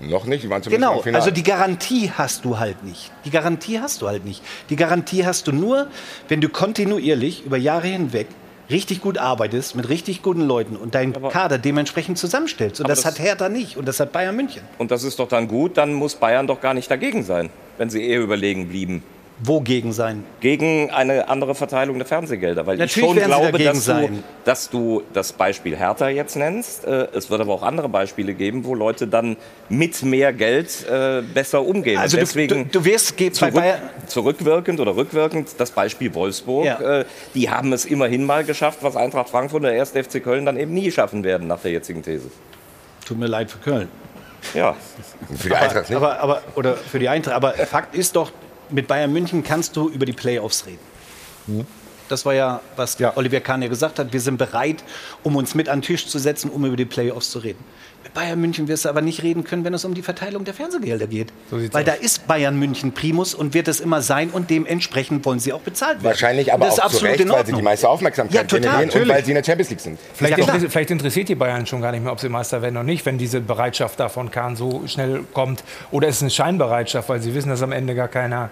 [0.00, 1.22] Noch nicht, die waren zumindest Genau, im Finale.
[1.22, 3.12] also die Garantie hast du halt nicht.
[3.24, 4.42] Die Garantie hast du halt nicht.
[4.70, 5.88] Die Garantie hast du nur,
[6.28, 8.26] wenn du kontinuierlich über Jahre hinweg
[8.70, 12.80] richtig gut arbeitest, mit richtig guten Leuten und deinen Kader dementsprechend zusammenstellst.
[12.80, 14.62] Und Aber das, das- hat Hertha nicht und das hat Bayern München.
[14.78, 17.90] Und das ist doch dann gut, dann muss Bayern doch gar nicht dagegen sein, wenn
[17.90, 19.02] sie eher überlegen blieben.
[19.42, 20.24] Wogegen sein?
[20.40, 22.66] Gegen eine andere Verteilung der Fernsehgelder.
[22.66, 24.24] Weil Natürlich ich schon glaube, dass du, sein.
[24.44, 26.84] dass du das Beispiel Hertha jetzt nennst.
[26.86, 29.36] Äh, Es wird aber auch andere Beispiele geben, wo Leute dann
[29.68, 31.98] mit mehr Geld äh, besser umgehen.
[31.98, 33.54] Also Und du- Deswegen du- du wirst zurück,
[34.06, 36.64] zurückwirkend oder rückwirkend das Beispiel Wolfsburg.
[36.66, 37.00] Ja.
[37.00, 37.04] Äh,
[37.34, 39.92] Die haben es immerhin mal geschafft, was Eintracht Frankfurt und der 1.
[39.96, 42.30] FC Köln dann eben nie schaffen werden nach der jetzigen These.
[43.04, 43.88] Tut mir leid für Köln.
[44.54, 44.76] Ja.
[45.36, 45.96] Für die Eintracht nicht.
[45.96, 47.34] Aber, aber, oder für die Eintracht.
[47.34, 48.30] Aber Fakt ist doch,
[48.70, 50.80] mit Bayern München kannst du über die Playoffs reden.
[51.46, 51.66] Hm?
[52.08, 54.12] Das war ja, was Oliver Kahn ja gesagt hat.
[54.12, 54.84] Wir sind bereit,
[55.22, 57.64] um uns mit an den Tisch zu setzen, um über die Playoffs zu reden.
[58.12, 61.06] Bayern München wirst du aber nicht reden können, wenn es um die Verteilung der Fernsehgelder
[61.06, 61.32] geht.
[61.50, 65.52] Weil da ist Bayern München Primus und wird es immer sein und dementsprechend wollen sie
[65.52, 66.04] auch bezahlt werden.
[66.04, 68.80] Wahrscheinlich aber das ist auch zu absolut Recht, weil sie die meiste Aufmerksamkeit Ja, total,
[68.84, 69.98] generieren und weil sie in der Champions League sind.
[70.14, 72.84] Vielleicht, Ja, vielleicht interessiert die Bayern schon gar nicht mehr, ob sie Meister werden oder
[72.84, 75.64] nicht, wenn diese Bereitschaft davon Kahn so schnell kommt.
[75.90, 78.50] Oder ist es eine Scheinbereitschaft, weil sie wissen, dass am Ende gar keiner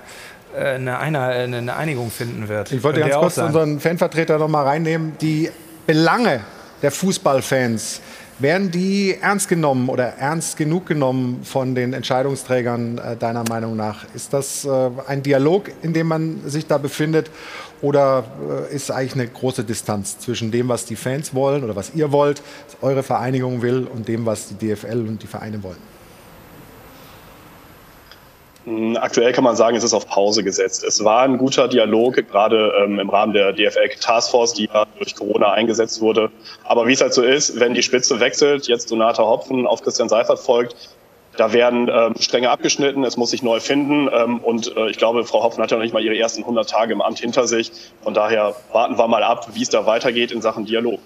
[0.56, 2.72] äh, eine, Einer- eine eine Einigung finden wird.
[2.72, 3.46] Ich wollte Könnte ganz ja auch kurz sein.
[3.46, 5.12] unseren Fanvertreter noch mal reinnehmen.
[5.20, 5.50] Die
[5.86, 6.40] Belange
[6.82, 8.00] der Fußballfans,
[8.42, 14.04] werden die ernst genommen oder ernst genug genommen von den Entscheidungsträgern äh, deiner Meinung nach?
[14.14, 17.30] Ist das äh, ein Dialog, in dem man sich da befindet?
[17.80, 18.24] Oder
[18.70, 22.12] äh, ist eigentlich eine große Distanz zwischen dem, was die Fans wollen oder was ihr
[22.12, 26.01] wollt, was eure Vereinigung will und dem, was die DFL und die Vereine wollen?
[28.64, 30.84] Mm, Aktuell kann man sagen, es ist auf Pause gesetzt.
[30.84, 35.14] Es war ein guter Dialog, gerade ähm, im Rahmen der DFL Taskforce, die ja durch
[35.14, 36.30] Corona eingesetzt wurde.
[36.64, 40.08] Aber wie es halt so ist, wenn die Spitze wechselt, jetzt Donata Hopfen auf Christian
[40.08, 40.76] Seifert folgt,
[41.36, 44.08] da werden ähm, Stränge abgeschnitten, es muss sich neu finden.
[44.12, 46.68] Ähm, und äh, ich glaube, Frau Hopfen hat ja noch nicht mal ihre ersten 100
[46.68, 47.72] Tage im Amt hinter sich.
[48.02, 51.00] Von daher warten wir mal ab, wie es da weitergeht in Sachen Dialog.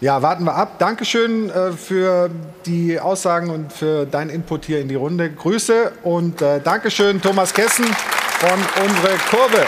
[0.00, 0.78] Ja, warten wir ab.
[0.78, 2.30] Dankeschön äh, für
[2.64, 5.30] die Aussagen und für deinen Input hier in die Runde.
[5.30, 9.66] Grüße und äh, Dankeschön, Thomas Kessen von unsere Kurve.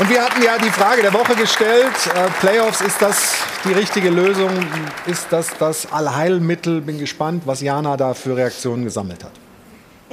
[0.00, 1.94] Und wir hatten ja die Frage der Woche gestellt.
[2.12, 4.50] Äh, Playoffs, ist das die richtige Lösung?
[5.06, 6.80] Ist das das Allheilmittel?
[6.80, 9.32] Bin gespannt, was Jana da für Reaktionen gesammelt hat.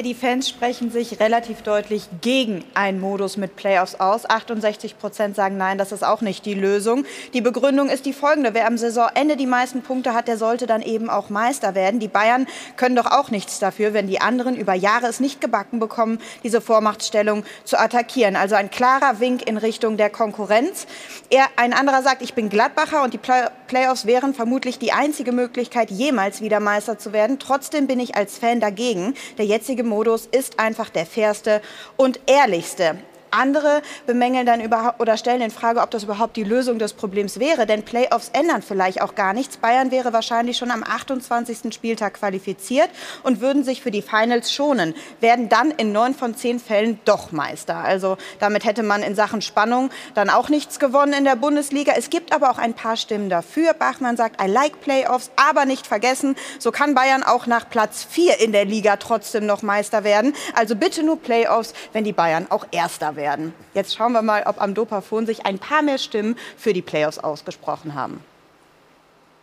[0.04, 4.30] Die Fans sprechen sich relativ deutlich gegen einen Modus mit Playoffs aus.
[4.30, 7.04] 68 Prozent sagen nein, das ist auch nicht die Lösung.
[7.34, 8.54] Die Begründung ist die folgende.
[8.54, 12.00] Wer am Saisonende die meisten Punkte hat, der sollte dann eben auch Meister werden.
[12.00, 12.46] Die Bayern
[12.76, 16.62] können doch auch nichts dafür, wenn die anderen über Jahre es nicht gebacken bekommen, diese
[16.62, 18.36] Vormachtstellung zu attackieren.
[18.36, 20.86] Also ein klarer Wink in Richtung der Konkurrenz.
[21.32, 25.34] Er, ein anderer sagt, ich bin Gladbacher und die Play Playoffs wären vermutlich die einzige
[25.34, 27.38] Möglichkeit, jemals wieder Meister zu werden.
[27.38, 29.14] Trotzdem bin ich als Fan dagegen.
[29.38, 31.62] Der jetzige Modus ist einfach der fairste
[31.96, 32.98] und ehrlichste.
[33.38, 37.40] Andere bemängeln dann überhaupt oder stellen in Frage, ob das überhaupt die Lösung des Problems
[37.40, 37.66] wäre.
[37.66, 39.58] Denn Playoffs ändern vielleicht auch gar nichts.
[39.58, 41.74] Bayern wäre wahrscheinlich schon am 28.
[41.74, 42.90] Spieltag qualifiziert
[43.24, 47.32] und würden sich für die Finals schonen, werden dann in neun von zehn Fällen doch
[47.32, 47.78] Meister.
[47.78, 51.94] Also damit hätte man in Sachen Spannung dann auch nichts gewonnen in der Bundesliga.
[51.96, 53.74] Es gibt aber auch ein paar Stimmen dafür.
[53.74, 58.40] Bachmann sagt, I like Playoffs, aber nicht vergessen, so kann Bayern auch nach Platz 4
[58.40, 60.34] in der Liga trotzdem noch Meister werden.
[60.56, 63.27] Also bitte nur Playoffs, wenn die Bayern auch Erster werden.
[63.74, 67.20] Jetzt schauen wir mal, ob am Dopafon sich ein paar mehr Stimmen für die Playoffs
[67.20, 68.22] ausgesprochen haben.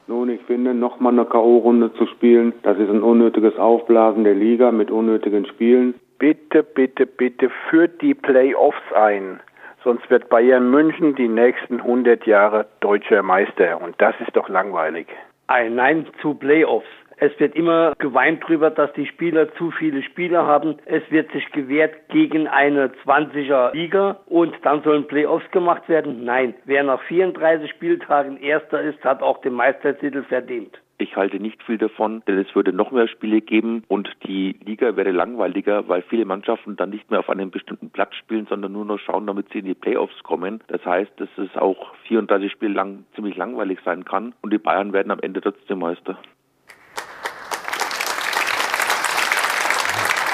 [0.06, 4.70] Nun, ich finde, nochmal eine K.O.-Runde zu spielen, das ist ein unnötiges Aufblasen der Liga
[4.70, 5.94] mit unnötigen Spielen.
[6.18, 9.40] Bitte, bitte, bitte führt die Playoffs ein.
[9.82, 13.80] Sonst wird Bayern München die nächsten 100 Jahre deutscher Meister.
[13.82, 15.06] Und das ist doch langweilig.
[15.46, 16.88] Ein Nein zu Playoffs.
[17.16, 20.76] Es wird immer geweint darüber, dass die Spieler zu viele Spieler haben.
[20.84, 26.24] Es wird sich gewehrt gegen eine 20er Liga und dann sollen Playoffs gemacht werden.
[26.24, 30.78] Nein, wer nach 34 Spieltagen Erster ist, hat auch den Meistertitel verdient.
[30.96, 34.94] Ich halte nicht viel davon, denn es würde noch mehr Spiele geben und die Liga
[34.96, 38.84] wäre langweiliger, weil viele Mannschaften dann nicht mehr auf einem bestimmten Platz spielen, sondern nur
[38.84, 40.62] noch schauen, damit sie in die Playoffs kommen.
[40.68, 44.92] Das heißt, dass es auch 34 Spiele lang ziemlich langweilig sein kann und die Bayern
[44.92, 46.16] werden am Ende trotzdem Meister.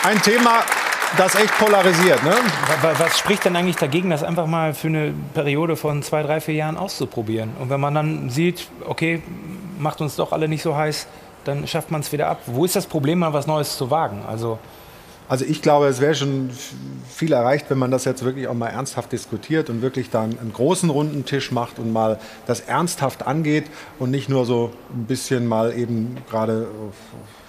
[0.03, 0.63] Ein Thema,
[1.17, 2.23] das echt polarisiert.
[2.25, 2.33] Ne?
[2.81, 6.41] Wa- Was spricht denn eigentlich dagegen, das einfach mal für eine Periode von zwei, drei,
[6.41, 7.51] vier Jahren auszuprobieren?
[7.59, 9.23] Und wenn man dann sieht, okay,
[9.79, 11.07] macht uns doch alle nicht so heiß,
[11.45, 12.41] dann schafft man es wieder ab.
[12.47, 14.23] Wo ist das Problem, mal was Neues zu wagen?
[14.27, 14.59] Also
[15.29, 16.51] Also ich glaube, es wäre schon
[17.09, 20.53] viel erreicht, wenn man das jetzt wirklich auch mal ernsthaft diskutiert und wirklich dann einen
[20.53, 23.67] großen runden Tisch macht und mal das ernsthaft angeht
[23.99, 26.67] und nicht nur so ein bisschen mal eben gerade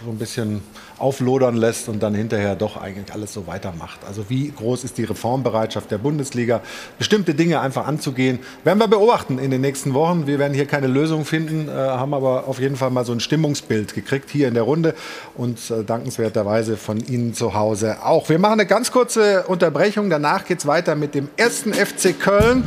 [0.03, 0.61] so ein bisschen
[1.01, 3.99] auflodern lässt und dann hinterher doch eigentlich alles so weitermacht.
[4.07, 6.61] Also wie groß ist die Reformbereitschaft der Bundesliga,
[6.97, 10.27] bestimmte Dinge einfach anzugehen, werden wir beobachten in den nächsten Wochen.
[10.27, 13.19] Wir werden hier keine Lösung finden, äh, haben aber auf jeden Fall mal so ein
[13.19, 14.93] Stimmungsbild gekriegt hier in der Runde
[15.35, 18.29] und äh, dankenswerterweise von Ihnen zu Hause auch.
[18.29, 20.09] Wir machen eine ganz kurze Unterbrechung.
[20.09, 22.63] Danach geht es weiter mit dem ersten FC Köln,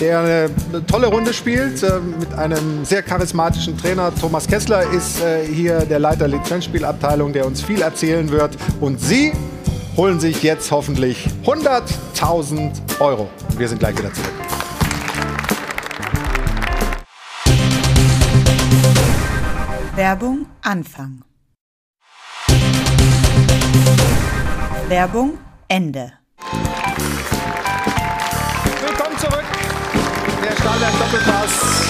[0.00, 4.12] der eine tolle Runde spielt äh, mit einem sehr charismatischen Trainer.
[4.20, 6.28] Thomas Kessler ist hier der Leiter
[6.78, 8.56] Lizenzspielabteilung, der uns viel erzählen wird.
[8.80, 9.32] Und Sie
[9.96, 13.28] holen sich jetzt hoffentlich 100.000 Euro.
[13.56, 14.32] Wir sind gleich wieder zurück.
[19.96, 21.24] Werbung Anfang.
[24.88, 26.12] Werbung Ende.
[28.80, 29.44] Willkommen zurück.
[30.44, 31.88] Der Stahlberg Doppelpass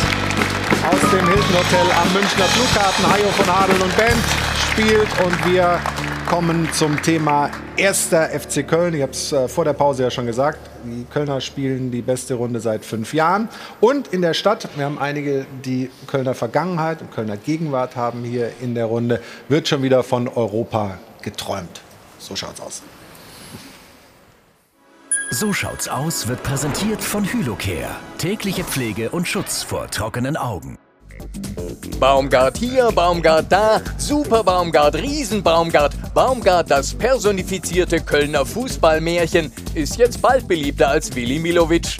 [0.91, 3.07] aus dem Hilton Hotel am Münchner Flughafen.
[3.13, 4.49] Hajo von Adel und Band
[4.79, 5.81] spielt und wir
[6.29, 8.95] kommen zum Thema erster FC Köln.
[8.95, 10.61] Ich habe es äh, vor der Pause ja schon gesagt.
[10.85, 13.49] Die Kölner spielen die beste Runde seit fünf Jahren.
[13.81, 18.53] Und in der Stadt, wir haben einige, die Kölner Vergangenheit und Kölner Gegenwart haben hier
[18.61, 21.81] in der Runde, wird schon wieder von Europa geträumt.
[22.21, 22.83] So schaut's aus.
[25.33, 27.97] So schaut's aus wird präsentiert von Hylocare.
[28.19, 30.79] Tägliche Pflege und Schutz vor trockenen Augen.
[31.99, 36.15] Baumgart hier, Baumgart da, Super Baumgart, Riesenbaumgart.
[36.15, 41.97] Baumgart, das personifizierte Kölner Fußballmärchen, ist jetzt bald beliebter als Willi Milovic.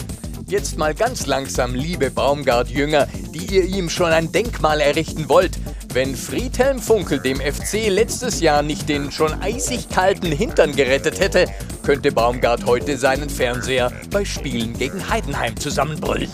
[0.47, 5.59] Jetzt mal ganz langsam, liebe Baumgart-Jünger, die ihr ihm schon ein Denkmal errichten wollt.
[5.93, 11.45] Wenn Friedhelm Funkel dem FC letztes Jahr nicht den schon eisig kalten Hintern gerettet hätte,
[11.83, 16.29] könnte Baumgart heute seinen Fernseher bei Spielen gegen Heidenheim zusammenbrüllen.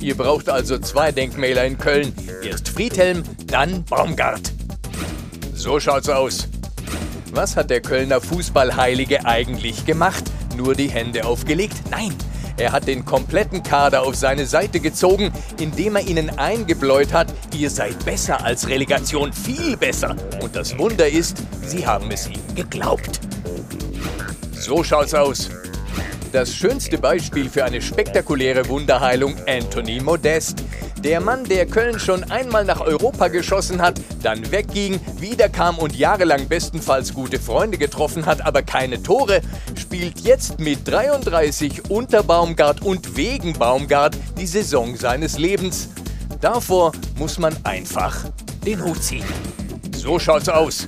[0.00, 2.12] Ihr braucht also zwei Denkmäler in Köln.
[2.44, 4.52] Erst Friedhelm, dann Baumgart.
[5.54, 6.48] So schaut's aus.
[7.32, 10.24] Was hat der Kölner Fußballheilige eigentlich gemacht?
[10.56, 11.76] Nur die Hände aufgelegt?
[11.90, 12.14] Nein.
[12.58, 17.70] Er hat den kompletten Kader auf seine Seite gezogen, indem er ihnen eingebläut hat, ihr
[17.70, 20.16] seid besser als Relegation, viel besser.
[20.40, 23.20] Und das Wunder ist, sie haben es ihm geglaubt.
[24.52, 25.50] So schaut's aus.
[26.32, 30.62] Das schönste Beispiel für eine spektakuläre Wunderheilung Anthony Modest.
[31.02, 36.46] Der Mann, der Köln schon einmal nach Europa geschossen hat, dann wegging, wiederkam und jahrelang
[36.46, 39.40] bestenfalls gute Freunde getroffen hat, aber keine Tore,
[39.74, 45.88] spielt jetzt mit 33 unter Baumgart und wegen Baumgart die Saison seines Lebens.
[46.42, 48.24] Davor muss man einfach
[48.66, 49.24] den Hut ziehen.
[49.98, 50.86] So schaut's aus.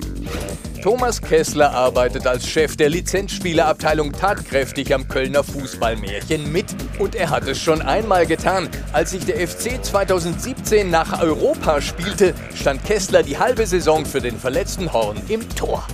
[0.81, 6.67] Thomas Kessler arbeitet als Chef der Lizenzspielerabteilung tatkräftig am Kölner Fußballmärchen mit.
[6.97, 8.69] Und er hat es schon einmal getan.
[8.93, 14.39] Als sich der FC 2017 nach Europa spielte, stand Kessler die halbe Saison für den
[14.39, 15.85] verletzten Horn im Tor.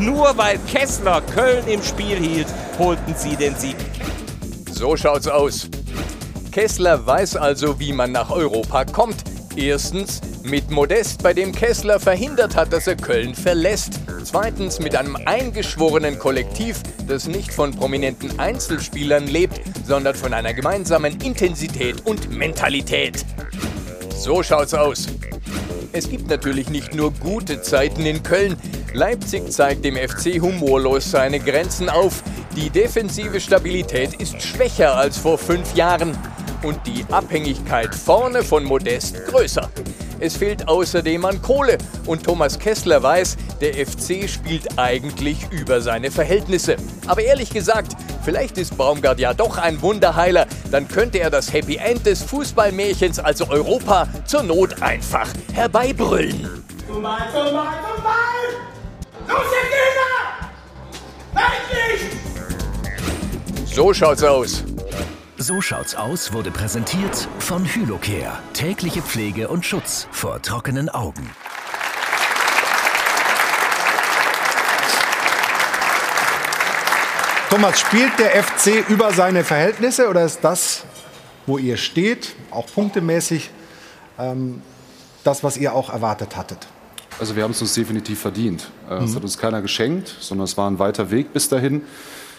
[0.00, 3.76] Nur weil Kessler Köln im Spiel hielt, holten sie den Sieg.
[4.72, 5.68] So schaut's aus.
[6.52, 9.35] Kessler weiß also, wie man nach Europa kommt.
[9.56, 14.00] Erstens mit Modest, bei dem Kessler verhindert hat, dass er Köln verlässt.
[14.22, 21.18] Zweitens mit einem eingeschworenen Kollektiv, das nicht von prominenten Einzelspielern lebt, sondern von einer gemeinsamen
[21.22, 23.24] Intensität und Mentalität.
[24.14, 25.06] So schaut's aus.
[25.92, 28.56] Es gibt natürlich nicht nur gute Zeiten in Köln.
[28.92, 32.22] Leipzig zeigt dem FC humorlos seine Grenzen auf.
[32.56, 36.16] Die defensive Stabilität ist schwächer als vor fünf Jahren
[36.62, 39.70] und die Abhängigkeit vorne von Modest größer.
[40.18, 41.76] Es fehlt außerdem an Kohle
[42.06, 46.76] und Thomas Kessler weiß, der FC spielt eigentlich über seine Verhältnisse.
[47.06, 47.92] Aber ehrlich gesagt,
[48.24, 53.18] vielleicht ist Baumgart ja doch ein Wunderheiler, dann könnte er das Happy End des Fußballmärchens,
[53.18, 56.64] also Europa, zur Not einfach herbeibrüllen.
[56.86, 57.50] Vorbei, vorbei,
[57.94, 58.10] vorbei!
[59.28, 60.50] Los, ihr Gegner!
[61.34, 62.16] Endlich!
[63.74, 64.64] So schaut's aus.
[65.38, 68.38] So schaut's aus wurde präsentiert von Hylocare.
[68.54, 71.30] Tägliche Pflege und Schutz vor trockenen Augen.
[77.50, 80.84] Thomas, spielt der FC über seine Verhältnisse oder ist das,
[81.46, 83.50] wo ihr steht, auch punktemäßig,
[84.18, 84.60] ähm,
[85.24, 86.58] das, was ihr auch erwartet hattet?
[87.18, 88.68] Also wir haben es uns definitiv verdient.
[88.90, 89.16] Äh, Es Mhm.
[89.16, 91.82] hat uns keiner geschenkt, sondern es war ein weiter Weg bis dahin.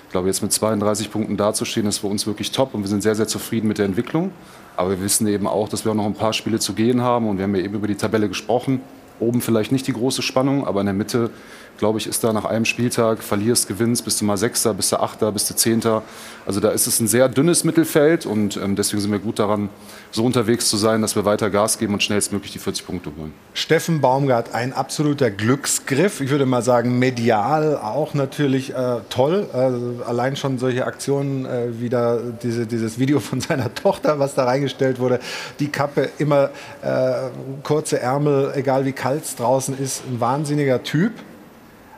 [0.07, 3.03] Ich glaube, jetzt mit 32 Punkten dazustehen, ist für uns wirklich top und wir sind
[3.03, 4.31] sehr, sehr zufrieden mit der Entwicklung.
[4.77, 7.27] Aber wir wissen eben auch, dass wir auch noch ein paar Spiele zu gehen haben
[7.27, 8.79] und wir haben ja eben über die Tabelle gesprochen.
[9.19, 11.29] Oben vielleicht nicht die große Spannung, aber in der Mitte
[11.77, 14.99] glaube ich, ist da nach einem Spieltag, verlierst, gewinnst, bist du mal Sechster, bist du
[14.99, 16.03] Achter, bist du Zehnter.
[16.45, 19.69] Also da ist es ein sehr dünnes Mittelfeld und ähm, deswegen sind wir gut daran,
[20.11, 23.33] so unterwegs zu sein, dass wir weiter Gas geben und schnellstmöglich die 40 Punkte holen.
[23.53, 26.21] Steffen Baumgart, ein absoluter Glücksgriff.
[26.21, 29.47] Ich würde mal sagen, medial auch natürlich äh, toll.
[29.53, 34.35] Also allein schon solche Aktionen äh, wie da diese, dieses Video von seiner Tochter, was
[34.35, 35.19] da reingestellt wurde.
[35.59, 36.49] Die Kappe, immer
[36.81, 37.29] äh,
[37.63, 40.03] kurze Ärmel, egal wie kalt es draußen ist.
[40.09, 41.11] Ein wahnsinniger Typ.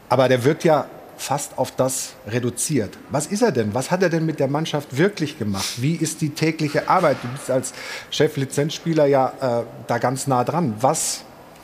[0.09, 0.87] Aber der wird ja
[1.17, 2.97] fast auf das reduziert.
[3.11, 3.73] Was ist er denn?
[3.73, 5.69] Was hat er denn mit der Mannschaft wirklich gemacht?
[5.77, 7.17] Wie ist die tägliche Arbeit?
[7.21, 7.73] Du bist als
[8.09, 10.75] Cheflizenzspieler ja äh, da ganz nah dran.
[10.79, 11.21] Was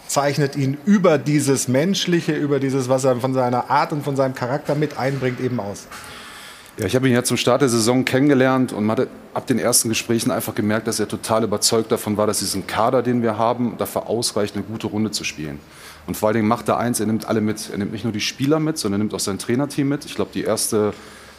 [0.07, 4.35] zeichnet ihn über dieses Menschliche, über dieses, was er von seiner Art und von seinem
[4.35, 5.87] Charakter mit einbringt, eben aus?
[6.77, 9.59] Ja, ich habe ihn ja zum Start der Saison kennengelernt und man hat ab den
[9.59, 13.37] ersten Gesprächen einfach gemerkt, dass er total überzeugt davon war, dass diesen Kader, den wir
[13.37, 15.59] haben, dafür ausreicht, eine gute Runde zu spielen.
[16.07, 17.69] Und vor allen Dingen macht er eins, er nimmt alle mit.
[17.71, 20.05] Er nimmt nicht nur die Spieler mit, sondern er nimmt auch sein Trainerteam mit.
[20.05, 20.93] Ich glaube, die erste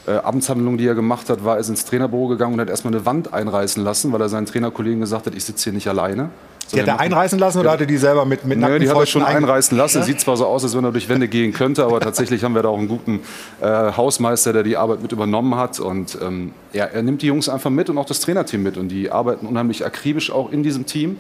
[0.07, 2.95] äh, Amtshandlung, die er gemacht hat, war, er ist ins Trainerbüro gegangen und hat erstmal
[2.95, 6.31] eine Wand einreißen lassen, weil er seinen Trainerkollegen gesagt hat, ich sitze hier nicht alleine.
[6.73, 8.97] Die hat er einreißen lassen oder hat er die selber mit, mit Nö, die hat
[8.97, 10.03] er schon ein einreißen lassen.
[10.03, 12.63] Sieht zwar so aus, als wenn er durch Wände gehen könnte, aber tatsächlich haben wir
[12.63, 13.21] da auch einen guten
[13.61, 15.79] äh, Hausmeister, der die Arbeit mit übernommen hat.
[15.79, 18.77] Und ähm, ja, er nimmt die Jungs einfach mit und auch das Trainerteam mit.
[18.79, 21.19] Und die arbeiten unheimlich akribisch auch in diesem Team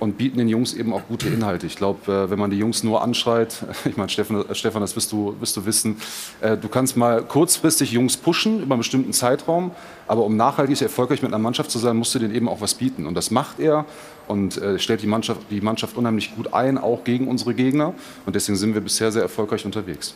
[0.00, 1.66] und bieten den Jungs eben auch gute Inhalte.
[1.66, 4.96] Ich glaube, äh, wenn man die Jungs nur anschreit, ich meine, Stefan, äh, Stefan, das
[4.96, 5.96] wirst du, wirst du wissen,
[6.40, 9.70] äh, du kannst mal kurzfristig Jungs pushen über einen bestimmten Zeitraum,
[10.06, 12.74] aber um nachhaltig erfolgreich mit einer Mannschaft zu sein, musst du denen eben auch was
[12.74, 13.06] bieten.
[13.06, 13.84] Und das macht er
[14.26, 17.94] und stellt die Mannschaft, die Mannschaft unheimlich gut ein, auch gegen unsere Gegner.
[18.26, 20.14] Und deswegen sind wir bisher sehr erfolgreich unterwegs.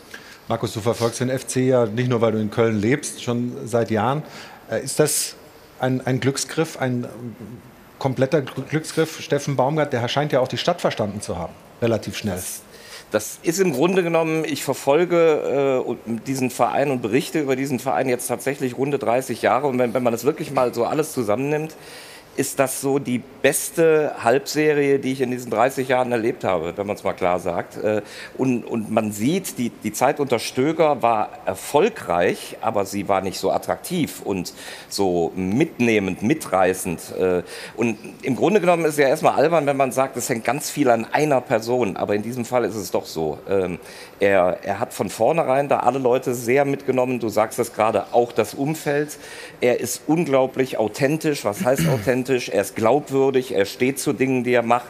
[0.48, 3.90] Markus, du verfolgst den FC ja nicht nur, weil du in Köln lebst, schon seit
[3.90, 4.22] Jahren.
[4.82, 5.36] Ist das
[5.78, 7.06] ein, ein Glücksgriff, ein
[7.98, 9.20] kompletter Glücksgriff.
[9.20, 11.52] Steffen Baumgart, der scheint ja auch die Stadt verstanden zu haben,
[11.82, 12.42] relativ schnell.
[13.10, 18.08] Das ist im Grunde genommen, ich verfolge äh, diesen Verein und berichte über diesen Verein
[18.08, 19.66] jetzt tatsächlich runde 30 Jahre.
[19.66, 21.74] Und wenn, wenn man das wirklich mal so alles zusammennimmt,
[22.38, 26.86] ist das so die beste Halbserie, die ich in diesen 30 Jahren erlebt habe, wenn
[26.86, 27.76] man es mal klar sagt.
[27.76, 28.02] Äh,
[28.36, 33.40] und, und man sieht, die, die Zeit unter Stöger war erfolgreich, aber sie war nicht
[33.40, 34.54] so attraktiv und
[34.88, 37.00] so mitnehmend, mitreißend.
[37.18, 37.42] Äh,
[37.76, 40.70] und im Grunde genommen ist es ja erstmal albern, wenn man sagt, es hängt ganz
[40.70, 41.96] viel an einer Person.
[41.96, 43.38] Aber in diesem Fall ist es doch so.
[44.20, 47.20] Er, er hat von vornherein da alle Leute sehr mitgenommen.
[47.20, 49.16] Du sagst das gerade, auch das Umfeld.
[49.60, 51.44] Er ist unglaublich authentisch.
[51.44, 52.48] Was heißt authentisch?
[52.48, 53.54] Er ist glaubwürdig.
[53.54, 54.88] Er steht zu Dingen, die er macht.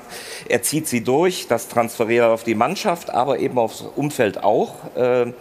[0.48, 1.46] Er zieht sie durch.
[1.48, 4.74] Das transferiert er auf die Mannschaft, aber eben aufs Umfeld auch.
[4.96, 5.34] Ähm,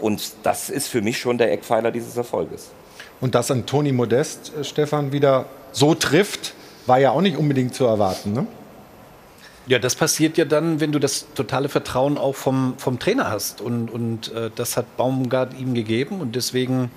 [0.00, 2.70] und das ist für mich schon der Eckpfeiler dieses Erfolges.
[3.20, 6.54] Und dass ein Toni Modest, äh, Stefan, wieder so trifft,
[6.86, 8.32] war ja auch nicht unbedingt zu erwarten.
[8.32, 8.46] Ne?
[9.68, 13.60] Ja, das passiert ja dann, wenn du das totale Vertrauen auch vom, vom Trainer hast.
[13.60, 16.22] Und, und äh, das hat Baumgart ihm gegeben.
[16.22, 16.90] Und deswegen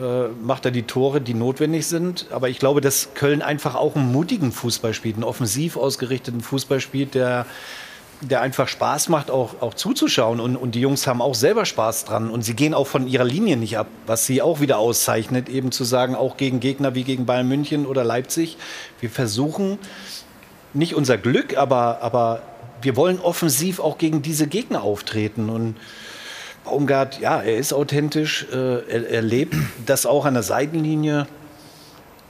[0.00, 2.26] äh, macht er die Tore, die notwendig sind.
[2.30, 6.80] Aber ich glaube, dass Köln einfach auch einen mutigen Fußball spielt, einen offensiv ausgerichteten Fußball
[6.80, 7.44] spielt, der,
[8.22, 10.40] der einfach Spaß macht, auch, auch zuzuschauen.
[10.40, 12.30] Und, und die Jungs haben auch selber Spaß dran.
[12.30, 15.72] Und sie gehen auch von ihrer Linie nicht ab, was sie auch wieder auszeichnet, eben
[15.72, 18.56] zu sagen, auch gegen Gegner wie gegen Bayern München oder Leipzig.
[18.98, 19.78] Wir versuchen,
[20.78, 22.40] nicht unser Glück, aber, aber
[22.80, 25.50] wir wollen offensiv auch gegen diese Gegner auftreten.
[25.50, 25.76] Und
[26.64, 31.26] Baumgart, ja, er ist authentisch, äh, er, er lebt das auch an der Seitenlinie.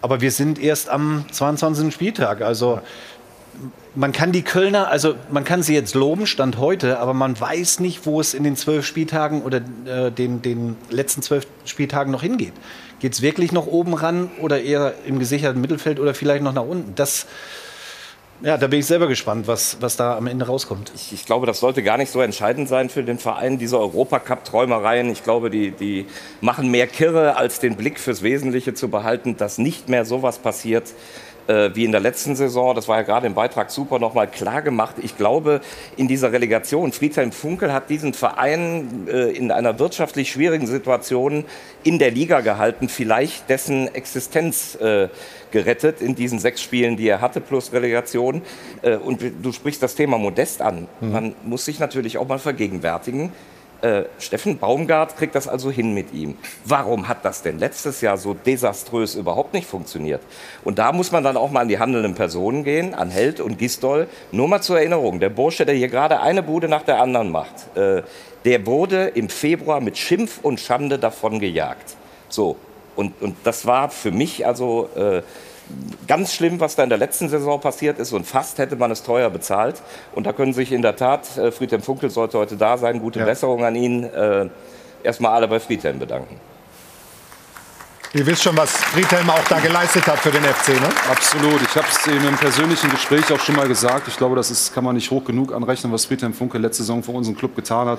[0.00, 1.92] Aber wir sind erst am 22.
[1.92, 2.40] Spieltag.
[2.40, 2.80] Also
[3.94, 7.80] man kann die Kölner, also man kann sie jetzt loben, Stand heute, aber man weiß
[7.80, 12.22] nicht, wo es in den zwölf Spieltagen oder äh, den, den letzten zwölf Spieltagen noch
[12.22, 12.52] hingeht.
[13.00, 16.64] Geht es wirklich noch oben ran oder eher im gesicherten Mittelfeld oder vielleicht noch nach
[16.64, 16.94] unten?
[16.94, 17.26] Das,
[18.40, 20.92] ja, da bin ich selber gespannt, was, was da am Ende rauskommt.
[20.94, 25.10] Ich, ich glaube, das sollte gar nicht so entscheidend sein für den Verein, diese Europacup-Träumereien.
[25.10, 26.06] Ich glaube, die, die
[26.40, 30.94] machen mehr Kirre, als den Blick fürs Wesentliche zu behalten, dass nicht mehr sowas passiert
[31.48, 32.74] äh, wie in der letzten Saison.
[32.74, 34.96] Das war ja gerade im Beitrag super nochmal klar gemacht.
[35.02, 35.60] Ich glaube,
[35.96, 41.44] in dieser Relegation, Friedhelm Funkel hat diesen Verein äh, in einer wirtschaftlich schwierigen Situation
[41.82, 45.08] in der Liga gehalten, vielleicht dessen Existenz äh,
[45.50, 48.42] gerettet in diesen sechs Spielen, die er hatte, plus Relegation.
[48.82, 50.86] Äh, und du sprichst das Thema Modest an.
[51.00, 51.12] Mhm.
[51.12, 53.32] Man muss sich natürlich auch mal vergegenwärtigen.
[53.80, 56.36] Äh, Steffen Baumgart kriegt das also hin mit ihm.
[56.64, 60.20] Warum hat das denn letztes Jahr so desaströs überhaupt nicht funktioniert?
[60.64, 63.58] Und da muss man dann auch mal an die handelnden Personen gehen, an Held und
[63.58, 64.08] Gistol.
[64.32, 67.76] Nur mal zur Erinnerung, der Bursche, der hier gerade eine Bude nach der anderen macht,
[67.76, 68.02] äh,
[68.44, 71.96] der wurde im Februar mit Schimpf und Schande davon gejagt.
[72.28, 72.56] So,
[72.96, 75.22] und, und das war für mich also äh,
[76.06, 79.02] ganz schlimm, was da in der letzten Saison passiert ist und fast hätte man es
[79.02, 79.82] teuer bezahlt.
[80.14, 83.20] Und da können sich in der Tat, äh, Friedhelm Funkel sollte heute da sein, gute
[83.20, 83.24] Ja.
[83.24, 84.48] Besserung an ihn, äh,
[85.02, 86.40] erstmal alle bei Friedhelm bedanken.
[88.14, 90.88] Ihr wisst schon, was Friedhelm auch da geleistet hat für den FC, ne?
[91.10, 91.60] Absolut.
[91.60, 94.08] Ich habe es eben im persönlichen Gespräch auch schon mal gesagt.
[94.08, 97.02] Ich glaube, das ist, kann man nicht hoch genug anrechnen, was Friedhelm Funke letzte Saison
[97.02, 97.98] für unseren Club getan hat.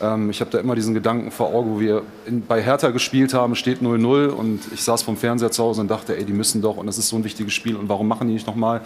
[0.00, 3.34] Ähm, ich habe da immer diesen Gedanken vor Augen, wo wir in, bei Hertha gespielt
[3.34, 6.62] haben, steht 0-0 und ich saß vom Fernseher zu Hause und dachte, ey, die müssen
[6.62, 8.80] doch und das ist so ein wichtiges Spiel und warum machen die nicht nochmal?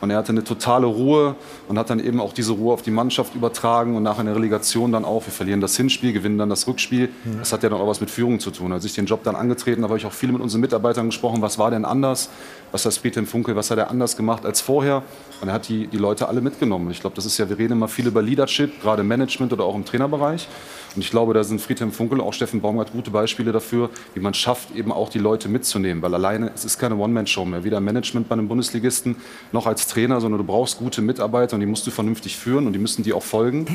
[0.00, 1.36] Und er hatte eine totale Ruhe
[1.68, 4.92] und hat dann eben auch diese Ruhe auf die Mannschaft übertragen und nach einer Relegation
[4.92, 5.26] dann auch.
[5.26, 7.08] Wir verlieren das Hinspiel, gewinnen dann das Rückspiel.
[7.24, 7.38] Mhm.
[7.38, 8.72] Das hat ja dann auch was mit Führung zu tun.
[8.72, 11.40] Als ich den Job dann angetreten habe, habe ich auch viel mit unseren Mitarbeitern gesprochen.
[11.40, 12.28] Was war denn anders?
[12.72, 15.02] Was hat Friedhelm Funkel, was hat er anders gemacht als vorher?
[15.40, 16.90] Und er hat die, die Leute alle mitgenommen.
[16.90, 19.74] Ich glaube, das ist ja, wir reden immer viel über Leadership, gerade Management oder auch
[19.74, 20.48] im Trainerbereich.
[20.96, 24.32] Und ich glaube, da sind Friedhelm Funkel, auch Steffen Baumgart gute Beispiele dafür, wie man
[24.32, 26.02] schafft, eben auch die Leute mitzunehmen.
[26.02, 27.64] Weil alleine, es ist keine One-Man-Show mehr.
[27.64, 29.16] Weder Management bei einem Bundesligisten
[29.52, 32.72] noch als Trainer, sondern du brauchst gute Mitarbeiter und die musst du vernünftig führen und
[32.72, 33.66] die müssen dir auch folgen.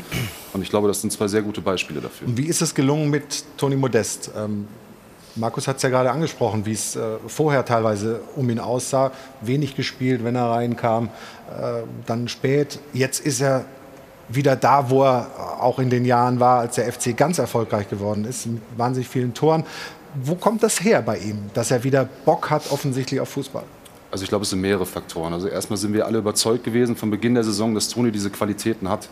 [0.54, 2.28] Und ich glaube, das sind zwei sehr gute Beispiele dafür.
[2.28, 4.32] Und wie ist es gelungen mit Toni Modest?
[4.36, 4.68] Ähm,
[5.36, 9.12] Markus hat es ja gerade angesprochen, wie es äh, vorher teilweise um ihn aussah.
[9.42, 11.10] Wenig gespielt, wenn er reinkam,
[11.50, 12.80] äh, dann spät.
[12.94, 13.66] Jetzt ist er
[14.34, 15.28] wieder da, wo er
[15.60, 19.34] auch in den Jahren war, als der FC ganz erfolgreich geworden ist, mit wahnsinnig vielen
[19.34, 19.64] Toren.
[20.24, 23.64] Wo kommt das her bei ihm, dass er wieder Bock hat offensichtlich auf Fußball?
[24.12, 25.34] Also ich glaube, es sind mehrere Faktoren.
[25.34, 28.90] Also erstmal sind wir alle überzeugt gewesen von Beginn der Saison, dass Toni diese Qualitäten
[28.90, 29.08] hat.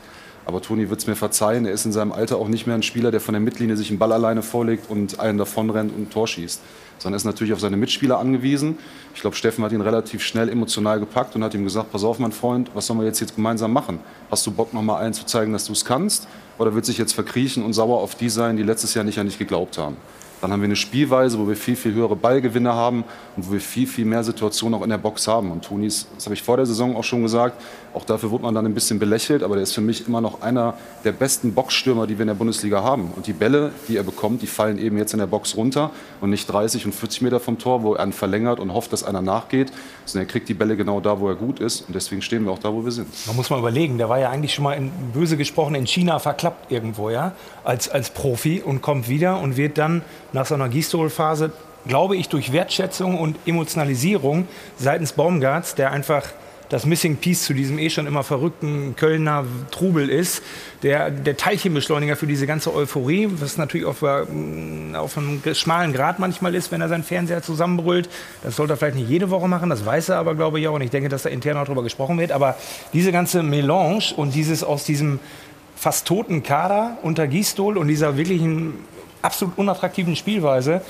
[0.45, 2.83] Aber Toni wird es mir verzeihen, er ist in seinem Alter auch nicht mehr ein
[2.83, 6.09] Spieler, der von der Mittellinie sich einen Ball alleine vorlegt und einen davonrennt und ein
[6.09, 6.59] Tor schießt.
[6.99, 8.77] Sondern er ist natürlich auf seine Mitspieler angewiesen.
[9.15, 12.19] Ich glaube, Steffen hat ihn relativ schnell emotional gepackt und hat ihm gesagt, pass auf,
[12.19, 13.99] mein Freund, was sollen wir jetzt, jetzt gemeinsam machen?
[14.29, 16.27] Hast du Bock, noch mal allen zu zeigen, dass du es kannst?
[16.57, 19.25] Oder wird sich jetzt verkriechen und sauer auf die sein, die letztes Jahr nicht an
[19.25, 19.97] dich geglaubt haben?
[20.41, 23.03] Dann haben wir eine Spielweise, wo wir viel, viel höhere Ballgewinne haben
[23.35, 25.51] und wo wir viel, viel mehr Situationen auch in der Box haben.
[25.51, 27.61] Und Toni das habe ich vor der Saison auch schon gesagt,
[27.93, 30.41] auch dafür wurde man dann ein bisschen belächelt, aber der ist für mich immer noch
[30.41, 33.11] einer der besten Boxstürmer, die wir in der Bundesliga haben.
[33.15, 35.89] Und die Bälle, die er bekommt, die fallen eben jetzt in der Box runter
[36.21, 39.03] und nicht 30 und 40 Meter vom Tor, wo er einen verlängert und hofft, dass
[39.03, 39.71] einer nachgeht,
[40.05, 41.87] sondern er kriegt die Bälle genau da, wo er gut ist.
[41.87, 43.07] Und deswegen stehen wir auch da, wo wir sind.
[43.25, 46.19] Man muss mal überlegen, der war ja eigentlich schon mal in, böse gesprochen in China
[46.19, 47.33] verklappt irgendwo, ja,
[47.63, 50.03] als, als Profi und kommt wieder und wird dann
[50.33, 51.51] nach so einer Gistol-Phase,
[51.87, 54.47] glaube ich, durch Wertschätzung und Emotionalisierung
[54.77, 56.23] seitens Baumgarts, der einfach
[56.69, 60.43] das Missing Piece zu diesem eh schon immer verrückten Kölner Trubel ist,
[60.83, 64.25] der, der Teilchenbeschleuniger für diese ganze Euphorie, was natürlich auf, äh,
[64.95, 68.07] auf einem schmalen Grad manchmal ist, wenn er seinen Fernseher zusammenbrüllt.
[68.43, 70.75] Das sollte er vielleicht nicht jede Woche machen, das weiß er aber, glaube ich, auch.
[70.75, 72.31] Und ich denke, dass da intern auch darüber gesprochen wird.
[72.31, 72.55] Aber
[72.93, 75.19] diese ganze Melange und dieses aus diesem
[75.75, 78.73] fast toten Kader unter Gistol und dieser wirklichen
[79.21, 80.81] absolut unattraktiven Spielweise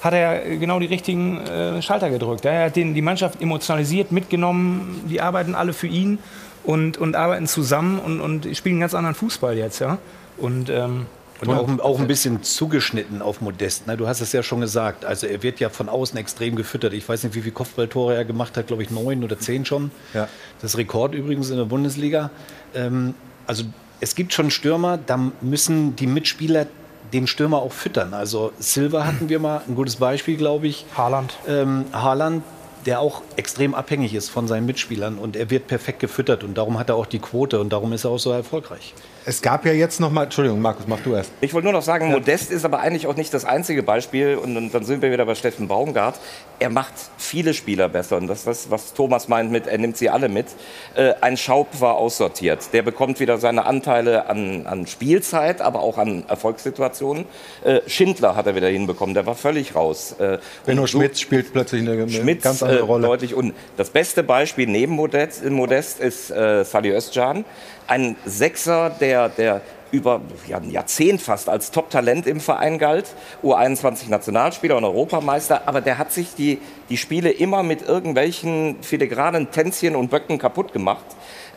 [0.00, 2.44] hat er genau die richtigen äh, Schalter gedrückt.
[2.44, 6.18] Er hat den, die Mannschaft emotionalisiert, mitgenommen, die arbeiten alle für ihn
[6.64, 9.80] und, und arbeiten zusammen und, und spielen einen ganz anderen Fußball jetzt.
[9.80, 9.98] Ja?
[10.36, 11.06] Und, ähm,
[11.40, 13.86] Und auch, auch ein bisschen zugeschnitten auf Modest.
[13.88, 13.96] Ne?
[13.96, 15.04] Du hast es ja schon gesagt.
[15.04, 16.92] Also er wird ja von außen extrem gefüttert.
[16.92, 18.68] Ich weiß nicht, wie viele Kopfballtore er gemacht hat.
[18.68, 19.90] Glaube ich neun oder zehn schon.
[20.14, 20.28] Ja.
[20.60, 22.30] Das Rekord übrigens in der Bundesliga.
[22.74, 23.14] Ähm,
[23.46, 23.64] also
[24.00, 26.66] es gibt schon Stürmer, da müssen die Mitspieler
[27.12, 28.14] den Stürmer auch füttern.
[28.14, 30.86] Also Silva hatten wir mal ein gutes Beispiel, glaube ich.
[30.96, 31.36] Haaland.
[31.46, 32.42] Ähm, Haaland,
[32.88, 36.78] der auch extrem abhängig ist von seinen Mitspielern und er wird perfekt gefüttert und darum
[36.78, 38.94] hat er auch die Quote und darum ist er auch so erfolgreich.
[39.26, 41.30] Es gab ja jetzt noch mal, Entschuldigung, Markus, mach du erst.
[41.42, 44.36] Ich wollte nur noch sagen, Modest ist aber eigentlich auch nicht das einzige Beispiel.
[44.36, 46.18] Und dann- dann sind wir wieder bei Steffen Baumgart.
[46.60, 48.16] Er macht viele Spieler besser.
[48.16, 50.46] Und das ist das, was Thomas meint mit, er nimmt sie alle mit.
[50.94, 52.72] Äh, ein Schaub war aussortiert.
[52.72, 57.26] Der bekommt wieder seine Anteile an, an Spielzeit, aber auch an Erfolgssituationen.
[57.64, 59.14] Äh, Schindler hat er wieder hinbekommen.
[59.14, 60.14] Der war völlig raus.
[60.18, 63.06] Äh, Benno und Schmitz spielt plötzlich eine, eine Schmitz ganz andere Rolle.
[63.06, 63.34] deutlich.
[63.34, 67.44] Und das beste Beispiel neben Modest, Modest ist äh, Salih Özcan.
[67.86, 73.06] Ein Sechser, der, der über ja, ein Jahrzehnt fast als Top-Talent im Verein galt.
[73.42, 75.66] U21-Nationalspieler und Europameister.
[75.66, 76.58] Aber der hat sich die,
[76.90, 81.04] die Spiele immer mit irgendwelchen filigranen Tänzchen und Böcken kaputt gemacht.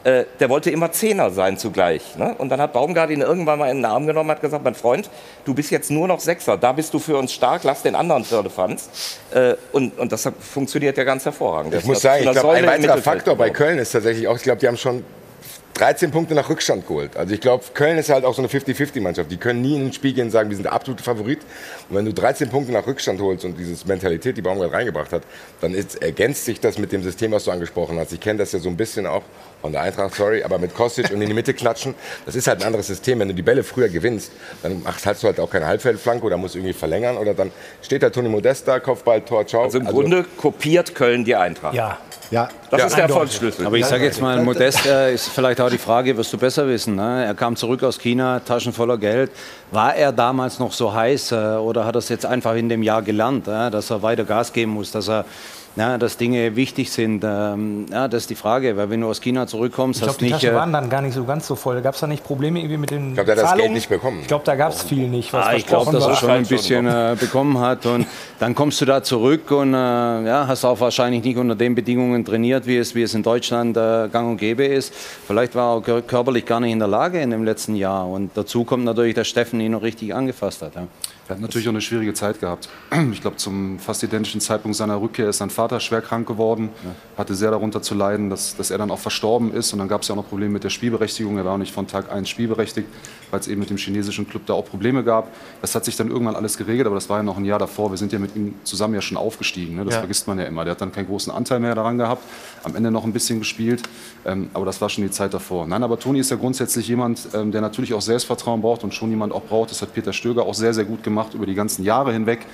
[0.03, 2.15] Äh, der wollte immer Zehner sein zugleich.
[2.15, 2.33] Ne?
[2.37, 4.73] Und dann hat Baumgart ihn irgendwann mal in den Arm genommen und hat gesagt, mein
[4.73, 5.09] Freund,
[5.45, 8.23] du bist jetzt nur noch Sechser, da bist du für uns stark, lass den anderen
[8.23, 8.89] Firlefanz.
[9.31, 11.73] Äh, und, und das funktioniert ja ganz hervorragend.
[11.73, 13.51] Ich ist muss sagen, ich glaube, ein weiterer Faktor bei.
[13.51, 15.03] Köln ist tatsächlich auch, ich glaube, die haben schon
[15.81, 17.17] 13 Punkte nach Rückstand geholt.
[17.17, 19.31] Also ich glaube, Köln ist halt auch so eine 50-50-Mannschaft.
[19.31, 21.39] Die können nie in ein Spiel gehen und sagen, wir sind der absolute Favorit.
[21.89, 25.23] Und wenn du 13 Punkte nach Rückstand holst und diese Mentalität, die Baumgart reingebracht hat,
[25.59, 28.13] dann ist, ergänzt sich das mit dem System, was du angesprochen hast.
[28.13, 29.23] Ich kenne das ja so ein bisschen auch
[29.61, 32.61] von der Eintracht, sorry, aber mit Kostic und in die Mitte klatschen, das ist halt
[32.61, 33.19] ein anderes System.
[33.19, 34.31] Wenn du die Bälle früher gewinnst,
[34.63, 37.51] dann machst, hast du halt auch keine Halbfeldflanke oder musst irgendwie verlängern oder dann
[37.81, 39.63] steht da Toni Modest da, Kopfball, Tor, ciao.
[39.63, 41.73] Also im Grunde kopiert Köln die Eintracht.
[41.73, 41.97] Ja.
[42.31, 42.87] Ja, Das ja.
[42.87, 43.65] ist der Erfolgsschlüssel.
[43.65, 46.65] Aber ich sage jetzt mal, Modest äh, ist vielleicht auch die Frage, wirst du besser
[46.65, 46.95] wissen.
[46.95, 47.25] Ne?
[47.25, 49.31] Er kam zurück aus China, Taschen voller Geld.
[49.71, 52.83] War er damals noch so heiß äh, oder hat er es jetzt einfach in dem
[52.83, 55.25] Jahr gelernt, äh, dass er weiter Gas geben muss, dass er
[55.75, 57.23] ja, dass Dinge wichtig sind.
[57.23, 60.19] Ähm, ja, das ist die Frage, weil wenn du aus China zurückkommst, Ich glaube, hast
[60.21, 60.33] die nicht.
[60.33, 61.81] Taschen äh, waren dann gar nicht so ganz so voll.
[61.81, 63.59] Gab es da nicht Probleme irgendwie mit den Ich glaube, der hat das?
[63.59, 64.19] Geld nicht bekommen.
[64.21, 66.45] Ich glaube, da gab es viel nicht, was Ah, ich glaube, dass er schon ein
[66.45, 67.85] bisschen äh, bekommen hat.
[67.85, 68.05] Und
[68.39, 72.25] dann kommst du da zurück und äh, ja, hast auch wahrscheinlich nicht unter den Bedingungen
[72.25, 74.93] trainiert, wie es, wie es in Deutschland äh, gang und gäbe ist.
[74.93, 78.07] Vielleicht war er auch kör- körperlich gar nicht in der Lage in dem letzten Jahr.
[78.09, 80.75] Und dazu kommt natürlich, dass Steffen ihn noch richtig angefasst hat.
[80.75, 80.87] Ja.
[81.27, 82.67] Er hat natürlich auch eine schwierige Zeit gehabt.
[83.13, 86.69] Ich glaube, zum fast identischen Zeitpunkt seiner Rückkehr ist sein Vater schwer krank geworden,
[87.17, 89.71] hatte sehr darunter zu leiden, dass, dass er dann auch verstorben ist.
[89.71, 91.37] Und dann gab es ja auch noch Probleme mit der Spielberechtigung.
[91.37, 92.87] Er war auch nicht von Tag 1 spielberechtigt,
[93.29, 95.29] weil es eben mit dem chinesischen Club da auch Probleme gab.
[95.61, 97.91] Das hat sich dann irgendwann alles geregelt, aber das war ja noch ein Jahr davor.
[97.91, 99.77] Wir sind ja mit ihm zusammen ja schon aufgestiegen.
[99.77, 99.85] Ne?
[99.85, 99.99] Das Ja.
[100.01, 100.65] vergisst man ja immer.
[100.65, 102.23] Der hat dann keinen großen Anteil mehr daran gehabt,
[102.63, 103.83] am Ende noch ein bisschen gespielt.
[104.25, 105.65] Ähm, aber das war schon die Zeit davor.
[105.65, 109.09] Nein, aber Toni ist ja grundsätzlich jemand, ähm, der natürlich auch Selbstvertrauen braucht und schon
[109.11, 109.71] jemand auch braucht.
[109.71, 112.45] Das hat Peter Stöger auch sehr, sehr gut gemacht über die ganzen Jahre hinweg.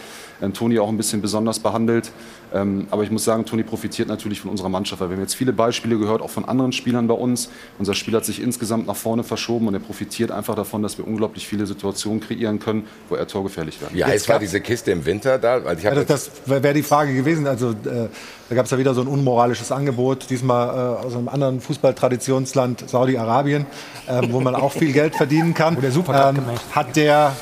[0.41, 2.11] Ähm, Toni auch ein bisschen besonders behandelt.
[2.53, 5.01] Ähm, aber ich muss sagen, Toni profitiert natürlich von unserer Mannschaft.
[5.01, 7.49] Weil wir haben jetzt viele Beispiele gehört, auch von anderen Spielern bei uns.
[7.77, 11.07] Unser Spiel hat sich insgesamt nach vorne verschoben und er profitiert einfach davon, dass wir
[11.07, 13.93] unglaublich viele Situationen kreieren können, wo er torgefährlich wird.
[13.93, 15.63] Wie heiß war diese Kiste im Winter da?
[15.63, 17.47] Weil ich Ja, das das wäre die Frage gewesen.
[17.47, 18.07] Also, äh,
[18.49, 22.89] da gab es ja wieder so ein unmoralisches Angebot, diesmal äh, aus einem anderen Fußballtraditionsland,
[22.89, 23.65] Saudi-Arabien,
[24.07, 25.75] äh, wo man auch viel Geld verdienen kann.
[25.75, 27.35] Wo der Supercup ähm, gemacht hat der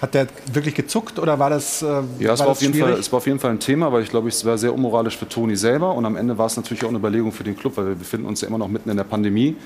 [0.00, 1.86] hat der wirklich gezuckt oder war das äh,
[2.18, 2.90] Ja, es war war, auf jeden schwierig?
[2.90, 5.16] Fall, es war auf jeden Fall ein Thema, weil ich glaube, es war sehr unmoralisch
[5.16, 5.94] für Toni selber.
[5.94, 8.26] Und am Ende war es natürlich auch eine Überlegung für den Club, weil wir befinden
[8.26, 9.56] uns ja immer noch mitten in der Pandemie.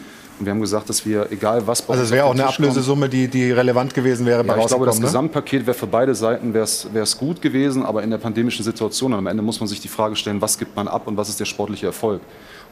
[0.40, 2.56] Und wir haben gesagt, dass wir, egal was bei Also es wäre auch eine Tisch
[2.56, 5.04] kommt- Ablösesumme, die, die relevant gewesen wäre bei Ja, ich glaube, das ne?
[5.04, 9.12] Gesamtpaket wäre für beide Seiten wär's, wär's gut gewesen, aber in der pandemischen Situation.
[9.12, 11.40] Am Ende muss man sich die Frage stellen, was gibt man ab und was ist
[11.40, 12.22] der sportliche Erfolg?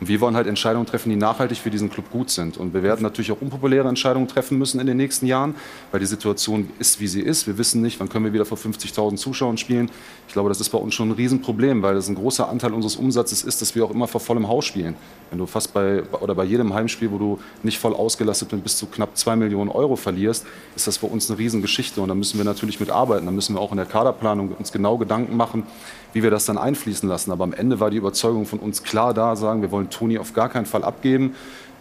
[0.00, 2.56] Und wir wollen halt Entscheidungen treffen, die nachhaltig für diesen Club gut sind.
[2.56, 5.56] Und wir werden natürlich auch unpopuläre Entscheidungen treffen müssen in den nächsten Jahren,
[5.90, 7.48] weil die Situation ist, wie sie ist.
[7.48, 9.90] Wir wissen nicht, wann können wir wieder vor 50.000 Zuschauern spielen.
[10.28, 12.94] Ich glaube, das ist bei uns schon ein Riesenproblem, weil das ein großer Anteil unseres
[12.96, 14.94] Umsatzes ist, dass wir auch immer vor vollem Haus spielen.
[15.30, 18.76] Wenn du fast bei, oder bei jedem Heimspiel, wo du nicht voll ausgelastet und bis
[18.76, 22.00] zu knapp 2 Millionen Euro verlierst, ist das für uns eine Riesengeschichte.
[22.00, 23.26] Und da müssen wir natürlich mit arbeiten.
[23.26, 25.64] Da müssen wir auch in der Kaderplanung uns genau Gedanken machen,
[26.12, 27.32] wie wir das dann einfließen lassen.
[27.32, 30.32] Aber am Ende war die Überzeugung von uns klar da, sagen, wir wollen Toni auf
[30.32, 31.34] gar keinen Fall abgeben.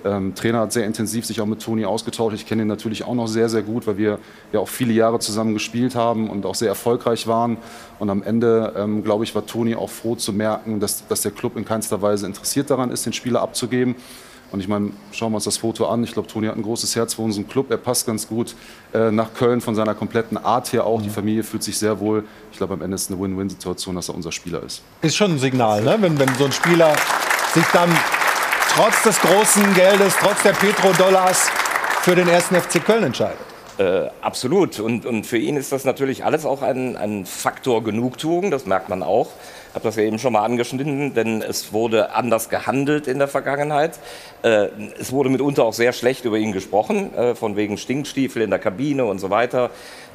[0.05, 2.35] Ähm, Trainer hat sehr intensiv sich auch mit Toni ausgetauscht.
[2.35, 4.19] Ich kenne ihn natürlich auch noch sehr, sehr gut, weil wir
[4.53, 7.57] ja auch viele Jahre zusammen gespielt haben und auch sehr erfolgreich waren.
[7.99, 11.31] Und am Ende, ähm, glaube ich, war Toni auch froh zu merken, dass, dass der
[11.31, 13.95] Club in keinster Weise interessiert daran ist, den Spieler abzugeben.
[14.51, 16.03] Und ich meine, schauen wir uns das Foto an.
[16.03, 17.69] Ich glaube, Toni hat ein großes Herz für unseren Club.
[17.69, 18.55] Er passt ganz gut
[18.93, 21.01] äh, nach Köln von seiner kompletten Art her auch.
[21.01, 22.23] Die Familie fühlt sich sehr wohl.
[22.51, 24.81] Ich glaube, am Ende ist es eine Win-Win-Situation, dass er unser Spieler ist.
[25.01, 25.97] Ist schon ein Signal, ne?
[25.99, 26.95] wenn, wenn so ein Spieler
[27.53, 27.89] sich dann
[28.73, 31.49] trotz des großen Geldes, trotz der Petrodollars
[32.01, 33.37] für den ersten FC Köln entscheidet.
[33.77, 34.79] Äh, absolut.
[34.79, 38.89] Und, und für ihn ist das natürlich alles auch ein, ein Faktor Genugtuung, das merkt
[38.89, 39.29] man auch.
[39.73, 43.99] Habe das ja eben schon mal angeschnitten, denn es wurde anders gehandelt in der Vergangenheit.
[44.43, 44.67] Äh,
[44.99, 48.59] es wurde mitunter auch sehr schlecht über ihn gesprochen, äh, von wegen Stinkstiefel in der
[48.59, 49.69] Kabine und so weiter.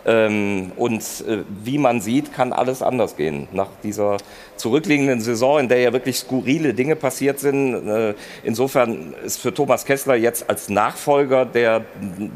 [0.05, 3.47] Ähm, und äh, wie man sieht, kann alles anders gehen.
[3.53, 4.17] Nach dieser
[4.63, 7.89] zurückliegenden Saison, in der ja wirklich skurrile Dinge passiert sind.
[7.89, 8.15] Äh,
[8.45, 11.85] insofern ist für Thomas Kessler jetzt als Nachfolger der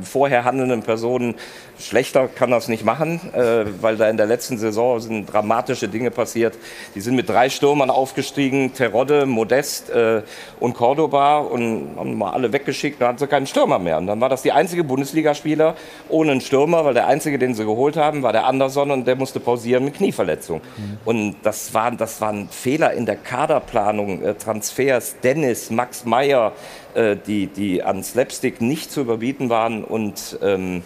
[0.03, 1.37] vorher handelnden Personen
[1.79, 6.11] schlechter kann das nicht machen, äh, weil da in der letzten Saison sind dramatische Dinge
[6.11, 6.55] passiert.
[6.95, 10.23] Die sind mit drei Stürmern aufgestiegen, Terodde, Modest äh,
[10.59, 13.99] und Cordoba und haben mal alle weggeschickt, dann hatten sie keinen Stürmer mehr.
[13.99, 15.77] Und dann war das die einzige Bundesligaspieler
[16.09, 19.17] ohne einen Stürmer, weil der einzige, den sie geholt haben, war der Anderson und der
[19.17, 20.61] musste pausieren mit Knieverletzung.
[21.05, 26.53] Und das waren, das waren Fehler in der Kaderplanung, äh, Transfers, Dennis, Max Meyer,
[26.95, 29.85] äh, die, die an Slapstick nicht zu überbieten waren.
[29.85, 30.83] Und ähm,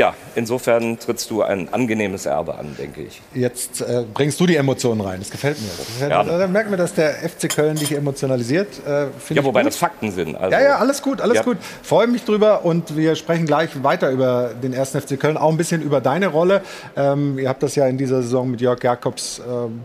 [0.00, 3.20] Ja, insofern trittst du ein angenehmes Erbe an, denke ich.
[3.34, 5.18] Jetzt äh, bringst du die Emotionen rein.
[5.20, 5.68] Das gefällt mir.
[5.76, 6.22] Das gefällt Ja.
[6.22, 6.38] mir.
[6.38, 8.68] Da merken wir, dass der FC Köln dich emotionalisiert.
[8.86, 10.36] Äh, Ja, wobei das Fakten sind.
[10.36, 11.42] Also, ja, ja, alles gut, alles Ja.
[11.42, 11.58] gut.
[11.82, 15.58] Freue mich drüber und wir sprechen gleich weiter über den ersten FC Köln, auch ein
[15.58, 16.62] bisschen über deine Rolle.
[16.96, 19.42] Ähm, ihr habt das ja in dieser Saison mit Jörg Jakobs, äh,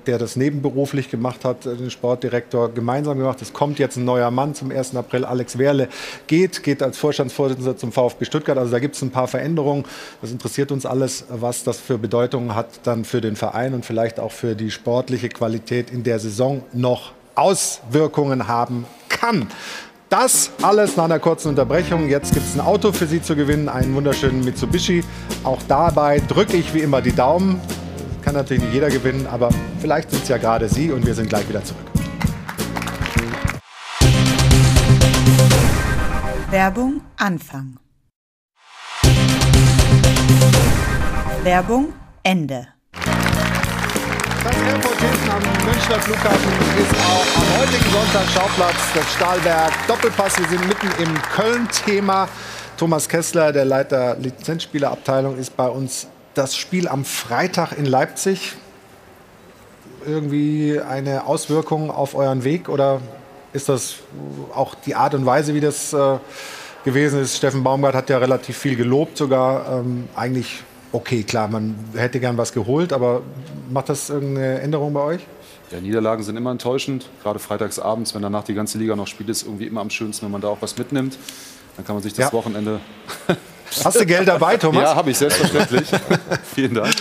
[0.08, 3.42] der das nebenberuflich gemacht hat, äh, den Sportdirektor, gemeinsam gemacht.
[3.42, 4.96] Es kommt jetzt ein neuer Mann zum 1.
[4.96, 5.26] April.
[5.26, 5.90] Alex Werle
[6.28, 8.58] geht, geht als Vorstandsvorsitzender zum VfB Stuttgart.
[8.58, 9.84] Also da gibt es ein paar Veränderungen.
[10.22, 14.20] Das interessiert uns alles, was das für Bedeutung hat dann für den Verein und vielleicht
[14.20, 19.48] auch für die sportliche Qualität in der Saison noch Auswirkungen haben kann.
[20.10, 22.10] Das alles nach einer kurzen Unterbrechung.
[22.10, 25.04] Jetzt gibt es ein Auto für Sie zu gewinnen, einen wunderschönen Mitsubishi.
[25.44, 27.60] Auch dabei drücke ich wie immer die Daumen.
[28.22, 29.50] Kann natürlich nicht jeder gewinnen, aber
[29.80, 31.82] vielleicht sind es ja gerade Sie und wir sind gleich wieder zurück.
[36.50, 37.78] Werbung Anfang.
[41.46, 41.94] Werbung
[42.24, 42.70] Ende.
[42.92, 43.04] Das
[44.58, 46.52] Airport Hilton am Münchner Flughafen
[46.82, 50.40] ist auch am heutigen Sonntag Schauplatz des Stahlberg Doppelpass.
[50.40, 52.30] Wir sind mitten im Köln-Thema.
[52.78, 56.08] Thomas Kessler, der Leiter Lizenzspielerabteilung, ist bei uns.
[56.34, 58.54] Das Spiel am Freitag in Leipzig.
[60.04, 63.02] Irgendwie eine Auswirkung auf euren Weg oder
[63.54, 63.98] ist das
[64.56, 66.18] auch die Art und Weise, wie das äh,
[66.84, 67.38] gewesen ist?
[67.38, 70.64] Steffen Baumgart hat ja relativ viel gelobt, sogar ähm, eigentlich
[70.96, 73.22] okay, klar, man hätte gern was geholt, aber
[73.70, 75.22] macht das irgendeine Änderung bei euch?
[75.72, 79.30] Ja, Niederlagen sind immer enttäuschend, gerade freitags abends, wenn danach die ganze Liga noch spielt,
[79.30, 81.18] ist irgendwie immer am schönsten, wenn man da auch was mitnimmt.
[81.76, 82.34] Dann kann man sich das Ja.
[82.34, 82.80] Wochenende.
[83.84, 84.84] Hast du Geld dabei, Thomas?
[84.84, 85.90] Ja, habe ich selbstverständlich.
[86.56, 86.94] Vielen Dank.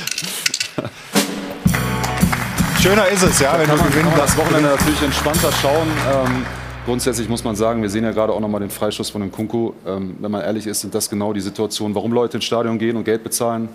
[2.81, 4.37] Schöner ist es, ja, wenn du man das.
[4.37, 5.89] Wochenende natürlich entspannter schauen.
[6.13, 6.47] Ähm,
[6.85, 9.73] grundsätzlich muss man sagen, wir sehen ja gerade auch nochmal den Freischuss von dem Kunku.
[9.87, 12.97] Ähm, wenn man ehrlich ist, sind das genau die Situationen, warum Leute ins Stadion gehen
[12.97, 13.69] und Geld bezahlen,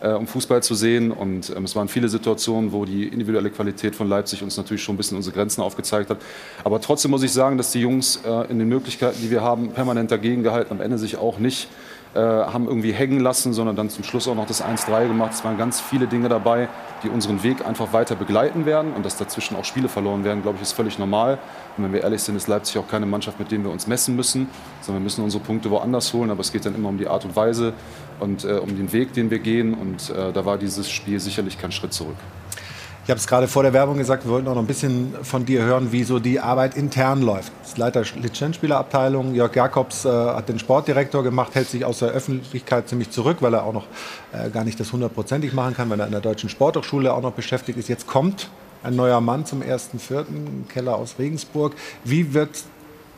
[0.00, 1.12] äh, um Fußball zu sehen.
[1.12, 4.94] Und ähm, es waren viele Situationen, wo die individuelle Qualität von Leipzig uns natürlich schon
[4.94, 6.18] ein bisschen unsere Grenzen aufgezeigt hat.
[6.64, 9.70] Aber trotzdem muss ich sagen, dass die Jungs äh, in den Möglichkeiten, die wir haben,
[9.70, 11.68] permanent dagegen gehalten, am Ende sich auch nicht
[12.14, 15.32] äh, haben irgendwie hängen lassen, sondern dann zum Schluss auch noch das 1-3 gemacht.
[15.34, 16.68] Es waren ganz viele Dinge dabei,
[17.02, 18.92] die unseren Weg einfach weiter begleiten werden.
[18.92, 21.38] Und dass dazwischen auch Spiele verloren werden, glaube ich, ist völlig normal.
[21.76, 24.14] Und wenn wir ehrlich sind, ist Leipzig auch keine Mannschaft, mit der wir uns messen
[24.14, 24.48] müssen,
[24.80, 26.30] sondern wir müssen unsere Punkte woanders holen.
[26.30, 27.72] Aber es geht dann immer um die Art und Weise
[28.20, 29.74] und äh, um den Weg, den wir gehen.
[29.74, 32.16] Und äh, da war dieses Spiel sicherlich kein Schritt zurück.
[33.04, 35.44] Ich habe es gerade vor der Werbung gesagt, wir wollten auch noch ein bisschen von
[35.44, 37.52] dir hören, wie so die Arbeit intern läuft.
[37.62, 42.88] Das Leiter Lizenzspielerabteilung, Jörg Jakobs, äh, hat den Sportdirektor gemacht, hält sich aus der Öffentlichkeit
[42.88, 43.84] ziemlich zurück, weil er auch noch
[44.32, 47.32] äh, gar nicht das hundertprozentig machen kann, weil er in der Deutschen Sporthochschule auch noch
[47.32, 47.90] beschäftigt ist.
[47.90, 48.48] Jetzt kommt
[48.82, 50.24] ein neuer Mann zum 1.4.,
[50.70, 51.74] Keller aus Regensburg.
[52.04, 52.62] Wie wird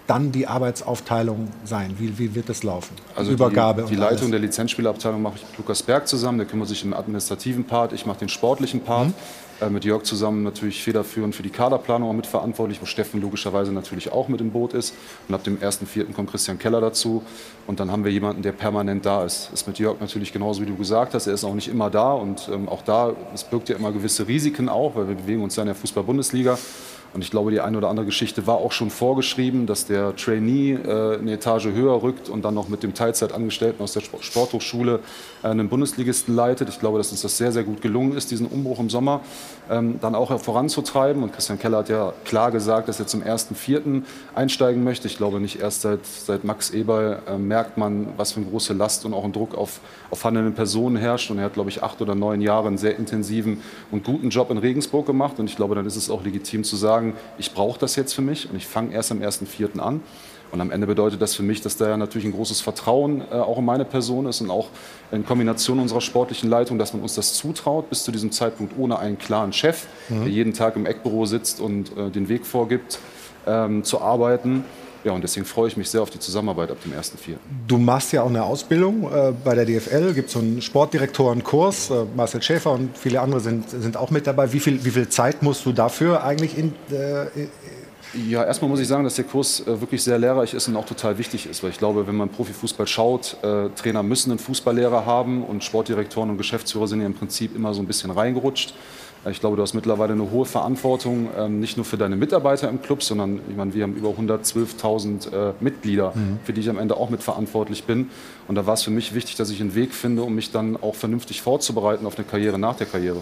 [0.09, 1.95] dann die Arbeitsaufteilung sein?
[1.99, 2.97] Wie, wie wird das laufen?
[3.15, 4.31] Also Übergabe die, die Leitung alles.
[4.31, 6.39] der Lizenzspielabteilung mache ich mit Lukas Berg zusammen.
[6.39, 7.93] Der kümmert sich um den administrativen Part.
[7.93, 9.13] Ich mache den sportlichen Part.
[9.61, 14.13] Äh, mit Jörg zusammen natürlich federführend für die Kaderplanung auch mitverantwortlich, wo Steffen logischerweise natürlich
[14.13, 14.95] auch mit im Boot ist.
[15.29, 16.13] Und ab dem 1.4.
[16.13, 17.23] kommt Christian Keller dazu.
[17.67, 19.51] Und dann haben wir jemanden, der permanent da ist.
[19.53, 21.27] Ist mit Jörg natürlich genauso, wie du gesagt hast.
[21.27, 22.13] Er ist auch nicht immer da.
[22.13, 25.57] Und ähm, auch da, es birgt ja immer gewisse Risiken auch, weil wir bewegen uns
[25.57, 26.59] ja in der Fußball-Bundesliga.
[27.17, 30.73] Und ich glaube, die eine oder andere Geschichte war auch schon vorgeschrieben, dass der Trainee
[30.75, 35.01] äh, eine Etage höher rückt und dann noch mit dem Teilzeitangestellten aus der Sport Sporthochschule
[35.43, 36.69] äh, einen Bundesligisten leitet.
[36.69, 39.23] Ich glaube, dass uns das sehr, sehr gut gelungen ist, diesen Umbruch im Sommer
[39.71, 41.23] ähm, dann auch voranzutreiben.
[41.23, 44.03] Und Christian Keller hat ja klar gesagt, dass er zum 1.4.
[44.35, 45.07] einsteigen möchte.
[45.07, 48.75] Ich glaube, nicht erst seit, seit Max Eberl äh, merkt man, was für eine große
[48.75, 49.81] Last und auch ein Druck auf,
[50.11, 51.31] auf handelnde Personen herrscht.
[51.31, 54.51] Und er hat, glaube ich, acht oder neun Jahre einen sehr intensiven und guten Job
[54.51, 55.39] in Regensburg gemacht.
[55.39, 57.06] Und ich glaube, dann ist es auch legitim zu sagen,
[57.39, 59.79] ich brauche das jetzt für mich und ich fange erst am 1.4.
[59.81, 60.01] an.
[60.53, 63.35] Und am Ende bedeutet das für mich, dass da ja natürlich ein großes Vertrauen äh,
[63.35, 64.69] auch in meine Person ist und auch
[65.11, 68.99] in Kombination unserer sportlichen Leitung, dass man uns das zutraut, bis zu diesem Zeitpunkt ohne
[68.99, 70.21] einen klaren Chef, Mhm.
[70.25, 73.01] der jeden Tag im Eckbüro sitzt und äh, den Weg vorgibt,
[73.45, 74.65] ähm, zu arbeiten.
[75.07, 77.37] Ja, und deswegen freue ich mich sehr auf die Zusammenarbeit ab dem 1.4.
[77.69, 81.91] Du machst ja auch eine Ausbildung äh, bei der DFL, gibt so einen Sportdirektorenkurs.
[81.91, 84.53] Äh, Marcel Schäfer und viele andere sind, sind auch mit dabei.
[84.53, 87.27] Wie viel, wie viel Zeit musst du dafür eigentlich in, äh,
[88.29, 90.87] Ja, erstmal muss ich sagen, dass der Kurs äh, wirklich sehr lehrreich ist und auch
[90.87, 95.07] total wichtig ist, weil ich glaube, wenn man Profifußball schaut, äh, Trainer müssen einen Fußballlehrer
[95.07, 98.75] haben und Sportdirektoren und Geschäftsführer sind ja im Prinzip immer so ein bisschen reingerutscht.
[99.27, 102.69] Äh, Ich glaube, du hast mittlerweile eine hohe Verantwortung, ähm, nicht nur für deine Mitarbeiter
[102.69, 106.39] im Club, sondern ich meine, wir haben über 112.000 äh, Mitglieder, Mhm.
[106.45, 108.11] für die ich am Ende auch mitverantwortlich bin.
[108.49, 110.77] Und da war es für mich wichtig, dass ich einen Weg finde, um mich dann
[110.77, 113.21] auch vernünftig vorzubereiten auf eine Karriere nach der Karriere.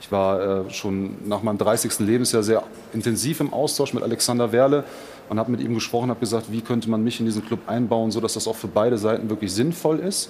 [0.00, 2.00] Ich war äh, schon nach meinem 30.
[2.00, 4.82] Lebensjahr sehr intensiv im Austausch mit Alexander Werle
[5.28, 8.10] und habe mit ihm gesprochen, habe gesagt, wie könnte man mich in diesen Club einbauen,
[8.10, 10.28] sodass das auch für beide Seiten wirklich sinnvoll ist.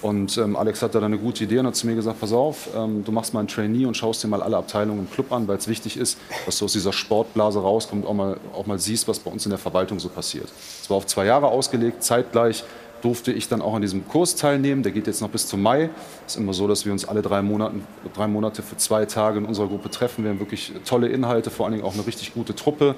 [0.00, 2.68] Und ähm, Alex hatte da eine gute Idee und hat zu mir gesagt, pass auf,
[2.76, 5.48] ähm, du machst mal ein Trainee und schaust dir mal alle Abteilungen im Club an,
[5.48, 8.78] weil es wichtig ist, dass du aus dieser Sportblase rauskommst und auch mal, auch mal
[8.78, 10.48] siehst, was bei uns in der Verwaltung so passiert.
[10.80, 12.64] Es war auf zwei Jahre ausgelegt, zeitgleich
[13.02, 14.82] durfte ich dann auch an diesem Kurs teilnehmen.
[14.82, 15.90] Der geht jetzt noch bis zum Mai.
[16.26, 19.38] Es ist immer so, dass wir uns alle drei, Monaten, drei Monate für zwei Tage
[19.38, 20.24] in unserer Gruppe treffen.
[20.24, 22.96] Wir haben wirklich tolle Inhalte, vor allen Dingen auch eine richtig gute Truppe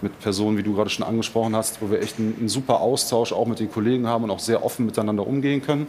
[0.00, 3.32] mit Personen, wie du gerade schon angesprochen hast, wo wir echt einen, einen super Austausch
[3.32, 5.86] auch mit den Kollegen haben und auch sehr offen miteinander umgehen können.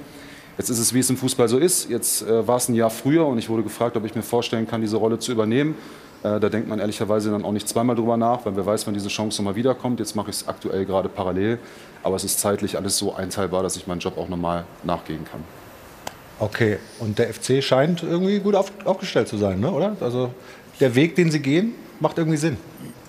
[0.57, 1.89] Jetzt ist es, wie es im Fußball so ist.
[1.89, 4.67] Jetzt äh, war es ein Jahr früher und ich wurde gefragt, ob ich mir vorstellen
[4.67, 5.75] kann, diese Rolle zu übernehmen.
[6.23, 8.93] Äh, da denkt man ehrlicherweise dann auch nicht zweimal drüber nach, weil wer weiß, wann
[8.93, 9.99] diese Chance nochmal wiederkommt.
[9.99, 11.59] Jetzt mache ich es aktuell gerade parallel,
[12.03, 15.43] aber es ist zeitlich alles so einteilbar, dass ich meinen Job auch nochmal nachgehen kann.
[16.39, 19.71] Okay, und der FC scheint irgendwie gut auf, aufgestellt zu sein, ne?
[19.71, 19.95] oder?
[20.01, 20.33] Also
[20.79, 22.57] der Weg, den sie gehen, macht irgendwie Sinn.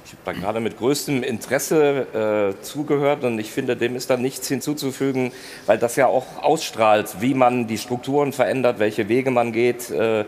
[0.05, 4.18] Ich habe da gerade mit größtem Interesse äh, zugehört und ich finde, dem ist da
[4.18, 5.32] nichts hinzuzufügen,
[5.64, 9.90] weil das ja auch ausstrahlt, wie man die Strukturen verändert, welche Wege man geht.
[9.90, 10.26] Äh,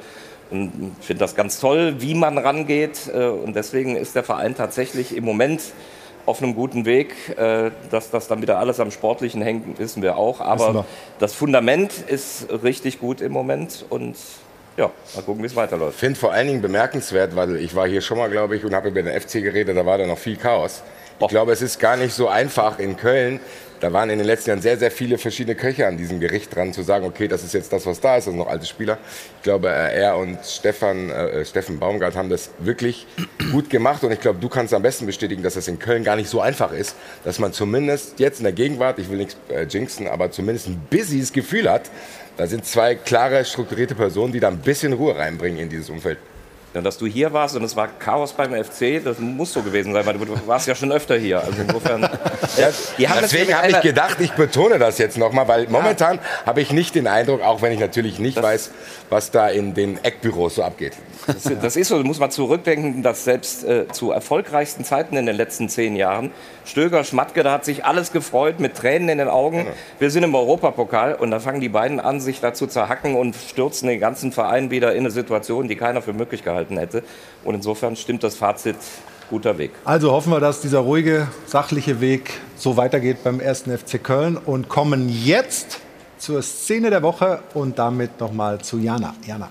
[0.51, 3.11] und ich finde das ganz toll, wie man rangeht.
[3.13, 5.61] Äh, und deswegen ist der Verein tatsächlich im Moment
[6.25, 7.15] auf einem guten Weg.
[7.37, 10.41] Äh, dass das dann wieder alles am Sportlichen hängt, wissen wir auch.
[10.41, 10.87] Aber
[11.19, 14.17] das Fundament ist richtig gut im Moment und
[14.77, 15.95] ja, mal gucken, wie es weiterläuft.
[15.95, 18.75] Ich finde vor allen Dingen bemerkenswert, weil ich war hier schon mal, glaube ich, und
[18.75, 20.83] habe über den FC geredet, da war da noch viel Chaos.
[21.19, 23.41] Ich glaube, es ist gar nicht so einfach in Köln.
[23.81, 26.73] Da waren in den letzten Jahren sehr, sehr viele verschiedene Köche an diesem Gericht dran,
[26.73, 28.99] zu sagen, okay, das ist jetzt das, was da ist, das sind noch alte Spieler.
[29.37, 33.07] Ich glaube, äh, er und Stefan, äh, Steffen Baumgart haben das wirklich
[33.53, 36.17] gut gemacht und ich glaube, du kannst am besten bestätigen, dass das in Köln gar
[36.17, 39.65] nicht so einfach ist, dass man zumindest jetzt in der Gegenwart, ich will nichts äh,
[39.65, 41.91] jinxen, aber zumindest ein busyes Gefühl hat,
[42.37, 46.19] da sind zwei klare, strukturierte Personen, die da ein bisschen Ruhe reinbringen in dieses Umfeld.
[46.75, 49.95] Ja, dass du hier warst und es war Chaos beim FC, das muss so gewesen
[49.95, 51.41] sein, weil du warst ja schon öfter hier.
[51.41, 52.07] Also insofern.
[52.99, 56.95] Ja, deswegen habe ich gedacht, ich betone das jetzt nochmal, weil momentan habe ich nicht
[56.95, 58.71] den Eindruck, auch wenn ich natürlich nicht weiß,
[59.11, 60.93] was da in den Eckbüros so abgeht.
[61.27, 65.37] Das, das ist so, muss man zurückdenken, dass selbst äh, zu erfolgreichsten Zeiten in den
[65.37, 66.31] letzten zehn Jahren,
[66.65, 69.59] Stöger, Schmatke, da hat sich alles gefreut mit Tränen in den Augen.
[69.59, 69.71] Genau.
[69.99, 73.89] Wir sind im Europapokal und da fangen die beiden an, sich dazu zerhacken und stürzen
[73.89, 77.03] den ganzen Verein wieder in eine Situation, die keiner für möglich gehalten hätte.
[77.45, 78.77] Und insofern stimmt das Fazit
[79.31, 79.73] guter Weg.
[79.85, 84.69] Also hoffen wir, dass dieser ruhige, sachliche Weg so weitergeht beim ersten FC Köln und
[84.69, 85.81] kommen jetzt
[86.27, 89.15] zur Szene der Woche und damit nochmal zu Jana.
[89.25, 89.49] Jana.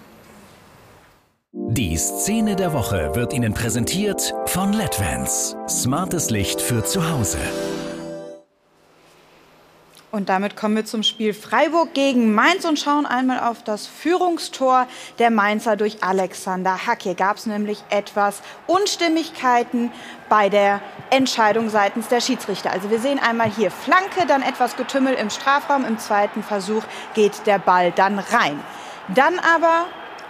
[1.53, 5.55] Die Szene der Woche wird Ihnen präsentiert von LEDVANCE.
[5.69, 7.37] Smartes Licht für zu Hause.
[10.15, 14.87] Und damit kommen wir zum Spiel Freiburg gegen Mainz und schauen einmal auf das Führungstor
[15.19, 17.01] der Mainzer durch Alexander Hack.
[17.01, 19.91] Hier gab es nämlich etwas Unstimmigkeiten
[20.29, 20.79] bei der
[21.09, 22.71] Entscheidung seitens der Schiedsrichter.
[22.71, 25.83] Also wir sehen einmal hier Flanke, dann etwas Getümmel im Strafraum.
[25.83, 28.57] Im zweiten Versuch geht der Ball dann rein.
[29.13, 29.87] Dann aber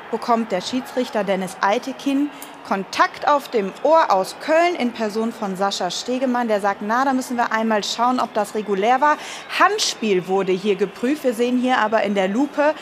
[0.10, 2.32] bekommt der Schiedsrichter Dennis Eitekin
[2.68, 6.48] Kontakt auf dem Ohr aus Köln in Person von Sascha Stegemann.
[6.48, 9.18] Der sagt, na, da müssen wir einmal schauen, ob das regulär war.
[9.60, 11.24] Handspiel wurde hier geprüft.
[11.24, 12.74] Wir sehen hier aber in der Lupe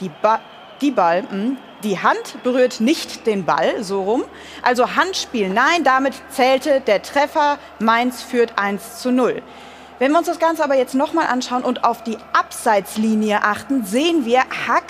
[0.00, 0.40] die, ba
[0.80, 1.22] die Ball.
[1.22, 4.24] Mh, die Hand berührt nicht den Ball, so rum.
[4.62, 7.58] Also Handspiel, nein, damit zählte der Treffer.
[7.80, 9.42] Mainz führt 1 zu 0.
[9.98, 14.24] Wenn wir uns das Ganze aber jetzt nochmal anschauen und auf die Abseitslinie achten, sehen
[14.24, 14.84] wir, Hack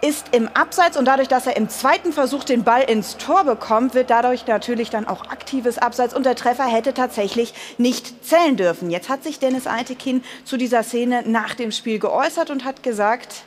[0.00, 3.94] ist im Abseits und dadurch, dass er im zweiten Versuch den Ball ins Tor bekommt,
[3.94, 8.90] wird dadurch natürlich dann auch aktives Abseits und der Treffer hätte tatsächlich nicht zählen dürfen.
[8.90, 13.44] Jetzt hat sich Dennis Eitekin zu dieser Szene nach dem Spiel geäußert und hat gesagt,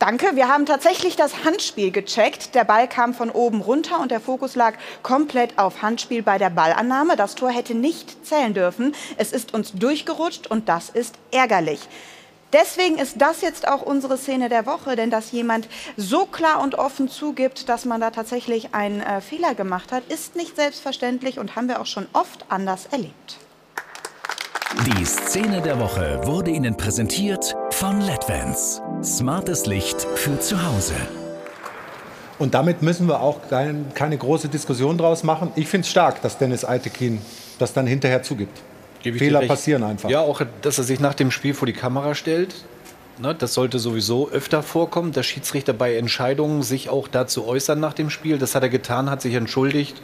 [0.00, 2.54] Danke, wir haben tatsächlich das Handspiel gecheckt.
[2.54, 4.72] Der Ball kam von oben runter und der Fokus lag
[5.02, 7.16] komplett auf Handspiel bei der Ballannahme.
[7.16, 8.94] Das Tor hätte nicht zählen dürfen.
[9.18, 11.80] Es ist uns durchgerutscht und das ist ärgerlich.
[12.52, 16.74] Deswegen ist das jetzt auch unsere Szene der Woche, denn dass jemand so klar und
[16.74, 21.54] offen zugibt, dass man da tatsächlich einen äh, Fehler gemacht hat, ist nicht selbstverständlich und
[21.54, 23.38] haben wir auch schon oft anders erlebt.
[24.86, 28.80] Die Szene der Woche wurde Ihnen präsentiert von LEDVANCE.
[29.02, 30.94] Smartes Licht für zu Hause.
[32.38, 35.52] Und damit müssen wir auch kein, keine große Diskussion draus machen.
[35.56, 37.20] Ich finde es stark, dass Dennis Eitekin
[37.58, 38.58] das dann hinterher zugibt.
[39.02, 40.08] Fehler passieren einfach.
[40.10, 42.54] Ja, auch, dass er sich nach dem Spiel vor die Kamera stellt.
[43.18, 47.92] Ne, das sollte sowieso öfter vorkommen, dass Schiedsrichter bei Entscheidungen sich auch dazu äußern nach
[47.92, 48.38] dem Spiel.
[48.38, 50.00] Das hat er getan, hat sich entschuldigt.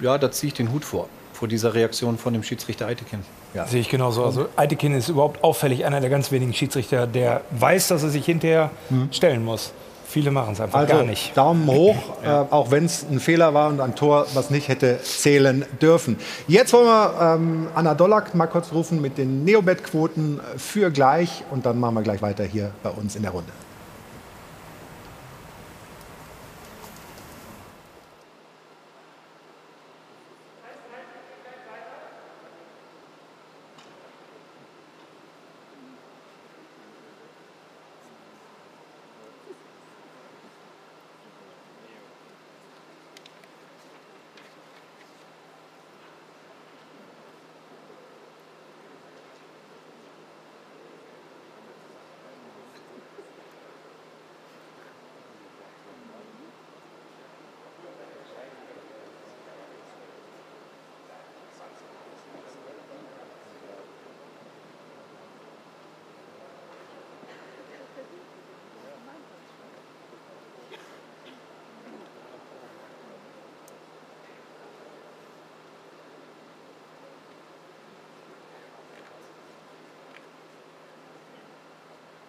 [0.00, 1.08] Ja, da ziehe ich den Hut vor.
[1.32, 3.20] vor dieser Reaktion von dem Schiedsrichter Eitekin.
[3.54, 3.66] Ja.
[3.66, 4.24] Sehe ich genauso.
[4.24, 8.24] Also Eitekin ist überhaupt auffällig einer der ganz wenigen Schiedsrichter, der weiß, dass er sich
[8.24, 9.08] hinterher Mhm.
[9.12, 9.72] stellen muss.
[10.16, 11.36] Viele machen es einfach Also gar nicht.
[11.36, 11.94] Daumen hoch,
[12.24, 16.16] äh, auch wenn es ein Fehler war und ein Tor, was nicht hätte zählen dürfen.
[16.48, 21.66] Jetzt wollen wir ähm, Anna Dollack mal kurz rufen mit den Neobet-Quoten für gleich und
[21.66, 23.52] dann machen wir gleich weiter hier bei uns in der Runde.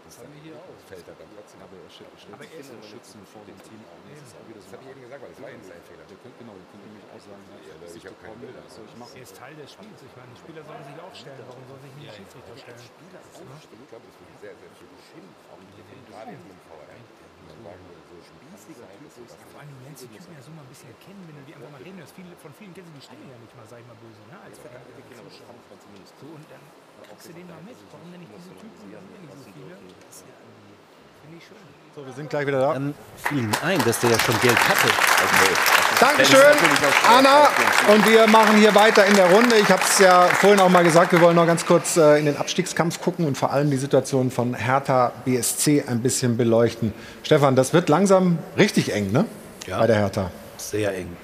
[0.07, 0.87] Das haben wir hier auch.
[0.87, 1.66] Fällt er dann trotzdem.
[1.77, 4.01] Aber er stellt Aber ist Schützen vor dem Team auch.
[4.09, 4.67] Das ist auch wieder so.
[4.67, 6.05] Das hab ich eben gesagt, weil das war eben sein Fehler.
[6.09, 8.61] Wir können, genau, wir können nämlich auch sagen, ja, ich ist hab keine Bilder.
[8.65, 9.13] Was soll ich machen?
[9.13, 9.99] Er ist Teil des Spiels.
[10.01, 11.45] Ich meine, die Spieler sollen sich auch stellen.
[11.45, 12.81] Warum soll sich nicht ein Schiedsrichter stellen?
[12.81, 15.41] Spieler aufstehen, ich glaube, das wird sehr, sehr viel beschimpft.
[15.53, 16.87] Auch gerade jetzt mit dem VR.
[17.47, 17.79] Würde,
[18.11, 19.39] so spießiger Typ ist.
[19.55, 21.55] Vor allem, du lernst die Typen ja so mal ein bisschen kennen, wenn du die
[21.55, 22.11] einfach mal reden hörst.
[22.11, 24.35] Viele, von vielen kennst du die Stimme ja nicht mal, sag ich mal böse, ne?
[24.43, 24.59] Als.
[24.59, 26.59] So, und dann
[27.07, 27.79] kriegst du den mal mit.
[27.87, 28.75] Warum denn nicht diese Typen?
[28.83, 29.79] Die sind ja nicht so viele.
[31.97, 32.73] So, wir sind gleich wieder da.
[32.73, 34.87] Dann fiel ihm ein, dass der ja schon Geld hatte.
[35.99, 36.39] Dankeschön,
[37.09, 37.49] Anna.
[37.91, 39.55] Und wir machen hier weiter in der Runde.
[39.55, 42.25] Ich habe es ja vorhin auch mal gesagt, wir wollen noch ganz kurz äh, in
[42.25, 46.93] den Abstiegskampf gucken und vor allem die Situation von Hertha BSC ein bisschen beleuchten.
[47.23, 49.25] Stefan, das wird langsam richtig eng, ne?
[49.65, 49.79] Ja.
[49.79, 50.29] Bei der Hertha.
[50.57, 51.17] Sehr eng.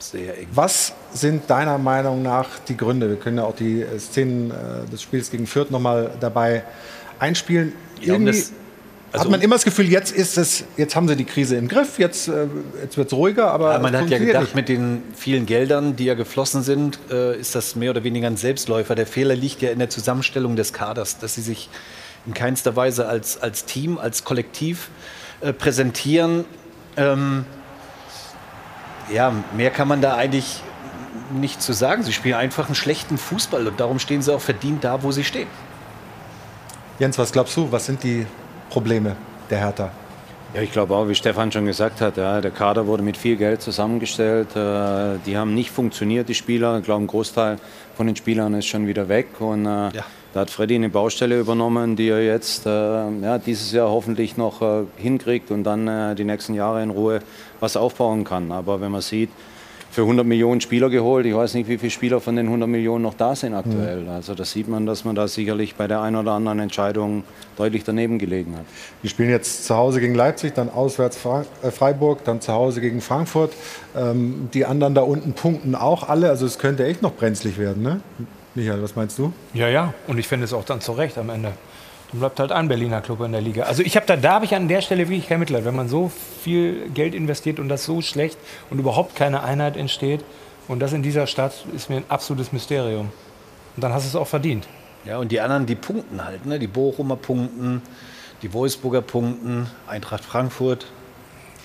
[0.00, 0.48] Sehr eng.
[0.52, 3.08] Was sind deiner Meinung nach die Gründe?
[3.08, 6.64] Wir können ja auch die äh, Szenen äh, des Spiels gegen Fürth noch mal dabei
[7.20, 7.72] einspielen.
[8.00, 8.44] Ja, Irgendwie
[9.12, 11.68] also- hat man immer das Gefühl, jetzt ist es, jetzt haben sie die Krise im
[11.68, 12.46] Griff, jetzt, äh,
[12.82, 14.54] jetzt wird es ruhiger, aber Ja, man hat ja gedacht, nicht.
[14.54, 18.36] mit den vielen Geldern, die ja geflossen sind, äh, ist das mehr oder weniger ein
[18.36, 18.94] Selbstläufer.
[18.94, 21.68] Der Fehler liegt ja in der Zusammenstellung des Kaders, dass sie sich
[22.26, 24.90] in keinster Weise als, als Team, als Kollektiv
[25.40, 26.44] äh, präsentieren.
[26.96, 27.44] Ähm,
[29.12, 30.62] ja, mehr kann man da eigentlich
[31.32, 32.02] nicht zu sagen.
[32.02, 35.24] Sie spielen einfach einen schlechten Fußball und darum stehen sie auch verdient da, wo sie
[35.24, 35.48] stehen.
[36.98, 38.26] Jens, was glaubst du, was sind die
[38.70, 39.16] Probleme
[39.50, 39.90] der Hertha?
[40.54, 43.36] Ja, ich glaube auch, wie Stefan schon gesagt hat, ja, der Kader wurde mit viel
[43.36, 44.56] Geld zusammengestellt.
[44.56, 46.78] Äh, die haben nicht funktioniert, die Spieler.
[46.78, 47.58] Ich glaube, ein Großteil
[47.96, 49.26] von den Spielern ist schon wieder weg.
[49.40, 49.90] Und äh,
[50.32, 54.62] da hat Freddy eine Baustelle übernommen, die er jetzt äh, ja, dieses Jahr hoffentlich noch
[54.62, 57.20] äh, hinkriegt und dann äh, die nächsten Jahre in Ruhe
[57.60, 58.50] was aufbauen kann.
[58.50, 59.30] Aber wenn man sieht,
[59.98, 61.26] für 100 Millionen Spieler geholt.
[61.26, 64.08] Ich weiß nicht, wie viele Spieler von den 100 Millionen noch da sind aktuell.
[64.08, 67.24] Also da sieht man, dass man da sicherlich bei der einen oder anderen Entscheidung
[67.56, 68.64] deutlich daneben gelegen hat.
[69.02, 72.80] Die spielen jetzt zu Hause gegen Leipzig, dann auswärts Fra äh, Freiburg, dann zu Hause
[72.80, 73.52] gegen Frankfurt.
[73.96, 76.30] Ähm, die anderen da unten punkten auch alle.
[76.30, 78.00] Also es könnte echt noch brenzlig werden, ne?
[78.54, 79.32] Michael, was meinst du?
[79.52, 79.94] Ja, ja.
[80.06, 81.54] Und ich finde es auch dann zu Recht am Ende.
[82.10, 83.64] Dann bleibt halt ein Berliner Club in der Liga.
[83.64, 85.88] Also ich habe da, da habe ich an der Stelle wirklich kein Mitleid, wenn man
[85.88, 86.10] so
[86.42, 88.38] viel Geld investiert und das so schlecht
[88.70, 90.24] und überhaupt keine Einheit entsteht.
[90.68, 93.10] Und das in dieser Stadt ist mir ein absolutes Mysterium.
[93.76, 94.66] Und dann hast du es auch verdient.
[95.04, 96.46] Ja, und die anderen, die punkten halt.
[96.46, 96.58] Ne?
[96.58, 97.82] Die Bochumer punkten,
[98.42, 100.86] die Wolfsburger punkten, Eintracht Frankfurt.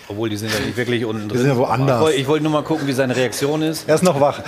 [0.09, 1.37] Obwohl, die sind ja nicht wirklich unten drin.
[1.39, 1.97] sind ja woanders.
[1.97, 3.87] Ich wollte- Ich wollte nur mal gucken, wie seine Reaktion ist.
[3.87, 4.41] Er ist noch wach.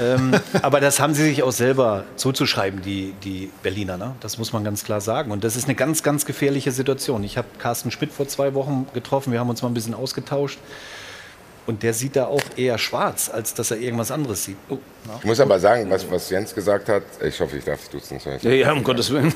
[0.00, 0.32] ähm,
[0.62, 3.96] aber das haben sie sich auch selber zuzuschreiben, die, die Berliner.
[3.98, 4.14] Ne?
[4.20, 5.30] Das muss man ganz klar sagen.
[5.30, 7.24] Und das ist eine ganz, ganz gefährliche Situation.
[7.24, 9.32] Ich habe Carsten Schmidt vor zwei Wochen getroffen.
[9.32, 10.58] Wir haben uns mal ein bisschen ausgetauscht.
[11.66, 14.56] Und der sieht da auch eher schwarz, als dass er irgendwas anderes sieht.
[14.68, 14.78] Oh.
[15.20, 18.18] Ich muss aber sagen, was, was Jens gesagt hat, ich hoffe, ich darf es duzen.
[18.42, 19.32] Ja, ja, um Gottes Willen.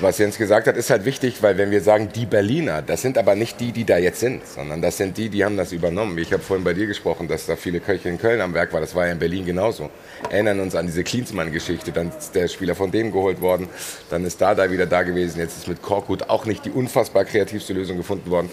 [0.00, 3.18] Was Jens gesagt hat, ist halt wichtig, weil wenn wir sagen, die Berliner, das sind
[3.18, 6.16] aber nicht die, die da jetzt sind, sondern das sind die, die haben das übernommen.
[6.18, 8.80] Ich habe vorhin bei dir gesprochen, dass da viele Köche in Köln am Werk waren.
[8.80, 9.90] Das war ja in Berlin genauso.
[10.30, 11.90] Erinnern uns an diese Klinsmann-Geschichte.
[11.90, 13.68] Dann ist der Spieler von denen geholt worden.
[14.08, 15.40] Dann ist da da wieder da gewesen.
[15.40, 18.50] Jetzt ist mit Korkut auch nicht die unfassbar kreativste Lösung gefunden worden.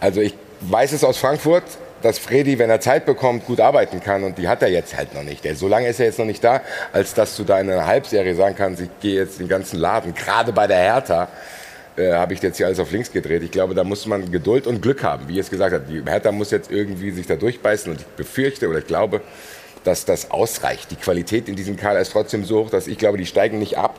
[0.00, 1.64] Also ich weiß es aus Frankfurt,
[2.02, 4.22] dass Freddy, wenn er Zeit bekommt, gut arbeiten kann.
[4.24, 5.44] Und die hat er jetzt halt noch nicht.
[5.44, 6.60] Der, so lange ist er jetzt noch nicht da,
[6.92, 10.14] als dass du da in einer Halbserie sagen kannst, ich gehe jetzt den ganzen Laden,
[10.14, 11.28] gerade bei der Hertha,
[11.96, 13.42] äh, habe ich jetzt hier alles auf links gedreht.
[13.42, 15.82] Ich glaube, da muss man Geduld und Glück haben, wie es gesagt hat.
[15.88, 17.90] Die Hertha muss jetzt irgendwie sich da durchbeißen.
[17.90, 19.20] Und ich befürchte oder ich glaube,
[19.84, 20.90] dass das ausreicht.
[20.90, 23.78] Die Qualität in diesem Kader ist trotzdem so hoch, dass ich glaube, die steigen nicht
[23.78, 23.98] ab.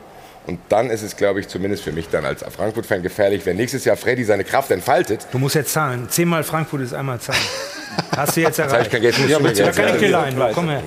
[0.50, 3.84] Und dann ist es, glaube ich, zumindest für mich dann als Frankfurt-Fan gefährlich, wenn nächstes
[3.84, 5.24] Jahr Freddy seine Kraft entfaltet.
[5.30, 6.08] Du musst jetzt zahlen.
[6.10, 7.38] Zehnmal Frankfurt ist einmal zahlen.
[8.16, 8.74] Hast du jetzt erreicht?
[8.74, 9.62] hab ich kein Geld, ja, bitte.
[9.62, 10.36] Da kann ich dir leihen.
[10.52, 10.82] Komm her.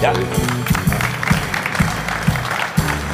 [0.00, 0.12] Ja.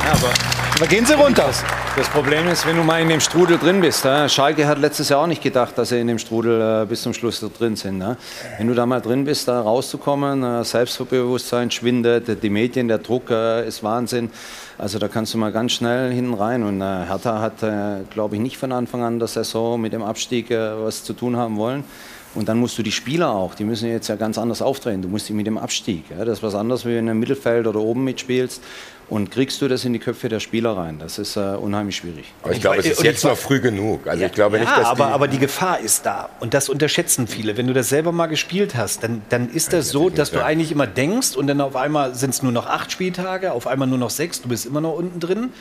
[0.04, 0.30] Ja, aber,
[0.76, 1.48] aber gehen Sie runter.
[1.97, 4.05] Das Problem ist, wenn du mal in dem Strudel drin bist.
[4.05, 4.28] Ja?
[4.28, 7.14] Schalke hat letztes Jahr auch nicht gedacht, dass sie in dem Strudel äh, bis zum
[7.14, 7.97] Schluss drin sind.
[7.97, 8.18] Ne?
[8.59, 13.31] Wenn du da mal drin bist, da rauszukommen, äh, Selbstbewusstsein schwindet, die Medien, der Druck
[13.31, 14.28] äh, ist Wahnsinn.
[14.77, 16.64] Also da kannst du mal ganz schnell hinten rein.
[16.64, 20.02] Und äh, Hertha hat, äh, glaube ich, nicht von Anfang an der Saison mit dem
[20.02, 21.82] Abstieg äh, was zu tun haben wollen.
[22.35, 25.01] Und dann musst du die Spieler auch, die müssen jetzt ja ganz anders auftreten.
[25.01, 26.05] Du musst dich mit dem Abstieg.
[26.10, 26.27] Ja?
[26.27, 28.62] Das ist was anderes, wie wenn du im Mittelfeld oder oben mitspielst.
[29.08, 30.98] Und kriegst du das in die Köpfe der Spieler rein?
[30.98, 32.32] Das ist äh, unheimlich schwierig.
[32.42, 34.06] Aber ich glaube, es ist jetzt noch früh genug.
[34.08, 36.28] Also ich glaube nicht, ja, dass aber, die, aber die Gefahr ist da.
[36.40, 37.56] Und das unterschätzen viele.
[37.56, 40.72] Wenn du das selber mal gespielt hast, dann, dann ist das so, dass du eigentlich
[40.72, 43.98] immer denkst und dann auf einmal sind es nur noch acht Spieltage, auf einmal nur
[43.98, 45.52] noch sechs, du bist immer noch unten drin.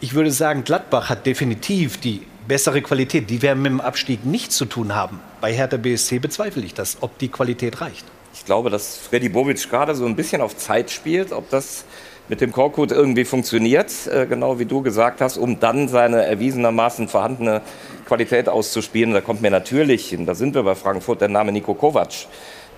[0.00, 3.30] Ich würde sagen, Gladbach hat definitiv die bessere Qualität.
[3.30, 5.20] Die werden mit dem Abstieg nichts zu tun haben.
[5.40, 8.04] Bei Hertha BSC bezweifle ich das, ob die Qualität reicht.
[8.34, 11.84] Ich glaube, dass Freddy Bobic gerade so ein bisschen auf Zeit spielt, ob das
[12.28, 17.08] mit dem Korkut irgendwie funktioniert, äh, genau wie du gesagt hast, um dann seine erwiesenermaßen
[17.08, 17.62] vorhandene
[18.06, 19.12] Qualität auszuspielen.
[19.12, 22.26] Da kommt mir natürlich, und da sind wir bei Frankfurt, der Name Nico Kovac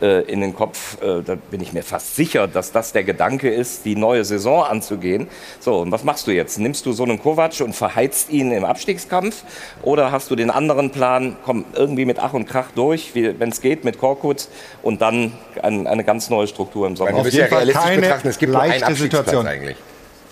[0.00, 1.00] in den Kopf.
[1.02, 4.64] Äh, da bin ich mir fast sicher, dass das der Gedanke ist, die neue Saison
[4.64, 5.28] anzugehen.
[5.60, 6.58] So, und was machst du jetzt?
[6.58, 9.44] Nimmst du so einen Kovac und verheizt ihn im Abstiegskampf?
[9.82, 13.60] Oder hast du den anderen Plan, komm irgendwie mit Ach und Krach durch, wenn es
[13.60, 14.48] geht, mit Korkut
[14.82, 17.12] und dann ein, eine ganz neue Struktur im Sommer?
[17.12, 19.76] Man muss ja realistisch betrachten, es gibt nur einen Abstiegsplatz eigentlich.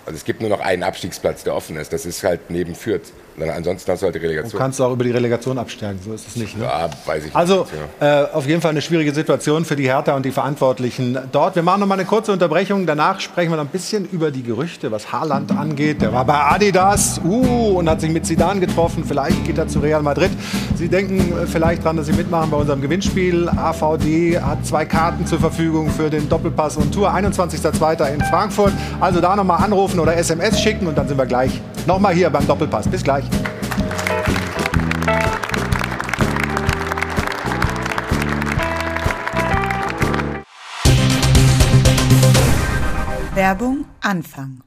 [0.05, 1.93] Also es gibt nur noch einen Abstiegsplatz, der offen ist.
[1.93, 3.13] Das ist halt neben Fürth.
[3.37, 4.59] Dann ansonsten hast du halt die Du Relegation.
[4.59, 6.57] kannst auch über die Relegation absteigen, so ist es nicht.
[6.57, 6.65] Ne?
[6.65, 7.35] Ja, weiß ich nicht.
[7.35, 7.65] Also
[7.99, 11.55] äh, auf jeden Fall eine schwierige Situation für die Hertha und die Verantwortlichen dort.
[11.55, 12.85] Wir machen noch mal eine kurze Unterbrechung.
[12.85, 16.01] Danach sprechen wir noch ein bisschen über die Gerüchte, was Haaland angeht.
[16.01, 19.03] Der war bei Adidas uh, und hat sich mit Zidane getroffen.
[19.05, 20.31] Vielleicht geht er zu Real Madrid.
[20.75, 23.49] Sie denken äh, vielleicht dran, dass Sie mitmachen bei unserem Gewinnspiel.
[23.49, 28.13] AVD hat zwei Karten zur Verfügung für den Doppelpass und Tour 21.02.
[28.13, 28.73] in Frankfurt.
[28.99, 32.13] Also da noch mal anrufen oder SMS schicken und dann sind wir gleich noch mal
[32.13, 32.87] hier beim Doppelpass.
[32.87, 33.22] Bis gleich.
[43.35, 44.61] Werbung Anfang.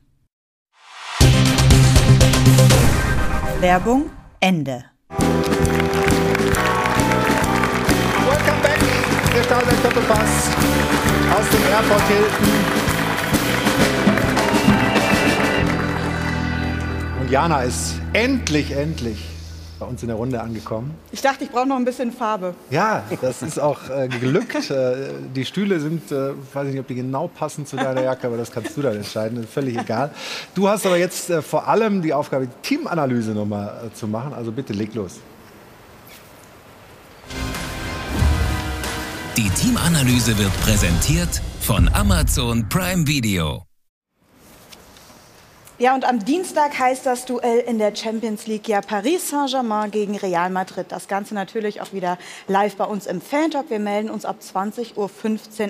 [3.60, 4.10] Werbung
[4.40, 4.84] Ende.
[8.28, 8.78] Welcome back,
[9.34, 10.50] der Stahlberg Doppelpass
[11.30, 12.75] aus dem Airport Hilton.
[17.26, 19.18] Und Jana ist endlich, endlich
[19.80, 20.94] bei uns in der Runde angekommen.
[21.10, 22.54] Ich dachte, ich brauche noch ein bisschen Farbe.
[22.70, 24.70] Ja, das ist auch äh, gelückt.
[24.70, 28.28] Äh, die Stühle sind, äh, weiß ich nicht, ob die genau passen zu deiner Jacke,
[28.28, 29.42] aber das kannst du dann entscheiden.
[29.42, 30.12] Ist völlig egal.
[30.54, 34.32] Du hast aber jetzt äh, vor allem die Aufgabe, die Teamanalyse nochmal äh, zu machen.
[34.32, 35.18] Also bitte leg los.
[39.36, 43.65] Die Teamanalyse wird präsentiert von Amazon Prime Video.
[45.78, 50.16] Ja, und am Dienstag heißt das Duell in der Champions League ja Paris Saint-Germain gegen
[50.16, 50.86] Real Madrid.
[50.88, 52.16] Das Ganze natürlich auch wieder
[52.48, 53.68] live bei uns im Fan-Talk.
[53.68, 55.10] Wir melden uns ab 20.15 Uhr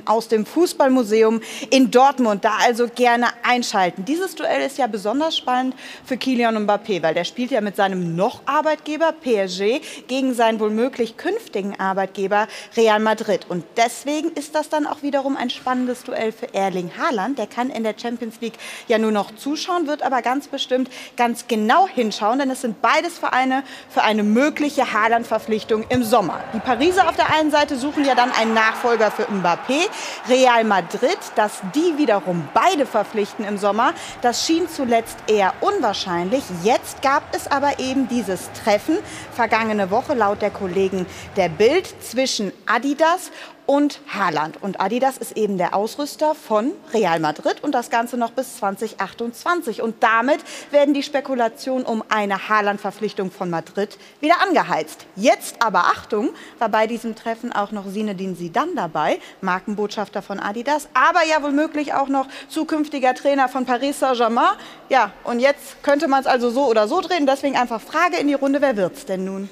[0.04, 2.44] aus dem Fußballmuseum in Dortmund.
[2.44, 4.04] Da also gerne einschalten.
[4.04, 5.74] Dieses Duell ist ja besonders spannend
[6.04, 11.16] für Kylian Mbappé, weil der spielt ja mit seinem noch Arbeitgeber PSG gegen seinen womöglich
[11.16, 12.46] künftigen Arbeitgeber
[12.76, 13.46] Real Madrid.
[13.48, 17.40] Und deswegen ist das dann auch wiederum ein spannendes Duell für Erling Haaland.
[17.40, 21.46] Der kann in der Champions League ja nur noch zuschauen, wird aber ganz bestimmt ganz
[21.48, 26.40] genau hinschauen, denn es sind beides Vereine für eine mögliche Haaland-Verpflichtung im Sommer.
[26.54, 29.88] Die Pariser auf der einen Seite suchen ja dann einen Nachfolger für Mbappé.
[30.28, 33.92] Real Madrid, dass die wiederum beide verpflichten im Sommer,
[34.22, 36.42] das schien zuletzt eher unwahrscheinlich.
[36.62, 38.98] Jetzt gab es aber eben dieses Treffen
[39.34, 41.06] vergangene Woche laut der Kollegen
[41.36, 43.30] der Bild zwischen Adidas
[43.66, 44.62] und Haaland.
[44.62, 49.82] Und Adidas ist eben der Ausrüster von Real Madrid und das Ganze noch bis 2028.
[49.82, 50.40] Und damit
[50.70, 55.06] werden die Spekulationen um eine Haaland-Verpflichtung von Madrid wieder angeheizt.
[55.16, 60.88] Jetzt aber Achtung, war bei diesem Treffen auch noch Zinedine Zidane dabei, Markenbotschafter von Adidas,
[60.94, 64.56] aber ja womöglich auch noch zukünftiger Trainer von Paris Saint-Germain.
[64.88, 67.26] Ja, und jetzt könnte man es also so oder so drehen.
[67.26, 69.48] Deswegen einfach Frage in die Runde, wer wird's denn nun?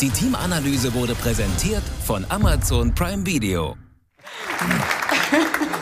[0.00, 3.76] Die Teamanalyse wurde präsentiert von Amazon Prime Video.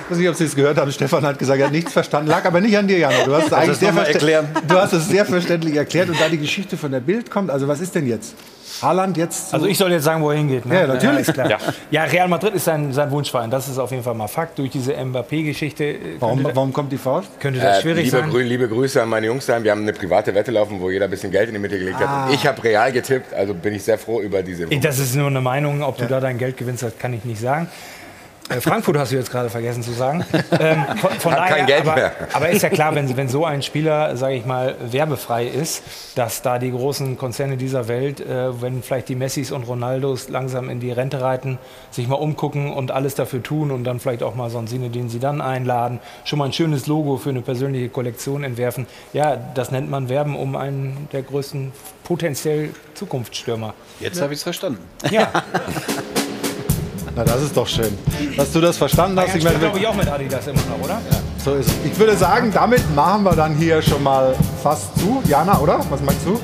[0.06, 0.90] Ich weiß nicht, ob Sie es gehört haben.
[0.90, 2.28] Stefan hat gesagt, er hat nichts verstanden.
[2.28, 3.24] Lag aber nicht an dir, Jana.
[3.24, 4.48] Du hast es eigentlich sehr, erklären?
[4.66, 6.08] du hast es sehr verständlich erklärt.
[6.08, 8.34] Und da die Geschichte von der Bild kommt, also was ist denn jetzt?
[8.82, 9.52] Haaland jetzt.
[9.54, 10.66] Also ich soll jetzt sagen, wo er hingeht.
[10.66, 10.74] Ne?
[10.80, 11.26] Ja, natürlich.
[11.26, 11.50] Ja, klar.
[11.50, 11.58] Ja.
[11.90, 13.50] ja, Real Madrid ist sein, sein Wunschverein.
[13.50, 14.58] Das ist auf jeden Fall mal Fakt.
[14.58, 15.84] Durch diese Mbappé-Geschichte.
[15.84, 17.28] äh, Warum, warum kommt die Faust?
[17.40, 18.30] Könnte das Äh, schwierig liebe, sein.
[18.30, 19.64] Grü liebe Grüße an meine Jungs daheim.
[19.64, 21.96] Wir haben eine private Wette laufen, wo jeder ein bisschen Geld in die Mitte gelegt
[22.00, 22.22] Ah.
[22.24, 22.28] hat.
[22.28, 24.64] Und ich habe real getippt, also bin ich sehr froh über diese.
[24.64, 25.82] Ich- Das ist nur eine Meinung.
[25.82, 27.68] Ob du da dein Geld gewinnst, das kann ich nicht sagen.
[28.48, 30.24] Äh, Frankfurt hast du jetzt gerade vergessen zu sagen.
[30.60, 32.12] Ähm, von, von daher, kein Geld aber, mehr.
[32.32, 35.82] aber ist ja klar, wenn, wenn so ein Spieler, sage ich mal, werbefrei ist,
[36.14, 40.70] dass da die großen Konzerne dieser Welt, äh, wenn vielleicht die Messis und Ronaldos langsam
[40.70, 41.58] in die Rente reiten,
[41.90, 44.88] sich mal umgucken und alles dafür tun und dann vielleicht auch mal so einen Sinne,
[44.90, 48.86] den sie dann einladen, schon mal ein schönes Logo für eine persönliche Kollektion entwerfen.
[49.12, 51.72] Ja, das nennt man Werben um einen der größten
[52.04, 53.74] potenziell Zukunftsstürmer.
[54.00, 54.82] Jetzt habe ich es verstanden.
[55.10, 55.30] Ja.
[57.18, 57.98] Na, das ist doch schön,
[58.36, 59.34] dass du das verstanden hast.
[59.34, 61.00] Ich meine, glaube ich auch mit Adidas immer noch, oder?
[61.44, 61.74] so ist es.
[61.84, 65.20] Ich würde sagen, damit machen wir dann hier schon mal fast zu.
[65.26, 65.80] Jana, oder?
[65.90, 66.40] Was meinst du?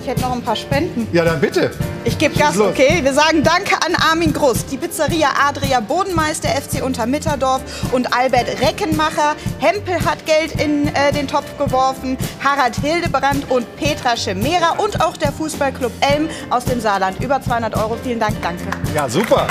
[0.00, 1.06] Ich hätte noch ein paar Spenden.
[1.12, 1.70] Ja, dann bitte.
[2.04, 2.70] Ich gebe Gas, los.
[2.70, 3.00] okay?
[3.02, 7.60] Wir sagen Danke an Armin Gruss, die Pizzeria Adria Bodenmeister, FC Untermitterdorf
[7.92, 9.34] und Albert Reckenmacher.
[9.58, 15.16] Hempel hat Geld in äh, den Topf geworfen, Harald Hildebrand und Petra Schemera und auch
[15.16, 17.22] der Fußballclub Elm aus dem Saarland.
[17.22, 17.96] Über 200 Euro.
[18.02, 18.64] Vielen Dank, danke.
[18.94, 19.46] Ja, super.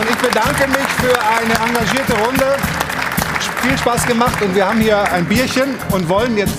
[0.00, 2.56] Und ich bedanke mich für eine engagierte Runde.
[3.62, 6.54] Viel Spaß gemacht und wir haben hier ein Bierchen und wollen jetzt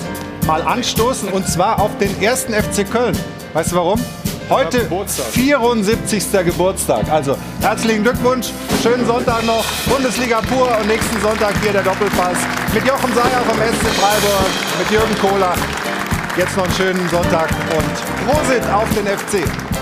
[0.46, 3.16] mal anstoßen und zwar auf den ersten FC Köln.
[3.52, 4.00] Weißt du warum?
[4.48, 4.88] Heute
[5.32, 6.24] 74.
[6.44, 7.10] Geburtstag.
[7.10, 8.48] Also herzlichen Glückwunsch,
[8.80, 12.38] schönen Sonntag noch, Bundesliga pur und nächsten Sonntag hier der Doppelpass
[12.72, 15.54] mit Jochen Seyer vom SC Freiburg, mit Jürgen Kohler.
[16.36, 19.75] Jetzt noch einen schönen Sonntag und Prosit auf den FC.